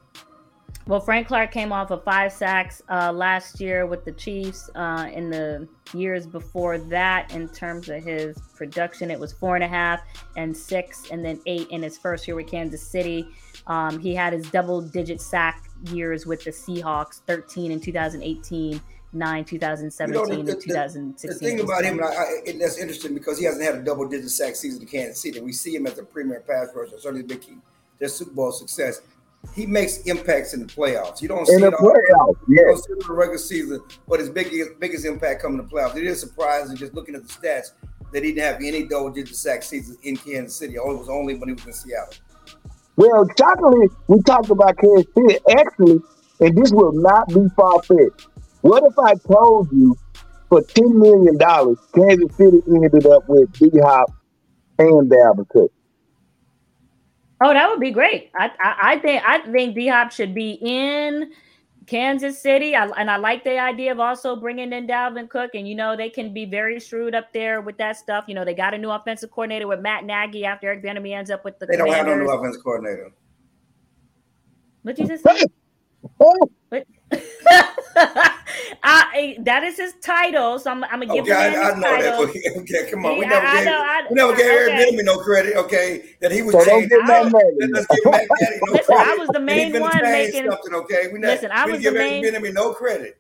Well, 0.89 0.99
Frank 0.99 1.29
Clark 1.29 1.53
came 1.53 1.73
off 1.73 1.93
of 1.93 2.03
five 2.03 2.33
sacks 2.33 2.83
uh, 2.91 3.13
last 3.13 3.61
year 3.61 3.87
with 3.87 4.05
the 4.05 4.11
Chiefs. 4.11 4.69
Uh, 4.75 5.09
in 5.13 5.31
the 5.31 5.69
years 5.95 6.27
before 6.27 6.79
that, 6.79 7.33
in 7.33 7.49
terms 7.49 7.89
of 7.89 8.03
his 8.03 8.37
production, 8.57 9.09
it 9.09 9.19
was 9.19 9.33
four 9.33 9.55
and 9.55 9.63
a 9.63 9.69
half 9.69 10.01
and 10.37 10.57
six, 10.57 11.09
and 11.11 11.25
then 11.25 11.41
eight 11.47 11.69
in 11.71 11.83
his 11.83 11.97
first 11.97 12.27
year 12.27 12.35
with 12.35 12.49
Kansas 12.49 12.83
City. 12.83 13.29
Um, 13.69 14.01
he 14.01 14.13
had 14.13 14.33
his 14.33 14.51
double-digit 14.51 15.21
sack 15.21 15.71
years 15.93 16.27
with 16.27 16.43
the 16.43 16.51
Seahawks: 16.51 17.21
13 17.29 17.71
in 17.71 17.81
2018, 17.81 18.81
nine 19.13 19.45
2017, 19.45 20.21
you 20.21 20.37
know, 20.39 20.43
the, 20.43 20.53
and 20.53 20.63
2016. 20.63 21.31
The, 21.31 21.35
thing 21.39 21.61
about 21.61 21.85
him, 21.85 22.03
I, 22.03 22.07
I, 22.07 22.53
that's 22.59 22.79
interesting 22.79 23.15
because 23.15 23.39
he 23.39 23.45
hasn't 23.45 23.65
had 23.65 23.77
a 23.77 23.85
double-digit 23.85 24.31
sack 24.31 24.57
season 24.57 24.83
in 24.83 24.89
Kansas 24.89 25.21
City. 25.21 25.41
We 25.41 25.53
see 25.53 25.77
him 25.77 25.87
as 25.87 25.97
a 25.99 26.03
premier 26.03 26.41
pass 26.41 26.71
rusher, 26.75 26.99
certainly 26.99 27.23
big 27.23 27.41
key 27.41 27.59
their 28.03 28.09
Super 28.09 28.33
Bowl 28.33 28.51
success 28.51 29.01
he 29.55 29.67
makes 29.67 29.99
impacts 30.03 30.55
in 30.55 30.61
the 30.61 30.67
playoffs. 30.67 31.21
You 31.21 31.29
don't 31.29 31.47
see 31.47 31.55
in 31.55 31.61
the 31.61 31.71
playoffs, 31.71 32.37
yeah. 32.49 32.61
You 32.61 32.67
don't 32.67 32.77
see 32.79 32.93
it 32.93 33.03
in 33.03 33.07
the 33.07 33.13
regular 33.13 33.39
season, 33.39 33.81
but 34.09 34.21
his 34.21 34.31
biggest 34.31 34.79
biggest 34.79 35.05
impact 35.05 35.43
coming 35.43 35.59
to 35.59 35.65
the 35.65 35.69
playoffs. 35.69 35.97
It 35.97 36.05
is 36.05 36.21
surprising 36.21 36.77
just 36.77 36.95
looking 36.95 37.15
at 37.15 37.23
the 37.23 37.29
stats 37.29 37.73
that 38.13 38.23
he 38.23 38.33
didn't 38.33 38.53
have 38.53 38.63
any 38.63 38.87
double 38.87 39.11
digit 39.11 39.37
sack 39.37 39.63
seasons 39.63 39.99
in 40.05 40.17
Kansas 40.17 40.57
City. 40.57 40.75
It 40.75 40.85
was 40.85 41.09
only 41.09 41.35
when 41.35 41.49
he 41.49 41.55
was 41.55 41.67
in 41.67 41.73
Seattle. 41.73 42.15
Well, 42.97 43.27
shockingly, 43.39 43.89
we 44.09 44.23
talked 44.23 44.51
about 44.51 44.77
Kansas 44.79 45.07
City. 45.15 45.39
Actually, 45.51 46.01
and 46.41 46.57
this 46.57 46.73
will 46.73 46.93
not 46.93 47.29
be 47.29 47.47
far 47.57 47.83
fetched. 47.83 48.29
What 48.61 48.85
if 48.85 48.99
I 48.99 49.15
told 49.15 49.73
you 49.73 49.97
for 50.49 50.63
ten 50.63 50.99
million 50.99 51.37
dollars, 51.37 51.79
Kansas 51.95 52.37
City 52.37 52.63
ended 52.69 53.07
up 53.07 53.29
with 53.29 53.53
D 53.53 53.71
Hop 53.83 54.11
and 54.79 55.11
Dalvin 55.11 55.49
Cook? 55.49 55.73
Oh, 57.43 57.53
that 57.53 57.69
would 57.69 57.81
be 57.81 57.91
great. 57.91 58.31
I 58.35 58.51
I, 58.61 58.77
I 58.83 58.99
think 58.99 59.23
I 59.27 59.39
think 59.41 59.75
D 59.75 59.89
Hop 59.89 60.13
should 60.13 60.35
be 60.35 60.59
in 60.61 61.33
Kansas 61.87 62.41
City, 62.41 62.77
I, 62.77 62.87
and 62.97 63.11
I 63.11 63.17
like 63.17 63.45
the 63.45 63.59
idea 63.59 63.93
of 63.93 64.01
also 64.01 64.37
bringing 64.37 64.73
in 64.73 64.87
Dalvin 64.87 65.29
Cook. 65.29 65.51
And 65.55 65.69
you 65.69 65.75
know 65.75 65.97
they 65.97 66.09
can 66.09 66.33
be 66.33 66.45
very 66.45 66.79
shrewd 66.79 67.15
up 67.15 67.33
there 67.33 67.61
with 67.61 67.77
that 67.79 67.97
stuff. 67.97 68.25
You 68.29 68.35
know 68.35 68.45
they 68.45 68.55
got 68.55 68.75
a 68.75 68.79
new 68.79 68.91
offensive 68.91 69.31
coordinator 69.31 69.67
with 69.67 69.81
Matt 69.81 70.05
Nagy 70.05 70.45
after 70.45 70.69
Eric 70.69 70.85
Bieniemy 70.85 71.15
ends 71.17 71.31
up 71.31 71.45
with 71.45 71.59
the. 71.59 71.67
They 71.67 71.77
don't 71.77 71.93
have 71.93 72.07
no 72.07 72.17
new 72.17 72.31
offensive 72.31 72.63
coordinator. 72.63 73.11
What 74.83 74.99
you 74.99 75.07
just 75.07 75.25
say? 75.25 75.43
What? 77.45 78.33
I, 78.85 79.37
that 79.41 79.63
is 79.63 79.77
his 79.77 79.95
title, 80.01 80.59
so 80.59 80.71
I'm, 80.71 80.83
I'm 80.85 81.01
gonna 81.01 81.07
give 81.15 81.25
Okay, 81.25 81.33
I, 81.33 81.51
him 81.51 81.61
I 81.61 81.67
his 81.67 81.77
know 81.77 81.83
title. 81.83 82.11
that. 82.11 82.21
Okay, 82.31 82.43
okay, 82.81 82.91
come 82.91 83.07
on. 83.07 83.19
We 83.19 83.25
Yeah, 83.25 83.29
never 83.31 83.47
I 83.47 83.57
gave, 83.57 83.65
know, 83.67 83.79
I- 83.81 84.07
we 84.11 84.15
never 84.15 84.33
gave 84.37 84.47
okay. 84.47 84.55
Eric 84.73 84.73
Bieniemy 84.95 85.05
no 85.05 85.19
credit. 85.19 85.57
Okay, 85.57 86.03
that 86.21 86.33
he 86.33 86.43
was 86.43 86.53
So 86.55 86.65
don't 86.65 86.89
give 86.89 87.05
Matt 87.07 87.27
I- 87.27 87.29
Nagy. 87.29 87.73
Let's 87.73 87.87
give 87.87 88.05
Matt 88.13 88.27
Nagy 88.41 88.59
no 88.67 88.73
Listen, 88.73 88.97
I 88.99 89.17
was 89.19 89.29
the 89.29 89.41
main 89.41 89.73
finna 89.73 89.81
one 89.81 89.93
change 89.93 90.33
making- 90.35 90.51
something. 90.51 90.75
Okay, 90.75 91.09
we 91.13 91.19
not, 91.19 91.29
Listen, 91.29 91.51
I 91.53 91.67
we 91.67 91.73
was 91.73 91.81
didn't 91.83 91.95
the 91.95 92.01
give 92.01 92.11
main- 92.11 92.25
Eric 92.25 92.43
Bieniemy 92.43 92.55
no 92.55 92.73
credit. 92.73 93.19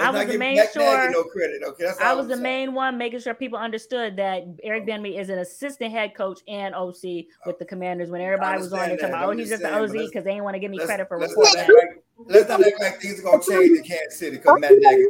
I 0.00 0.10
was 0.10 0.26
the 0.26 0.38
main 0.38 0.56
Matt 0.56 0.72
sure- 0.72 1.10
no 1.10 1.24
credit. 1.24 1.62
Okay, 1.62 1.84
that's 1.84 2.00
I 2.00 2.14
was 2.14 2.26
the 2.28 2.34
saying. 2.34 2.42
main 2.42 2.74
one 2.74 2.98
making 2.98 3.20
sure 3.20 3.34
people 3.34 3.58
understood 3.58 4.16
that 4.16 4.44
Eric 4.62 4.86
Bieniemy 4.86 5.18
is 5.18 5.28
an 5.28 5.38
assistant 5.38 5.92
head 5.92 6.14
coach 6.14 6.40
and 6.48 6.74
OC 6.74 7.26
with 7.46 7.58
the 7.58 7.64
Commanders. 7.64 8.10
When 8.10 8.20
everybody 8.20 8.58
was 8.58 8.72
on 8.72 8.88
there 8.88 8.96
talking 8.96 9.14
about, 9.14 9.28
oh, 9.28 9.30
he's 9.32 9.48
just 9.48 9.62
just 9.62 9.72
an 9.72 9.88
saying, 9.90 10.02
OC 10.02 10.08
because 10.10 10.24
they 10.24 10.30
didn't 10.32 10.44
want 10.44 10.54
to 10.54 10.60
give 10.60 10.70
me 10.70 10.78
credit 10.78 11.08
for 11.08 11.18
let's 11.18 11.32
reporting 11.32 11.58
not 11.60 11.66
that. 11.68 11.74
like 11.74 12.04
let's 12.28 12.48
not 12.48 12.62
act 12.66 12.80
like 12.80 13.00
things 13.00 13.20
are 13.20 13.22
gonna 13.22 13.42
change 13.42 13.78
in 13.78 13.84
Kansas 13.84 14.18
City 14.18 14.36
because 14.36 14.58
Matt 14.60 14.72
Nagy. 14.76 15.04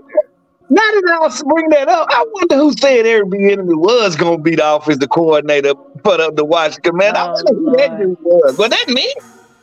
Now 0.72 0.82
that 0.82 1.18
I 1.20 1.42
bring 1.52 1.68
that 1.70 1.88
up, 1.88 2.06
I 2.10 2.24
wonder 2.32 2.56
who 2.56 2.72
said 2.72 3.04
Eric 3.04 3.26
Bieniemy 3.26 3.74
was 3.76 4.14
going 4.14 4.36
to 4.38 4.42
be 4.42 4.54
the 4.54 4.74
offensive 4.76 5.08
coordinator 5.10 5.74
for 6.04 6.16
the, 6.16 6.30
the 6.32 6.44
Washington 6.44 6.96
man. 6.96 7.16
I 7.16 7.26
Oh, 7.26 7.32
wonder 7.32 7.54
who 7.54 7.76
that 7.76 7.90
Lord. 7.90 8.00
dude 8.02 8.16
was. 8.20 8.56
Was 8.56 8.68
that 8.68 8.84
me? 8.88 9.12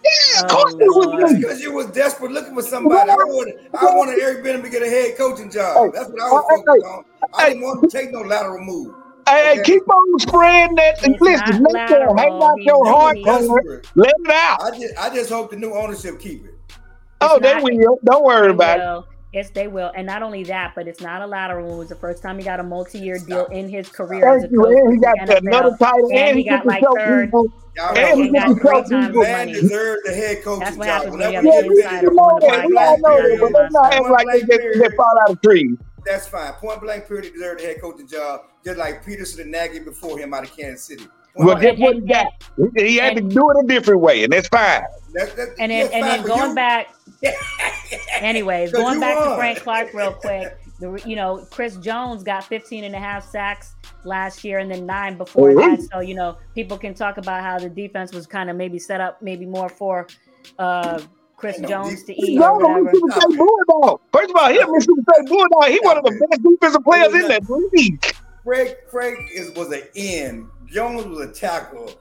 Yeah, 0.08 0.42
of 0.42 0.48
Oh, 0.50 0.56
course 0.58 0.76
it 0.80 0.86
was 0.96 1.34
me. 1.34 1.40
Because 1.40 1.62
you 1.62 1.74
was 1.74 1.88
desperate 1.88 2.32
looking 2.32 2.56
for 2.56 2.62
somebody. 2.62 3.10
I 3.10 3.16
wanted, 3.16 3.56
I 3.74 3.86
wanted 3.96 4.20
Eric 4.20 4.44
Bieniemy 4.46 4.64
to 4.64 4.70
get 4.70 4.84
a 4.84 4.90
head 4.90 5.18
coaching 5.18 5.52
job. 5.52 5.94
That's 5.94 6.10
what 6.10 6.22
I 6.22 6.30
was 6.32 6.46
Hey, 6.50 6.56
focused 6.58 6.86
on. 6.86 7.04
I 7.34 7.50
didn't 7.50 7.64
want 7.64 7.90
to 7.90 7.98
take 7.98 8.12
no 8.12 8.22
lateral 8.22 8.64
move. 8.64 8.94
Hey, 9.28 9.54
Okay. 9.54 9.64
keep 9.66 9.84
on 9.90 10.20
spreading 10.20 10.76
that. 10.78 11.04
And 11.04 11.14
It's 11.14 11.22
listen, 11.22 11.44
not 11.60 11.62
let 11.62 11.88
them 11.90 12.18
hang 12.18 12.42
out 12.42 12.60
your 12.66 12.86
He's 12.86 12.96
heart, 12.96 13.18
really. 13.64 13.82
Let 13.96 14.14
it 14.26 14.32
out. 14.32 14.62
I 14.62 14.72
just, 14.72 14.98
I 14.98 15.16
just 15.16 15.30
hope 15.30 15.52
the 15.52 15.58
new 15.58 15.74
ownership 15.74 16.20
keep 16.20 16.46
it. 16.46 16.56
Oh, 17.22 17.40
they 17.40 17.56
will. 17.56 18.00
Don't 18.06 18.24
worry 18.24 18.48
They 18.48 18.54
about 18.54 18.80
it. 18.80 18.86
Will. 19.34 19.40
Yes, 19.40 19.50
they 19.52 19.68
will. 19.68 19.92
And 19.96 20.06
not 20.08 20.24
only 20.24 20.44
that, 20.46 20.74
but 20.76 20.88
it's 20.88 21.02
not 21.02 21.22
a 21.22 21.28
lateral 21.28 21.66
move. 21.68 21.76
It 21.76 21.78
was 21.80 21.90
the 21.90 21.96
first 21.96 22.22
time 22.24 22.38
he 22.38 22.44
got 22.46 22.60
a 22.60 22.64
multi-year 22.64 23.20
deal 23.20 23.46
in 23.48 23.70
his 23.70 23.90
career 23.90 24.28
as 24.28 24.44
a 24.44 24.48
Thank 24.48 24.52
you. 24.54 24.62
coach. 24.64 24.76
And 24.78 24.94
he 24.94 25.00
got 25.00 25.28
the 25.28 25.38
another 25.38 25.78
title. 25.78 26.10
And 26.10 26.18
And 26.20 26.38
he 26.38 26.44
he 26.44 26.50
got 26.50 26.66
like 26.66 26.84
third. 26.98 27.26
people. 27.28 27.48
Y'all 27.76 27.98
And 27.98 28.20
he 28.20 28.28
he 28.28 28.32
got 28.34 28.48
to 28.48 28.56
three 28.56 28.72
times 28.72 28.90
people. 28.90 29.14
more 29.14 29.24
man 29.24 29.38
money. 29.48 29.54
deserved 29.54 30.02
the 30.06 30.14
head 30.14 30.44
coaching 30.44 30.60
That's 30.62 30.78
what 30.78 30.86
job. 30.88 30.94
happens 31.04 31.12
when 31.12 31.22
you 31.22 31.28
Whenever 31.28 31.36
have 31.36 31.46
Yeah, 31.46 31.60
an 31.60 31.68
we 31.70 31.76
insider 31.78 31.96
we 31.96 32.02
there, 32.02 32.14
know 32.16 32.22
on 32.24 32.40
the 32.40 32.48
that. 32.48 32.68
We 32.68 32.78
all 32.78 32.98
know 33.00 33.30
that. 33.30 33.40
But 33.40 33.52
let's 33.62 33.74
not 33.74 33.94
act 33.94 34.10
like 34.10 34.28
they 34.28 34.40
just 34.42 34.80
they 34.90 34.96
fall 34.96 35.14
out 35.24 35.30
of 35.32 35.42
trees. 35.42 35.78
That's 36.06 36.28
fine. 36.28 36.54
Point 36.54 36.82
blank 36.82 37.08
period, 37.08 37.26
he 37.26 37.32
deserved 37.32 37.60
the 37.62 37.66
head 37.66 37.82
coaching 37.82 38.08
job, 38.08 38.42
just 38.64 38.78
like 38.78 39.04
Pederson 39.06 39.42
and 39.42 39.52
Nagy 39.52 39.80
before 39.80 40.18
him 40.18 40.34
out 40.34 40.44
of 40.46 40.56
Kansas 40.56 40.86
City. 40.86 41.04
Point 41.04 41.12
Well, 41.48 41.56
blank. 41.58 41.78
guess 41.78 41.86
what 41.86 41.96
he 41.96 42.02
got? 42.02 42.28
He, 42.78 42.84
he 42.92 42.96
had 42.98 43.16
to 43.18 43.22
do 43.22 43.52
it 43.52 43.58
a 43.64 43.68
different 43.68 44.00
way, 44.02 44.24
and 44.24 44.32
that's 44.34 44.48
fine. 44.48 44.84
That- 45.14 45.36
that- 45.36 45.50
And 45.60 45.70
then, 45.72 45.90
and 45.92 46.04
then 46.04 46.24
going 46.26 46.56
back, 46.56 46.88
anyways, 48.20 48.72
'Cause 48.72 48.82
going 48.82 48.96
you 48.96 49.00
back 49.02 49.18
to. 49.24 49.36
Frank 49.36 49.60
Clark 49.60 49.94
real 49.94 50.14
quick. 50.14 50.58
The, 50.80 51.02
you 51.06 51.16
know, 51.16 51.46
Chris 51.50 51.76
Jones 51.78 52.22
got 52.24 52.44
15 52.44 52.84
and 52.84 52.94
a 52.94 53.00
half 53.00 53.28
sacks 53.28 53.74
last 54.04 54.44
year 54.44 54.60
and 54.60 54.70
then 54.70 54.86
nine 54.86 55.18
before 55.18 55.50
Mhm. 55.50 55.78
that. 55.78 55.88
So, 55.92 56.00
you 56.02 56.14
know, 56.16 56.38
people 56.54 56.78
can 56.78 56.94
talk 56.94 57.18
about 57.18 57.42
how 57.44 57.58
the 57.58 57.70
defense 57.70 58.14
was 58.14 58.28
kind 58.28 58.50
of 58.50 58.56
maybe 58.56 58.78
set 58.78 59.02
up 59.02 59.22
maybe 59.22 59.46
more 59.46 59.70
for 59.70 60.06
uh, 60.60 61.00
Chris 61.36 61.60
Jones 61.62 62.04
to 62.04 62.14
eat 62.14 62.38
or 62.38 62.42
No, 62.42 62.58
no, 62.58 62.68
whatever. 62.68 62.84
Mississippi 62.84 63.12
State 63.20 63.38
Bulldog. 63.38 64.02
First 64.14 64.30
of 64.30 64.36
all, 64.38 64.50
he 64.50 64.60
a 64.60 64.68
Mississippi 64.72 65.02
State 65.14 65.28
Bulldog. 65.28 65.66
He 65.70 65.80
one 65.82 65.98
of 65.98 66.04
the 66.04 66.28
best 66.30 66.44
defensive 66.44 66.84
players 66.84 67.14
in 67.14 67.28
that 67.28 67.44
league. 67.74 68.06
Frank 68.44 68.76
Frank 68.92 69.18
is 69.34 69.52
was 69.52 69.72
an 69.72 69.82
end. 69.96 70.48
Jones 70.68 71.06
was 71.06 71.20
a 71.28 71.32
tackle. 71.32 71.92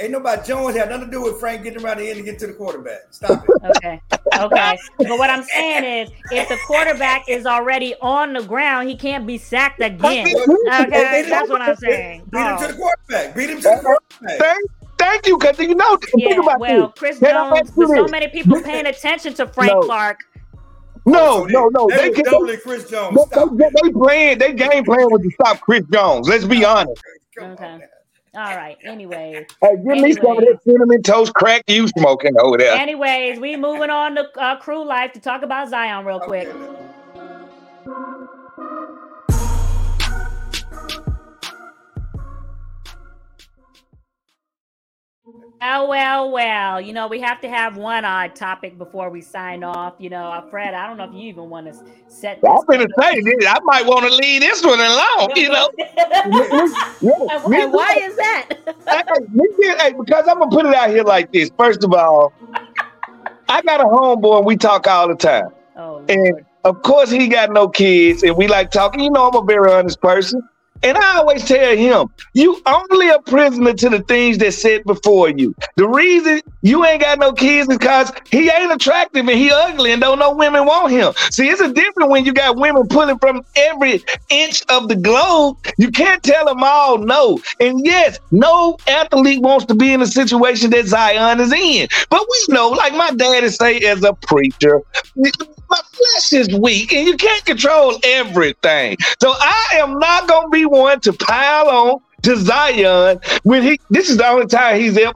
Ain't 0.00 0.12
nobody 0.12 0.42
Jones 0.46 0.76
had 0.76 0.90
nothing 0.90 1.06
to 1.06 1.10
do 1.10 1.22
with 1.22 1.40
Frank 1.40 1.64
getting 1.64 1.82
around 1.84 1.98
the 1.98 2.08
end 2.08 2.18
to 2.18 2.22
get 2.22 2.38
to 2.40 2.46
the 2.46 2.52
quarterback. 2.52 3.00
Stop 3.10 3.44
it. 3.48 3.76
Okay. 3.76 4.00
Okay. 4.38 4.78
But 4.98 5.18
what 5.18 5.30
I'm 5.30 5.42
saying 5.42 5.84
is 6.06 6.14
if 6.30 6.48
the 6.48 6.56
quarterback 6.66 7.28
is 7.28 7.46
already 7.46 7.94
on 8.00 8.32
the 8.34 8.42
ground, 8.42 8.88
he 8.88 8.96
can't 8.96 9.26
be 9.26 9.38
sacked 9.38 9.80
again. 9.82 10.26
Okay. 10.28 11.24
That's 11.28 11.48
what 11.50 11.60
I'm 11.62 11.76
saying. 11.76 12.24
Beat 12.30 12.38
him 12.38 12.58
to 12.58 12.64
Oh. 12.64 12.66
the 12.68 12.74
quarterback. 12.74 13.34
Beat 13.34 13.50
him 13.50 13.56
to 13.56 13.62
the 13.62 13.80
quarterback. 13.82 14.38
Thank, 14.38 14.70
thank 14.98 15.26
you, 15.26 15.38
because 15.38 15.58
you 15.58 15.74
know, 15.74 15.96
think 15.96 16.12
Yeah, 16.30 16.40
about 16.40 16.60
well, 16.60 16.88
this. 16.88 16.98
Chris 16.98 17.18
Can 17.18 17.30
Jones, 17.30 17.60
ask 17.68 17.76
with 17.76 17.88
so 17.88 18.06
many 18.08 18.28
people 18.28 18.60
paying 18.62 18.86
attention 18.86 19.34
to 19.34 19.46
Frank 19.46 19.72
No. 19.72 19.80
Clark. 19.82 20.18
No, 21.06 21.42
oh, 21.42 21.44
no, 21.46 21.68
no. 21.68 21.88
They, 21.88 22.10
They, 22.10 22.22
was 22.22 22.50
can, 22.50 22.60
Chris 22.60 22.90
Jones. 22.90 23.16
they, 23.16 23.22
Stop 23.32 23.56
they, 23.56 23.70
they 23.82 23.90
playing, 23.92 24.38
they 24.38 24.52
game 24.52 24.84
plan 24.84 25.08
was 25.10 25.22
to 25.22 25.30
stop 25.30 25.60
Chris 25.60 25.82
Jones. 25.92 26.28
Let's 26.28 26.44
be 26.44 26.64
honest. 26.64 27.02
Come 27.38 27.52
Okay. 27.52 27.80
All 28.34 28.56
right. 28.56 28.76
Anyway, 28.84 29.46
Hey, 29.60 29.76
give 29.76 29.98
me 30.02 30.12
some 30.12 30.38
of 30.38 30.44
that 30.44 30.58
cinnamon 30.64 31.02
toast 31.02 31.34
crack 31.34 31.62
you 31.66 31.88
smoking 31.88 32.38
over 32.38 32.58
there. 32.58 32.74
anyways, 32.76 33.40
we 33.40 33.56
moving 33.56 33.90
on 33.90 34.14
to 34.16 34.28
uh, 34.38 34.56
crew 34.56 34.84
life 34.86 35.12
to 35.14 35.20
talk 35.20 35.42
about 35.42 35.68
Zion 35.70 36.04
real 36.04 36.20
quick. 36.20 36.48
Okay. 36.48 38.17
Well, 45.60 45.88
well, 45.88 46.30
well. 46.30 46.80
You 46.80 46.92
know, 46.92 47.08
we 47.08 47.20
have 47.20 47.40
to 47.40 47.48
have 47.48 47.76
one 47.76 48.04
odd 48.04 48.36
topic 48.36 48.78
before 48.78 49.10
we 49.10 49.20
sign 49.20 49.64
off. 49.64 49.94
You 49.98 50.10
know, 50.10 50.26
uh, 50.26 50.48
Fred, 50.50 50.74
I 50.74 50.86
don't 50.86 50.96
know 50.96 51.04
if 51.04 51.12
you 51.12 51.28
even 51.28 51.50
want 51.50 51.66
to 51.66 51.74
set 52.08 52.40
I'm 52.46 52.56
this. 52.56 52.64
gonna 52.68 52.86
say. 53.00 53.46
I 53.46 53.58
might 53.64 53.84
want 53.86 54.06
to 54.06 54.14
leave 54.14 54.40
this 54.40 54.64
one 54.64 54.80
alone. 54.80 55.30
You 55.36 55.48
know. 55.50 55.68
And, 57.00 57.54
and 57.54 57.72
why 57.72 57.98
is 58.02 58.16
that? 58.16 58.48
hey, 58.88 59.74
hey, 59.78 59.92
because 59.98 60.26
I'm 60.28 60.38
gonna 60.38 60.50
put 60.50 60.66
it 60.66 60.74
out 60.74 60.90
here 60.90 61.04
like 61.04 61.32
this. 61.32 61.50
First 61.58 61.84
of 61.84 61.92
all, 61.92 62.32
I 63.48 63.62
got 63.62 63.80
a 63.80 63.84
homeboy 63.84 64.38
and 64.38 64.46
we 64.46 64.56
talk 64.56 64.86
all 64.86 65.08
the 65.08 65.14
time. 65.16 65.48
oh, 65.76 66.04
And 66.08 66.20
Lord. 66.32 66.46
of 66.64 66.82
course 66.82 67.10
he 67.10 67.28
got 67.28 67.52
no 67.52 67.68
kids 67.68 68.22
and 68.22 68.36
we 68.36 68.46
like 68.48 68.70
talking. 68.70 69.00
You 69.00 69.10
know, 69.10 69.28
I'm 69.28 69.36
a 69.36 69.44
very 69.44 69.72
honest 69.72 70.00
person. 70.00 70.42
And 70.82 70.96
I 70.96 71.18
always 71.18 71.44
tell 71.44 71.76
him, 71.76 72.08
you 72.34 72.60
only 72.66 73.10
a 73.10 73.20
prisoner 73.22 73.74
to 73.74 73.88
the 73.90 74.00
things 74.00 74.38
that 74.38 74.52
set 74.54 74.84
before 74.86 75.30
you. 75.30 75.54
The 75.76 75.88
reason 75.88 76.40
you 76.62 76.84
ain't 76.84 77.02
got 77.02 77.18
no 77.18 77.32
kids 77.32 77.68
is 77.68 77.78
because 77.78 78.12
he 78.30 78.50
ain't 78.50 78.72
attractive 78.72 79.28
and 79.28 79.38
he 79.38 79.50
ugly 79.52 79.92
and 79.92 80.00
don't 80.00 80.18
know 80.18 80.34
women 80.34 80.66
want 80.66 80.92
him. 80.92 81.12
See, 81.32 81.48
it's 81.48 81.60
a 81.60 81.72
different 81.72 82.10
when 82.10 82.24
you 82.24 82.32
got 82.32 82.56
women 82.56 82.86
pulling 82.88 83.18
from 83.18 83.42
every 83.56 84.04
inch 84.30 84.62
of 84.68 84.88
the 84.88 84.96
globe. 84.96 85.56
You 85.78 85.90
can't 85.90 86.22
tell 86.22 86.46
them 86.46 86.62
all 86.62 86.98
no. 86.98 87.40
And 87.60 87.84
yes, 87.84 88.18
no 88.30 88.76
athlete 88.88 89.42
wants 89.42 89.66
to 89.66 89.74
be 89.74 89.92
in 89.92 90.02
a 90.02 90.06
situation 90.06 90.70
that 90.70 90.86
Zion 90.86 91.40
is 91.40 91.52
in. 91.52 91.88
But 92.10 92.26
we 92.28 92.54
know, 92.54 92.70
like 92.70 92.94
my 92.94 93.10
daddy 93.12 93.48
say 93.48 93.80
as 93.80 94.02
a 94.04 94.14
preacher, 94.14 94.80
my 95.16 95.80
flesh 95.92 96.32
is 96.32 96.48
weak 96.58 96.92
and 96.92 97.06
you 97.06 97.16
can't 97.16 97.44
control 97.44 97.98
everything. 98.04 98.96
So 99.20 99.32
I 99.38 99.76
am 99.80 99.98
not 99.98 100.28
gonna 100.28 100.48
be 100.48 100.66
one 100.68 101.00
to 101.00 101.12
pile 101.12 101.68
on 101.68 102.00
to 102.22 102.36
Zion 102.36 103.20
when 103.44 103.62
he 103.62 103.80
this 103.90 104.10
is 104.10 104.16
the 104.16 104.26
only 104.26 104.46
time 104.46 104.80
he's 104.80 104.96
ever 104.98 105.12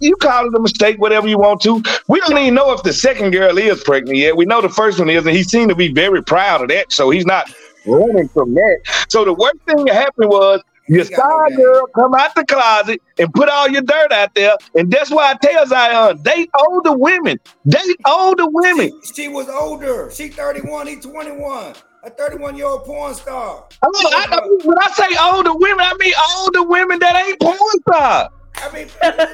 you 0.00 0.16
call 0.16 0.46
it 0.46 0.54
a 0.54 0.60
mistake, 0.60 0.98
whatever 0.98 1.28
you 1.28 1.38
want 1.38 1.60
to. 1.62 1.82
We 2.08 2.20
don't 2.20 2.38
even 2.38 2.54
know 2.54 2.72
if 2.72 2.82
the 2.82 2.92
second 2.92 3.32
girl 3.32 3.58
is 3.58 3.82
pregnant 3.82 4.18
yet. 4.18 4.36
We 4.36 4.46
know 4.46 4.62
the 4.62 4.68
first 4.68 4.98
one 4.98 5.10
is, 5.10 5.26
and 5.26 5.36
he 5.36 5.42
seemed 5.42 5.68
to 5.68 5.76
be 5.76 5.92
very 5.92 6.22
proud 6.22 6.62
of 6.62 6.68
that. 6.68 6.92
So 6.92 7.10
he's 7.10 7.26
not 7.26 7.52
running 7.86 8.28
from 8.28 8.54
that. 8.54 9.06
So 9.08 9.24
the 9.24 9.34
worst 9.34 9.58
thing 9.66 9.84
that 9.84 9.94
happened 9.94 10.30
was 10.30 10.62
got 10.88 11.06
star 11.06 11.50
girl 11.50 11.86
come 11.94 12.14
out 12.14 12.34
the 12.34 12.44
closet 12.44 13.02
and 13.18 13.32
put 13.32 13.48
all 13.48 13.68
your 13.68 13.82
dirt 13.82 14.12
out 14.12 14.34
there. 14.34 14.56
And 14.74 14.90
that's 14.90 15.10
why 15.10 15.32
I 15.32 15.34
tell 15.34 15.66
Zion, 15.66 16.22
date 16.22 16.50
older 16.58 16.96
women. 16.96 17.38
Date 17.66 18.00
older 18.06 18.46
women. 18.48 18.92
She, 19.04 19.22
she 19.22 19.28
was 19.28 19.48
older. 19.48 20.10
She 20.10 20.28
31, 20.28 20.86
he 20.86 20.96
21. 20.96 21.74
A 22.04 22.10
31 22.10 22.56
year 22.56 22.66
old 22.66 22.84
porn 22.84 23.14
star. 23.14 23.64
I 23.82 23.86
mean, 23.92 24.06
I, 24.06 24.26
I 24.30 24.46
mean, 24.46 24.60
when 24.62 24.78
I 24.78 24.90
say 24.92 25.16
older 25.20 25.52
women, 25.54 25.80
I 25.80 25.94
mean 25.98 26.12
older 26.38 26.62
women 26.62 27.00
that 27.00 27.16
ain't 27.26 27.40
porn 27.40 27.58
stars. 27.88 28.28
I 28.58 28.72
mean, 28.72 28.86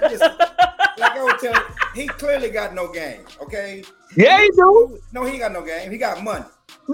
listen, 0.02 0.30
like 0.98 1.12
I 1.12 1.22
was 1.22 1.40
telling 1.40 1.60
you, 1.94 2.02
he 2.02 2.08
clearly 2.08 2.48
got 2.48 2.74
no 2.74 2.90
game. 2.90 3.20
Okay. 3.42 3.84
Yeah, 4.16 4.40
he 4.40 4.50
do. 4.50 4.98
No, 5.12 5.24
he 5.24 5.38
got 5.38 5.52
no 5.52 5.62
game. 5.62 5.90
He 5.90 5.98
got 5.98 6.22
money. 6.24 6.44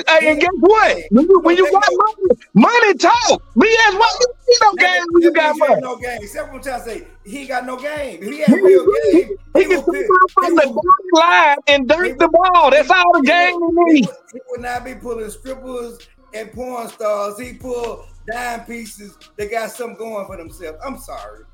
Hey, 0.06 0.30
and 0.30 0.40
guess 0.40 0.50
what? 0.60 1.02
When 1.10 1.26
you, 1.28 1.40
when 1.40 1.56
you 1.56 1.70
got 1.70 1.84
money, 1.90 2.40
money 2.54 2.94
talk. 2.94 3.42
BS, 3.56 3.98
why 3.98 4.18
you 4.20 4.26
see 4.46 4.56
no 4.62 4.72
game 4.74 5.02
when 5.12 5.22
you 5.22 5.32
got 5.32 5.42
That 5.42 5.54
means 5.56 5.56
he 5.56 5.68
money? 5.68 5.80
No 5.80 5.96
game. 5.96 6.26
Several 6.28 6.60
times 6.60 6.84
say 6.84 7.06
he 7.24 7.46
got 7.46 7.66
no 7.66 7.76
game. 7.76 8.22
He 8.22 8.40
had 8.40 8.52
real 8.60 8.84
game. 8.84 9.28
He 9.54 9.62
He 9.62 9.64
can 9.66 9.84
would, 9.86 10.06
come 10.06 10.28
from 10.34 10.44
he, 10.44 10.50
the 10.50 10.68
would, 10.68 10.82
dark 10.82 11.28
line 11.30 11.56
and 11.68 11.88
dirt 11.88 12.18
the 12.18 12.28
ball. 12.28 12.70
That's 12.70 12.90
all 12.90 13.12
the 13.14 13.22
game 13.22 13.46
he, 13.46 13.52
he 13.52 13.60
would, 13.60 13.92
needs. 13.94 14.12
he 14.32 14.38
would 14.50 14.60
not 14.60 14.84
be 14.84 14.94
pulling 14.94 15.30
strippers 15.30 15.98
and 16.34 16.52
porn 16.52 16.88
stars. 16.88 17.38
He 17.40 17.54
pull 17.54 18.04
dime 18.30 18.64
pieces 18.66 19.16
They 19.36 19.48
got 19.48 19.70
something 19.70 19.96
going 19.96 20.26
for 20.26 20.36
themselves. 20.36 20.78
I'm 20.84 20.98
sorry. 20.98 21.44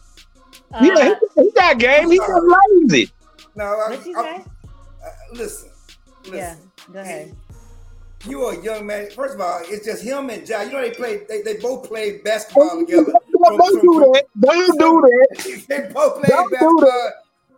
Yeah, 0.83 0.93
Uh, 0.95 1.15
he, 1.37 1.43
he 1.45 1.51
got 1.53 1.79
game. 1.79 2.11
He's 2.11 2.21
just 2.21 2.43
lazy. 2.91 3.11
No, 3.57 3.65
I, 3.65 3.91
what'd 3.91 4.07
you 4.07 4.17
I- 4.19 4.23
say? 4.23 4.45
uh, 5.05 5.09
listen, 5.33 5.71
listen. 6.25 6.35
Yeah, 6.37 6.57
go 6.93 7.01
ahead. 7.01 7.37
You 8.27 8.45
are 8.45 8.55
a 8.55 8.63
young 8.63 8.87
man. 8.87 9.11
First 9.11 9.35
of 9.35 9.41
all, 9.41 9.61
it's 9.65 9.85
just 9.85 10.03
him 10.03 10.31
and 10.31 10.49
Ja. 10.49 10.63
You 10.63 10.73
know 10.73 10.81
they 10.81 10.91
played. 10.93 11.29
They, 11.29 11.43
they 11.43 11.57
both 11.57 11.87
play 11.89 12.19
basketball 12.19 12.81
together. 12.81 13.13
Don't, 13.33 13.59
don't 13.59 13.83
do 13.83 14.13
that. 14.15 14.25
Don't 14.41 14.79
do 14.79 15.01
that. 15.03 15.65
they 15.69 15.81
both 15.93 16.15
played 16.23 16.29
Don't 16.29 16.51
do 16.51 16.57
basketball. 16.57 17.11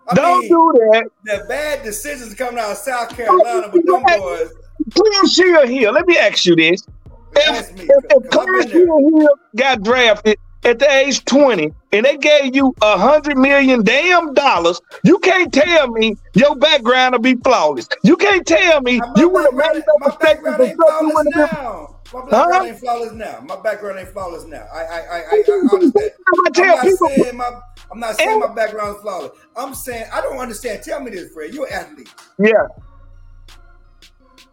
I 0.08 0.14
Don't 0.14 0.40
mean, 0.40 0.48
do 0.48 0.72
that. 0.92 1.10
the 1.24 1.44
bad 1.48 1.82
decisions 1.82 2.34
coming 2.34 2.58
out 2.58 2.70
of 2.70 2.76
South 2.76 3.10
Carolina 3.16 3.70
with 3.72 3.84
them 3.86 4.02
boys. 4.02 4.50
Clarence 4.94 5.36
Hill 5.36 5.66
here, 5.66 5.90
let 5.90 6.06
me 6.06 6.16
ask 6.16 6.46
you 6.46 6.54
this. 6.54 6.86
If, 7.34 7.74
me, 7.74 7.82
if, 7.82 8.04
if 8.10 8.30
Clarence. 8.30 8.70
Hill 8.70 9.28
got 9.56 9.82
drafted 9.82 10.38
at 10.64 10.78
the 10.78 10.90
age 10.90 11.24
20 11.24 11.72
and 11.92 12.04
they 12.04 12.16
gave 12.16 12.54
you 12.54 12.74
a 12.82 12.98
hundred 12.98 13.36
million 13.38 13.82
damn 13.84 14.34
dollars, 14.34 14.80
you 15.04 15.18
can't 15.18 15.52
tell 15.52 15.88
me 15.88 16.16
your 16.34 16.54
background 16.56 17.12
will 17.12 17.20
be 17.20 17.34
flawless. 17.36 17.88
You 18.02 18.16
can't 18.16 18.46
tell 18.46 18.80
me 18.82 18.98
My 18.98 19.12
you 19.16 19.28
would 19.28 19.44
have 19.44 19.54
made 19.54 19.78
up 19.80 19.84
my 19.98 20.06
mistakes 20.06 20.24
background 20.24 20.60
and 20.60 20.68
ain't 20.68 20.80
stuff 20.80 21.00
you 21.00 21.10
flawless 21.10 21.14
wouldn't 21.14 21.34
have 21.36 21.52
now. 21.52 21.96
My 22.14 22.15
background 22.26 22.64
Huh? 22.64 22.66
ain't 22.66 22.78
flawless 22.78 23.12
now. 23.12 23.40
My 23.46 23.56
background 23.60 23.98
ain't 23.98 24.10
flawless 24.10 24.46
now. 24.46 24.66
I 24.74 24.80
I 24.84 24.98
I, 25.00 25.18
I, 25.18 25.42
I 25.70 25.74
understand. 25.74 26.10
I 26.28 26.32
I'm 26.56 26.70
not 26.70 26.78
people 26.82 27.08
saying 27.08 27.36
my 27.36 27.50
I'm 27.92 28.00
not 28.00 28.16
saying 28.16 28.38
my 28.38 28.54
background 28.54 28.96
is 28.96 29.02
flawless. 29.02 29.32
I'm 29.56 29.74
saying 29.74 30.06
I 30.12 30.20
don't 30.22 30.38
understand. 30.38 30.82
Tell 30.84 31.00
me 31.00 31.10
this, 31.12 31.32
Fred. 31.32 31.54
You're 31.54 31.66
an 31.68 31.74
athlete. 31.74 32.14
Yeah, 32.38 32.68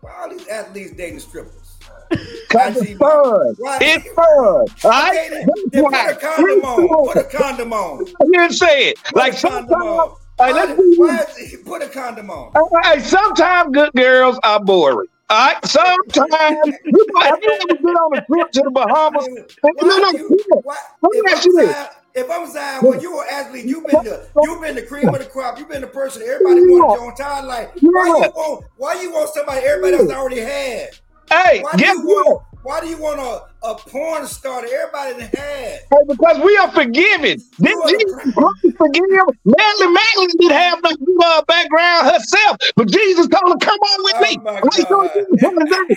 Why 0.01 0.11
all 0.21 0.29
these 0.29 0.47
athletes 0.47 0.93
dating 0.93 1.19
strippers? 1.19 1.79
cause 2.49 2.75
it's 2.75 2.91
fun. 2.99 3.55
Why? 3.57 3.79
It's 3.81 4.05
fun. 4.15 4.25
All 4.37 4.67
right? 4.83 5.11
Okay, 5.11 5.29
then, 5.31 5.49
then 5.71 5.89
put 5.89 6.07
a 6.07 6.15
condom 6.15 6.65
on. 6.65 6.99
Put 7.03 7.17
a 7.17 7.23
condom 7.25 7.73
on. 7.73 8.05
I 8.21 8.25
didn't 8.31 8.53
say 8.53 8.89
it. 8.89 8.97
Put 9.13 9.15
Like 9.15 9.33
sometimes, 9.33 9.67
on. 9.71 10.15
Hey, 10.39 10.53
Why, 10.53 10.53
let's 10.53 10.73
why 10.95 11.23
is 11.39 11.57
put 11.65 11.81
a 11.83 11.89
condom 11.89 12.29
on? 12.31 12.55
hey, 12.83 12.99
sometimes 13.01 13.71
good 13.73 13.91
girls 13.95 14.39
are 14.43 14.59
boring. 14.63 15.07
All 15.29 15.47
right, 15.47 15.65
sometimes 15.65 16.57
you 16.85 17.07
might 17.13 17.25
have 17.27 17.39
you 17.41 17.51
ever 17.53 17.81
been 17.81 17.95
on 17.95 18.17
a 18.17 18.25
trip 18.25 18.51
to 18.51 18.61
the 18.63 18.71
Bahamas. 18.71 19.25
Why 19.61 19.71
No, 19.81 19.97
no, 19.97 20.09
you- 20.11 20.29
no. 20.51 20.61
why- 20.63 20.75
Let 21.01 21.11
me 21.11 21.19
if 21.25 21.33
ask 21.33 21.45
you 21.45 21.59
I'm 21.59 21.65
this. 21.65 21.75
Zion- 21.75 21.87
If 22.15 22.29
I'm 22.29 22.47
Zion, 22.51 22.85
when 22.85 22.99
you 22.99 23.15
were 23.15 23.23
an 23.23 23.29
athlete, 23.31 23.65
you've 23.65 23.85
been 23.87 24.03
the 24.03 24.27
you've 24.43 24.61
been 24.61 24.75
the 24.75 24.83
cream 24.83 25.09
of 25.09 25.17
the 25.17 25.25
crop. 25.25 25.57
You've 25.57 25.69
been 25.69 25.81
the 25.81 25.87
person 25.87 26.21
everybody 26.21 26.61
wanted 26.67 27.01
your 27.01 27.09
entire 27.09 27.43
life. 27.43 27.69
Why 27.81 28.05
you 28.05 28.13
want 28.19 28.65
why 28.77 29.01
you 29.01 29.11
want 29.11 29.29
somebody 29.33 29.65
everybody 29.65 29.95
else 29.95 30.11
already 30.11 30.39
had? 30.41 30.89
Hey, 31.31 31.61
Why 31.61 31.71
guess 31.77 31.95
you 31.97 32.05
what? 32.05 32.43
Why 32.63 32.81
do 32.81 32.87
you 32.87 32.97
want 32.97 33.19
a, 33.19 33.67
a 33.67 33.75
porn 33.75 34.25
star 34.25 34.61
that 34.61 34.71
everybody 34.71 35.37
had? 35.37 35.79
Hey, 35.91 35.97
because 36.07 36.39
we 36.43 36.57
are 36.57 36.71
forgiven. 36.71 37.37
Didn't 37.59 37.59
You 37.59 37.81
are 37.81 37.91
the 37.91 37.97
Jesus 37.99 38.33
Christ 38.33 38.77
forgive? 38.77 39.05
Manly 39.45 39.87
Manly 39.87 40.33
didn't 40.39 40.51
have 40.51 40.79
no 40.83 41.25
uh, 41.25 41.43
background 41.43 42.07
herself, 42.07 42.57
but 42.75 42.87
Jesus 42.89 43.27
told 43.27 43.53
her, 43.53 43.57
"Come 43.59 43.79
on 43.79 44.03
with 44.03 44.15
Oh 44.15 44.21
me." 44.21 44.37
my 44.37 44.61
God. 44.61 44.71
Jesus 44.71 45.41
told 45.41 45.69
her. 45.69 45.95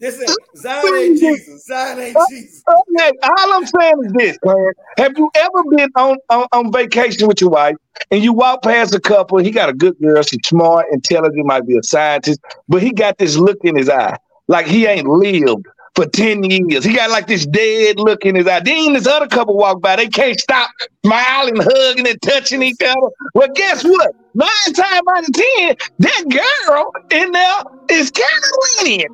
This 0.00 0.18
is 0.18 0.38
Zion 0.56 0.94
ain't 0.94 1.18
Jesus. 1.18 1.66
Zion 1.66 1.98
ain't 1.98 2.16
Jesus. 2.28 2.62
Okay, 2.68 3.10
all 3.22 3.52
I'm 3.54 3.66
saying 3.66 3.94
is 4.04 4.12
this, 4.12 4.38
man. 4.44 4.72
Have 4.98 5.12
you 5.16 5.30
ever 5.34 5.64
been 5.70 5.88
on, 5.96 6.18
on, 6.28 6.46
on 6.52 6.72
vacation 6.72 7.26
with 7.26 7.40
your 7.40 7.50
wife 7.50 7.76
and 8.10 8.22
you 8.22 8.32
walk 8.32 8.62
past 8.62 8.94
a 8.94 9.00
couple? 9.00 9.38
He 9.38 9.50
got 9.50 9.70
a 9.70 9.72
good 9.72 9.98
girl. 10.00 10.22
She's 10.22 10.40
smart, 10.44 10.86
intelligent, 10.92 11.46
might 11.46 11.66
be 11.66 11.78
a 11.78 11.82
scientist, 11.82 12.40
but 12.68 12.82
he 12.82 12.92
got 12.92 13.18
this 13.18 13.36
look 13.36 13.58
in 13.64 13.74
his 13.76 13.88
eye 13.88 14.16
like 14.48 14.66
he 14.66 14.86
ain't 14.86 15.08
lived 15.08 15.66
for 15.98 16.06
10 16.06 16.44
years. 16.44 16.84
He 16.84 16.94
got 16.94 17.10
like 17.10 17.26
this 17.26 17.44
dead 17.44 17.98
look 17.98 18.24
in 18.24 18.36
his 18.36 18.46
eye. 18.46 18.60
Then 18.60 18.92
this 18.92 19.08
other 19.08 19.26
couple 19.26 19.56
walk 19.56 19.80
by. 19.80 19.96
They 19.96 20.06
can't 20.06 20.38
stop 20.38 20.70
smiling, 21.04 21.56
hugging, 21.56 22.06
and 22.06 22.22
touching 22.22 22.62
each 22.62 22.80
other. 22.80 23.08
Well, 23.34 23.48
guess 23.52 23.82
what? 23.82 24.14
Nine 24.32 24.74
times 24.74 25.02
out 25.10 25.28
of 25.28 25.32
10, 25.32 25.76
that 25.98 26.24
girl 26.28 26.92
in 27.10 27.32
there 27.32 27.62
is 27.90 28.12
kind 28.12 28.44
of 28.44 28.84
winning. 28.84 29.06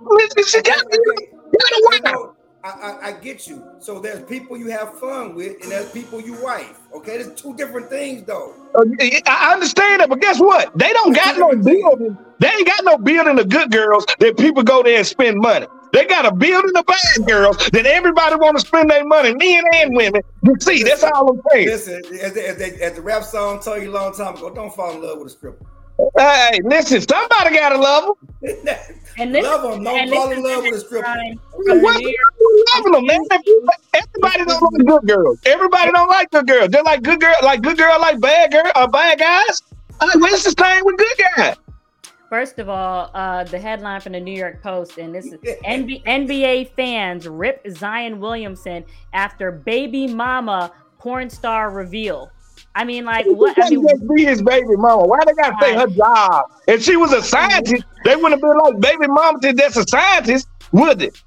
She 0.47 0.61
got, 0.61 0.77
got 0.77 1.73
a 1.73 2.01
wife. 2.03 2.35
I, 2.65 2.69
I, 2.69 3.09
I 3.09 3.13
get 3.13 3.47
you. 3.47 3.63
So 3.79 3.99
there's 4.01 4.23
people 4.25 4.59
you 4.59 4.69
have 4.69 4.99
fun 4.99 5.35
with, 5.35 5.63
and 5.63 5.71
there's 5.71 5.91
people 5.91 6.21
you 6.21 6.35
wife. 6.43 6.81
Okay, 6.95 7.23
there's 7.23 7.41
two 7.41 7.55
different 7.57 7.89
things 7.89 8.25
though. 8.25 8.55
Uh, 8.75 8.85
I 9.27 9.53
understand 9.55 10.01
that, 10.01 10.09
but 10.11 10.21
guess 10.21 10.39
what? 10.39 10.77
They 10.77 10.93
don't 10.93 11.15
got 11.15 11.39
no 11.39 11.51
building. 11.51 12.17
They 12.41 12.49
ain't 12.49 12.67
got 12.67 12.85
no 12.85 12.99
building 12.99 13.39
of 13.39 13.49
good 13.49 13.71
girls 13.71 14.07
that 14.19 14.37
people 14.39 14.63
go 14.63 14.83
there 14.83 14.99
and 14.99 15.07
spend 15.07 15.39
money. 15.41 15.67
They 15.95 16.05
got 16.07 16.27
a 16.27 16.35
building 16.35 16.77
of 16.77 16.85
bad 16.87 17.27
girls 17.27 17.57
that 17.71 17.87
everybody 17.87 18.35
want 18.35 18.59
to 18.59 18.67
spend 18.67 18.91
their 18.91 19.05
money, 19.05 19.33
men 19.35 19.63
and 19.75 19.97
women. 19.97 20.23
You 20.43 20.55
see, 20.61 20.83
that's 20.83 21.05
all 21.05 21.31
I'm 21.31 21.41
saying. 21.53 21.69
Listen, 21.69 22.03
as, 22.21 22.33
the- 22.33 22.49
as, 22.49 22.57
they, 22.57 22.71
as 22.81 22.95
the 22.95 23.01
rap 23.03 23.23
song 23.23 23.61
told 23.61 23.81
you 23.83 23.91
a 23.91 23.95
long 23.95 24.13
time 24.13 24.35
ago, 24.37 24.53
don't 24.53 24.75
fall 24.75 24.91
in 24.93 25.03
love 25.03 25.19
with 25.19 25.29
a 25.29 25.31
stripper. 25.31 25.65
Hey, 26.19 26.59
listen, 26.65 27.01
somebody 27.01 27.55
got 27.55 27.69
to 27.69 27.79
love 27.79 28.17
them. 28.43 28.77
And 29.17 29.33
this, 29.33 29.47
them. 29.47 29.85
don't 29.85 29.87
and 29.97 30.11
fall 30.11 30.33
in 30.33 30.43
love 30.43 30.65
with 30.65 30.75
a 30.75 30.81
stripper. 30.81 31.07
What's 31.53 31.69
for 31.71 31.77
wrong 31.77 31.99
New 31.99 32.09
York- 32.09 32.35
with 32.41 32.67
loving 32.75 32.93
them, 32.95 33.07
man? 33.07 33.21
Everybody 33.95 34.45
don't 34.45 34.73
like 34.73 34.87
good 34.87 35.07
girls. 35.07 35.39
Everybody 35.47 35.93
don't 35.93 36.09
like 36.09 36.31
good 36.33 36.47
girls. 36.49 36.69
They're 36.71 36.83
like 36.83 37.03
good 37.05 37.21
girl, 37.21 37.35
like 37.45 37.63
good 37.63 37.79
girl, 37.79 37.97
like 38.01 38.19
bad 38.19 38.51
girl, 38.51 38.73
or 38.75 38.89
bad 38.89 39.21
guys. 39.21 39.63
Uh, 40.01 40.11
what's 40.17 40.43
the 40.43 40.51
thing 40.51 40.85
with 40.85 40.97
good 40.97 41.17
guys? 41.37 41.55
First 42.35 42.59
of 42.59 42.69
all, 42.69 43.13
uh, 43.15 43.45
the 43.45 43.61
headline 43.61 44.01
from 44.01 44.11
the 44.11 44.19
New 44.19 44.37
York 44.37 44.61
Post, 44.61 44.99
and 44.99 45.15
this 45.15 45.27
is 45.27 45.35
NB- 45.65 46.03
NBA 46.03 46.71
fans 46.71 47.29
rip 47.29 47.65
Zion 47.71 48.19
Williamson 48.19 48.85
after 49.13 49.53
baby 49.53 50.09
mama 50.09 50.73
porn 50.99 51.31
star 51.31 51.71
reveal. 51.71 52.33
I 52.75 52.83
mean, 52.83 53.05
like 53.05 53.25
what? 53.27 53.57
I 53.63 53.71
mean, 53.71 53.87
just 53.87 54.09
be 54.13 54.25
his 54.25 54.43
baby 54.43 54.67
mama. 54.71 55.07
Why 55.07 55.21
they 55.25 55.33
gotta 55.35 55.57
say 55.61 55.75
her 55.77 55.87
job? 55.87 56.47
If 56.67 56.83
she 56.83 56.97
was 56.97 57.13
a 57.13 57.23
scientist, 57.23 57.85
they 58.05 58.17
wouldn't 58.17 58.33
have 58.33 58.41
been 58.41 58.59
like 58.59 58.81
baby 58.81 59.07
mama. 59.07 59.39
till 59.41 59.55
That's 59.55 59.77
a 59.77 59.87
scientist, 59.87 60.49
would 60.73 61.03
it? 61.03 61.23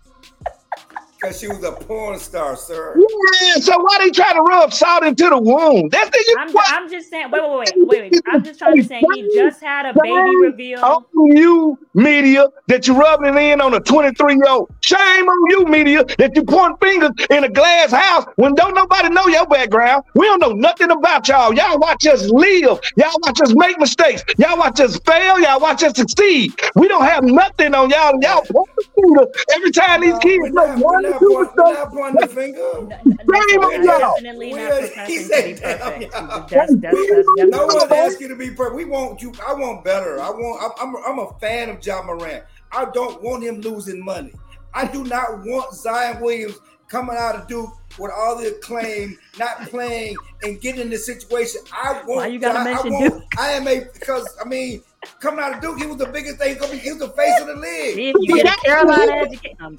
Because 1.20 1.39
she 1.39 1.47
was 1.47 1.63
a 1.63 1.72
porn 1.72 2.20
star, 2.20 2.55
sir. 2.55 2.95
Yeah. 2.95 3.55
So 3.61 3.76
why 3.80 3.97
they 3.99 4.11
try 4.11 4.34
to 4.34 4.41
rub 4.41 4.72
salt 4.72 5.03
into 5.03 5.28
the 5.30 5.38
wound? 5.39 5.89
That's 5.89 6.11
the 6.11 6.38
I'm, 6.39 6.51
what 6.51 6.72
I'm 6.72 6.88
just 6.89 7.09
saying. 7.09 7.32
Wait, 7.32 7.41
wait, 7.41 7.57
wait, 7.57 7.88
wait, 7.88 8.11
wait. 8.11 8.22
I'm 8.28 8.43
just 8.43 8.59
trying 8.59 8.76
to 8.76 8.84
say 8.84 9.01
he 9.13 9.28
just 9.34 9.59
had 9.59 9.88
a 9.88 9.93
baby 9.99 10.09
Shame 10.09 10.41
reveal. 10.41 10.80
on 10.86 11.03
you, 11.15 11.80
media, 11.95 12.47
that 12.68 12.88
you 12.88 12.95
rubbing 12.95 13.34
it 13.34 13.38
in 13.38 13.61
on 13.61 13.74
a 13.74 13.80
23 13.80 14.36
year 14.36 14.43
old. 14.47 14.70
Shame 14.82 15.28
on 15.28 15.49
you, 15.49 15.65
media, 15.65 16.03
that 16.20 16.36
you 16.36 16.43
point 16.43 16.80
fingers 16.80 17.09
in 17.32 17.43
a 17.43 17.49
glass 17.49 17.91
house 17.91 18.26
when 18.36 18.53
don't 18.53 18.76
nobody 18.76 19.09
know 19.09 19.26
your 19.28 19.47
background. 19.47 20.03
We 20.13 20.28
don't 20.28 20.39
know 20.39 20.51
nothing 20.51 20.91
about 20.91 21.28
y'all. 21.28 21.51
Y'all 21.51 21.80
watch 21.80 22.05
us 22.05 22.30
live. 22.30 22.80
Y'all 22.95 23.18
watch 23.24 23.41
us 23.41 23.55
make 23.55 23.80
mistakes. 23.80 24.24
Y'all 24.38 24.57
watch 24.57 24.80
us 24.80 24.99
fail. 24.99 25.39
Y'all 25.39 25.59
watch 25.59 25.82
us 25.82 25.97
succeed. 25.97 26.53
We 26.76 26.88
don't 26.88 27.05
have 27.05 27.24
nothing 27.24 27.74
on 27.74 27.89
y'all. 27.89 28.13
Y'all 28.22 28.43
point 28.43 28.70
the 28.76 28.86
finger 28.95 29.26
every 29.55 29.72
time 29.72 30.01
these 30.01 30.18
kids 30.20 30.51
we're 30.53 31.01
make 31.01 31.07
not, 31.10 31.22
one 31.22 31.32
we're 31.32 31.43
not, 31.43 31.55
two 31.55 31.62
point, 31.62 31.68
we're 31.68 31.68
mistakes. 31.68 31.80
not 31.80 31.93
pointing 31.93 32.22
the 32.22 32.28
finger. 32.28 32.72
N- 32.78 33.18
n- 33.22 33.64
on 33.64 33.84
y'all. 33.84 33.99
definitely 34.16 34.53
not 34.53 35.08
he 35.08 35.18
to 35.18 35.24
said 35.24 35.45
be 35.45 35.53
damn 35.62 35.80
perfect. 35.80 36.14
y'all. 36.14 36.47
That's, 36.47 36.49
that's, 36.49 36.76
that's 36.78 37.28
No 37.38 37.49
definitely 37.49 37.76
one's 37.76 37.91
asking 37.91 38.22
you 38.22 38.28
to 38.30 38.36
be 38.36 38.51
perfect. 38.51 38.76
We 38.76 38.86
want 38.86 39.22
you. 39.22 39.34
I 39.47 39.53
want 39.53 39.84
better. 39.84 40.20
I 40.22 40.30
want. 40.30 40.74
I'm. 40.80 40.95
I'm, 40.95 41.03
I'm 41.05 41.20
a 41.20 41.39
fan 41.39 41.70
of 41.70 41.86
Ja 41.86 42.01
Morant. 42.03 42.43
I 42.72 42.86
don't 42.93 43.22
want 43.22 43.43
him 43.43 43.62
losing 43.62 44.03
money. 44.03 44.34
I 44.74 44.86
do 44.86 45.03
not 45.03 45.43
want 45.45 45.74
Zion 45.74 46.22
Williams 46.22 46.60
coming 46.88 47.16
out 47.18 47.36
of 47.36 47.47
Duke 47.47 47.72
with 47.97 48.12
all 48.16 48.38
the 48.38 48.55
acclaim, 48.55 49.18
not 49.39 49.62
playing 49.70 50.16
and 50.43 50.62
getting 50.62 50.82
in 50.82 50.89
this 50.89 51.05
situation. 51.05 51.62
I 51.74 51.93
want. 52.05 52.08
Why 52.08 52.28
you 52.28 52.39
gotta 52.39 52.60
I, 52.60 52.64
mention 52.64 52.88
I 52.88 52.99
want, 52.99 53.14
Duke? 53.14 53.24
I 53.38 53.51
am 53.51 53.68
a 53.68 53.86
because 53.93 54.28
I 54.43 54.47
mean, 54.47 54.84
coming 55.20 55.43
out 55.43 55.55
of 55.55 55.62
Duke, 55.62 55.80
he 55.80 55.86
was 55.86 55.97
the 55.97 56.08
biggest 56.08 56.38
thing. 56.38 56.55
He 56.55 56.89
was 56.91 56.99
the 56.99 57.10
face 57.10 57.41
of 57.41 57.47
the 57.47 57.55
league. 57.55 57.95
See, 57.95 58.10
if 58.10 58.16
you 58.20 58.43
get 58.43 58.58
a 58.58 58.62
Carolina 58.62 59.12
education. 59.12 59.78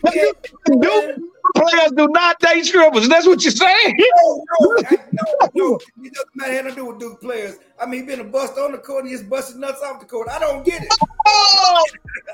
Duke 0.80 1.16
players 1.56 1.92
do 1.96 2.08
not 2.08 2.38
date 2.40 2.64
strippers. 2.64 3.08
That's 3.08 3.26
what 3.26 3.42
you're 3.42 3.52
saying. 3.52 3.94
No, 3.98 4.44
no, 4.60 4.82
no, 5.12 5.48
no. 5.54 5.78
It 6.02 6.14
doesn't 6.14 6.36
matter 6.36 6.52
have 6.52 6.68
to 6.68 6.74
do 6.74 6.86
with 6.86 6.98
Duke 6.98 7.20
players. 7.20 7.58
I 7.80 7.86
mean, 7.86 8.00
he 8.00 8.06
been 8.06 8.20
a 8.20 8.24
bust 8.24 8.58
on 8.58 8.72
the 8.72 8.78
court 8.78 9.04
and 9.04 9.10
he's 9.10 9.22
busting 9.22 9.60
nuts 9.60 9.82
off 9.82 10.00
the 10.00 10.06
court. 10.06 10.28
I 10.28 10.38
don't 10.38 10.64
get 10.64 10.82
it. 10.82 10.88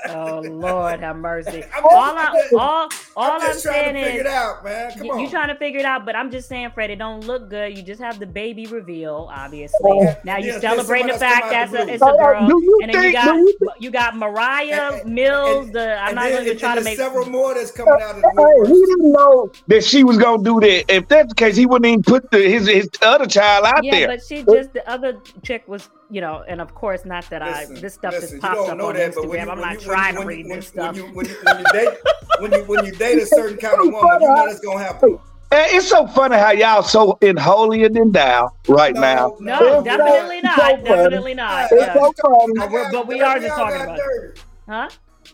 Oh, 0.07 0.39
Lord, 0.45 0.99
have 0.99 1.15
mercy. 1.17 1.63
I'm 1.75 1.83
All 1.83 1.89
just- 1.89 2.17
I, 2.17 2.25
I'm 2.27 2.33
just- 2.35 2.53
all, 2.53 2.89
all 3.15 3.31
I'm 3.31 3.41
I'm 3.41 3.47
just 3.47 3.63
trying 3.63 3.73
saying 3.75 3.95
to 3.95 4.03
figure 4.03 4.19
is. 4.21 4.25
it 4.27 4.31
out, 4.31 4.63
man. 4.63 4.91
Come 4.91 5.03
You, 5.05 5.11
on. 5.13 5.19
you 5.19 5.29
trying 5.29 5.47
to 5.47 5.55
figure 5.55 5.79
it 5.79 5.85
out, 5.85 6.05
but 6.05 6.15
I'm 6.15 6.29
just 6.29 6.47
saying, 6.47 6.69
Fred, 6.75 6.91
it 6.91 6.97
don't 6.97 7.25
look 7.25 7.49
good. 7.49 7.75
You 7.75 7.81
just 7.83 7.99
have 8.01 8.19
the 8.19 8.25
baby 8.27 8.67
reveal, 8.67 9.29
obviously. 9.33 9.79
Yeah, 9.99 10.19
now 10.23 10.37
you 10.37 10.47
yeah, 10.53 10.59
celebrating 10.59 11.07
the 11.07 11.13
fact 11.17 11.41
come 11.43 11.49
that's 11.51 11.73
a, 11.73 11.87
it's 11.93 12.03
a 12.03 12.05
girl, 12.05 12.47
you 12.47 12.79
and 12.83 12.93
then 12.93 13.03
you 13.03 13.13
got 13.13 13.35
you 13.35 13.57
you 13.79 13.89
got 13.91 14.15
Moriah 14.15 14.89
And- 14.91 15.01
and- 15.01 15.15
Mills. 15.15 15.71
The 15.71 15.97
I'm 15.99 16.09
and 16.09 16.15
not 16.15 16.23
then- 16.29 16.43
even 16.43 16.57
trying 16.59 16.77
to 16.77 16.83
make. 16.83 16.97
several 16.97 17.27
more 17.29 17.53
that's 17.55 17.71
coming 17.71 17.93
out 17.99 18.15
of 18.15 18.21
the 18.21 18.29
Hey, 18.67 18.73
he 18.73 18.79
didn't 18.85 19.11
know 19.11 19.51
that 19.67 19.83
she 19.83 20.03
was 20.03 20.17
gonna 20.17 20.43
do 20.43 20.59
that. 20.59 20.85
If 20.93 21.07
that's 21.07 21.29
the 21.29 21.35
case, 21.35 21.55
he 21.55 21.65
wouldn't 21.65 21.85
even 21.89 22.03
put 22.03 22.29
the, 22.31 22.37
his 22.47 22.67
his 22.67 22.89
other 23.01 23.25
child 23.25 23.65
out 23.65 23.83
Yeah, 23.83 23.91
there. 23.91 24.01
Yeah, 24.01 24.07
but 24.07 24.23
she 24.23 24.43
just 24.43 24.73
the 24.73 24.87
other 24.89 25.19
chick 25.43 25.63
was, 25.67 25.89
you 26.09 26.21
know, 26.21 26.43
and 26.47 26.61
of 26.61 26.73
course, 26.75 27.05
not 27.05 27.29
that 27.29 27.41
Listen, 27.41 27.77
I 27.77 27.79
this 27.79 27.93
stuff 27.93 28.13
listen, 28.13 28.21
just 28.21 28.33
you 28.33 28.39
pops 28.41 28.69
up 28.69 28.79
on 28.79 28.93
that, 28.95 29.13
Instagram. 29.13 29.45
you- 29.45 29.51
I'm 29.51 29.59
not 29.59 29.73
you- 29.73 29.79
trying 29.79 30.15
when 30.15 30.21
to 30.23 30.27
read 30.27 30.45
when- 30.47 30.59
this 30.59 30.73
when 30.73 30.93
stuff. 30.93 30.97
you- 30.97 31.03
when 31.15 31.25
you- 31.25 31.35
when 31.43 31.57
you 31.59 31.65
date- 31.73 31.97
when 32.39 32.51
you 32.53 32.63
when 32.65 32.85
you 32.85 32.91
date 32.93 33.21
a 33.21 33.25
certain 33.25 33.57
kind 33.57 33.75
of 33.79 33.93
woman, 33.93 34.21
you 34.21 34.27
know 34.27 34.45
that's 34.47 34.59
gonna 34.59 34.79
happen. 34.83 35.19
And 35.51 35.65
it's 35.71 35.87
so 35.87 36.07
funny 36.07 36.37
how 36.37 36.51
y'all 36.51 36.81
so 36.83 37.17
in 37.21 37.37
holier 37.37 37.87
than 37.89 38.11
thou 38.11 38.49
right 38.67 38.93
No, 38.95 39.01
now. 39.01 39.35
no, 39.39 39.75
It's 39.79 39.83
definitely 39.85 40.41
not. 40.41 40.55
funny. 40.59 40.83
Definitely 40.83 41.33
not. 41.35 41.71
It's 41.71 41.81
Yeah. 41.81 41.93
so 41.93 42.11
funny. 42.21 42.53
But 42.57 42.71
we're- 42.71 42.89
but 42.91 43.07
we 43.07 43.21
are 43.21 43.39
just 43.39 43.55
talking 43.55 43.81
about- 43.81 43.97
dirt. 43.97 44.39
Huh? 44.67 44.89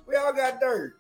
We 0.08 0.16
all 0.16 0.34
got 0.34 0.60
dirt. 0.60 0.94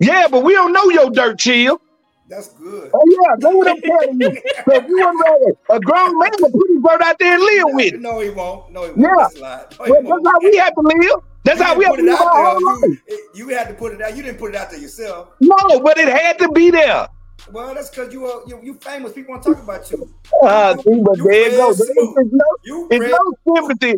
Yeah, 0.00 0.28
but 0.30 0.42
we 0.44 0.54
don't 0.54 0.72
know 0.72 0.88
your 0.90 1.10
dirt, 1.10 1.38
chill. 1.38 1.80
That's 2.28 2.48
good. 2.50 2.90
Oh 2.92 3.02
yeah, 3.08 3.36
that's 3.38 3.54
what 3.54 3.68
I'm 3.68 3.80
telling 3.80 4.20
you. 4.20 4.30
So 4.66 4.74
if 4.76 4.88
you 4.88 4.96
want 4.98 5.56
to 5.68 5.74
a 5.74 5.80
grown 5.80 6.18
man 6.18 6.30
to 6.32 6.50
put 6.52 6.68
his 6.68 6.82
bird 6.82 7.00
out 7.02 7.18
there 7.18 7.34
and 7.34 7.42
live 7.42 7.64
with 7.74 7.94
it. 7.94 8.00
No, 8.00 8.20
he 8.20 8.28
won't. 8.30 8.70
No, 8.70 8.82
he 8.84 8.90
won't. 8.90 9.00
Yeah. 9.00 9.14
That's. 9.40 9.78
No, 9.78 9.84
he 9.86 9.90
Well, 9.92 10.02
won't. 10.02 10.26
how 10.26 10.38
we 10.40 10.56
have 10.58 10.74
to 10.74 10.80
live. 10.82 11.20
That's 11.44 11.58
You 11.60 11.64
how 11.64 11.74
we 11.78 11.84
have 11.86 11.96
to 11.96 12.02
live 12.02 12.20
our 12.20 12.44
whole 12.50 12.60
You, 12.60 12.80
life. 12.90 13.00
it- 13.06 13.20
you 13.34 13.48
had 13.48 13.68
to 13.68 13.74
put 13.74 13.92
it 13.94 14.02
out. 14.02 14.14
You 14.16 14.22
didn't 14.22 14.38
put 14.38 14.50
it 14.54 14.56
out 14.60 14.70
there 14.70 14.78
yourself. 14.78 15.28
No, 15.40 15.56
but 15.80 15.96
it 15.96 16.08
had 16.08 16.38
to 16.40 16.50
be 16.50 16.70
there. 16.70 17.08
Well, 17.50 17.72
that's 17.74 17.88
because 17.88 18.12
you 18.12 18.26
are 18.26 18.42
you, 18.46 18.60
you 18.62 18.74
famous. 18.74 19.12
People 19.14 19.32
want 19.32 19.44
to 19.44 19.54
talk 19.54 19.62
about 19.62 19.90
you. 19.90 20.12
Uh, 20.42 20.76
You- 20.76 20.82
see, 20.96 21.00
but 21.02 21.16
you 21.16 21.24
there 21.24 21.50
you 21.50 21.56
go. 21.56 21.72
There's 21.72 22.30
no, 22.30 22.44
You 22.64 22.88
it's 22.90 23.16
no 23.46 23.56
sympathy. 23.56 23.94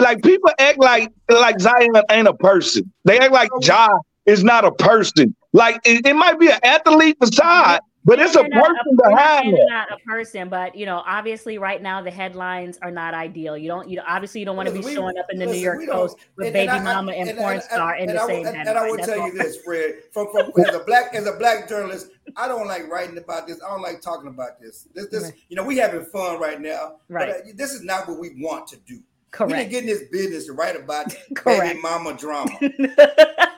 Like 0.00 0.22
people 0.22 0.50
act 0.58 0.78
like 0.78 1.12
like 1.28 1.60
Zion 1.60 1.92
ain't 2.10 2.28
a 2.28 2.34
person. 2.34 2.90
They 3.04 3.18
act 3.18 3.32
like 3.32 3.50
Ja 3.60 3.88
is 4.24 4.42
not 4.42 4.64
a 4.64 4.72
person. 4.72 5.36
Like 5.54 5.80
it, 5.84 6.04
it 6.04 6.14
might 6.16 6.38
be 6.38 6.48
an 6.50 6.58
athlete 6.64 7.18
beside, 7.20 7.78
but 8.04 8.18
it's 8.18 8.34
a 8.34 8.40
They're 8.40 8.48
not 8.48 8.64
person 8.66 8.76
they're 8.96 9.10
not 9.10 9.16
behind 9.16 9.54
it. 9.56 9.66
not 9.68 9.86
a 9.92 9.96
person, 10.04 10.48
but 10.48 10.74
you 10.74 10.84
know, 10.84 11.00
obviously, 11.06 11.58
right 11.58 11.80
now 11.80 12.02
the 12.02 12.10
headlines 12.10 12.76
are 12.82 12.90
not 12.90 13.14
ideal. 13.14 13.56
You 13.56 13.68
don't, 13.68 13.88
you 13.88 13.96
know, 13.98 14.02
obviously, 14.06 14.40
you 14.40 14.46
don't 14.46 14.56
want 14.56 14.68
to 14.68 14.74
be 14.74 14.80
we- 14.80 14.92
showing 14.94 15.16
up 15.16 15.26
in 15.30 15.38
the 15.38 15.46
listen, 15.46 15.60
New 15.60 15.64
York 15.64 15.86
Post 15.88 16.16
with 16.36 16.46
and- 16.48 16.52
baby 16.54 16.68
and 16.70 16.80
I- 16.88 16.94
mama 16.94 17.12
and, 17.12 17.28
and- 17.30 17.38
porn 17.38 17.54
and- 17.54 17.62
star 17.62 17.94
in 17.94 18.08
and 18.10 18.18
the 18.18 18.22
I 18.22 18.26
same 18.26 18.40
will- 18.40 18.46
and, 18.48 18.56
headline. 18.56 18.76
and 18.76 18.78
I 18.86 18.90
will 18.90 18.98
tell 18.98 19.20
all. 19.20 19.26
you 19.28 19.38
this, 19.38 19.56
Fred. 19.64 19.94
From, 20.12 20.26
from 20.32 20.50
as 20.66 20.74
a 20.74 20.80
black 20.80 21.14
as 21.14 21.26
a 21.28 21.32
black 21.34 21.68
journalist, 21.68 22.08
I 22.36 22.48
don't 22.48 22.66
like 22.66 22.88
writing 22.90 23.16
about 23.16 23.46
this. 23.46 23.60
I 23.64 23.70
don't 23.70 23.80
like 23.82 24.00
talking 24.00 24.28
about 24.28 24.60
this. 24.60 24.88
This, 24.92 25.06
this, 25.06 25.22
Right. 25.22 25.34
you 25.48 25.54
know, 25.56 25.62
we 25.64 25.76
having 25.78 26.04
fun 26.04 26.40
right 26.40 26.60
now. 26.60 26.96
Right. 27.08 27.28
But 27.28 27.36
uh, 27.48 27.52
this 27.54 27.72
is 27.72 27.82
not 27.84 28.08
what 28.08 28.18
we 28.18 28.42
want 28.42 28.66
to 28.68 28.76
do. 28.78 28.94
We 28.96 29.02
Correct. 29.30 29.50
didn't 29.52 29.70
get 29.70 29.80
in 29.82 29.86
this 29.86 30.02
business 30.12 30.46
to 30.46 30.52
write 30.52 30.76
about 30.76 31.14
baby 31.44 31.80
mama 31.80 32.14
drama. 32.14 32.50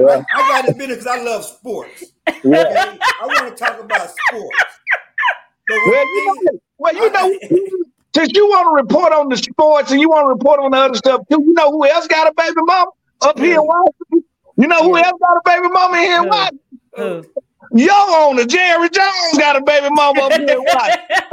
Yeah, 0.00 0.22
I 0.34 0.48
got 0.48 0.66
this 0.66 0.74
business 0.76 0.98
because 0.98 1.06
I 1.18 1.22
love 1.22 1.44
sports. 1.44 2.04
yeah. 2.26 2.60
Okay? 2.60 2.98
I 3.22 3.26
want 3.26 3.56
to 3.56 3.64
talk 3.64 3.80
about 3.80 4.10
sports. 4.10 4.58
But 5.68 5.78
Well, 5.86 6.04
you 6.04 6.34
things- 6.34 6.38
know, 6.52 6.58
well, 6.78 6.94
you 6.94 7.10
know, 7.12 7.38
since 8.14 8.32
you 8.34 8.46
want 8.48 8.66
to 8.66 8.82
report 8.82 9.12
on 9.12 9.28
the 9.28 9.36
sports 9.36 9.90
and 9.92 10.00
you 10.00 10.08
want 10.10 10.24
to 10.26 10.28
report 10.30 10.60
on 10.60 10.70
the 10.72 10.76
other 10.78 10.94
stuff 10.96 11.20
too, 11.30 11.42
you 11.42 11.52
know 11.54 11.70
who 11.70 11.86
else 11.86 12.06
got 12.08 12.26
a 12.28 12.32
baby 12.36 12.54
mama 12.64 12.90
up 13.22 13.38
here 13.38 13.54
in 13.60 13.66
Washington? 13.66 14.24
You 14.56 14.66
know 14.68 14.82
who 14.82 14.98
Yeah. 14.98 15.06
else 15.06 15.20
got 15.20 15.36
a 15.36 15.40
baby 15.44 15.68
mama 15.68 15.96
here 15.98 16.16
in 16.18 16.22
Who? 16.24 16.28
Washington? 16.28 17.30
Who? 17.72 17.78
Your 17.80 18.16
owner, 18.18 18.44
Jerry 18.44 18.88
Jones, 18.90 19.38
got 19.38 19.56
a 19.56 19.62
baby 19.62 19.88
mama 19.90 20.20
up 20.22 20.32
here 20.32 20.42
in 20.50 20.64
Washington. 20.64 21.06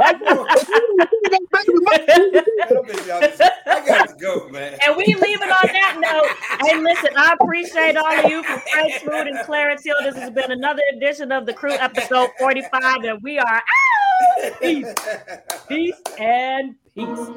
I 3.66 3.86
got 3.86 4.08
to 4.08 4.14
go, 4.20 4.48
man. 4.48 4.78
And 4.86 4.96
we 4.96 5.04
leave 5.06 5.42
it 5.42 5.50
on 5.50 5.68
that 5.72 5.98
note. 6.00 6.28
Hey, 6.66 6.80
listen, 6.80 7.10
I 7.16 7.34
appreciate 7.40 7.96
all 7.96 8.18
of 8.24 8.30
you 8.30 8.42
from 8.42 8.60
Fred 8.72 9.00
Smoot 9.02 9.26
and 9.28 9.46
Clarence 9.46 9.84
Hill. 9.84 9.96
This 10.02 10.16
has 10.16 10.30
been 10.30 10.50
another 10.50 10.82
edition 10.94 11.32
of 11.32 11.46
the 11.46 11.52
Crew, 11.54 11.72
episode 11.72 12.30
45, 12.38 13.04
and 13.04 13.22
we 13.22 13.38
are 13.38 13.46
out. 13.46 14.60
Peace, 14.60 14.94
peace, 15.68 16.00
and 16.18 16.76
peace. 16.94 17.30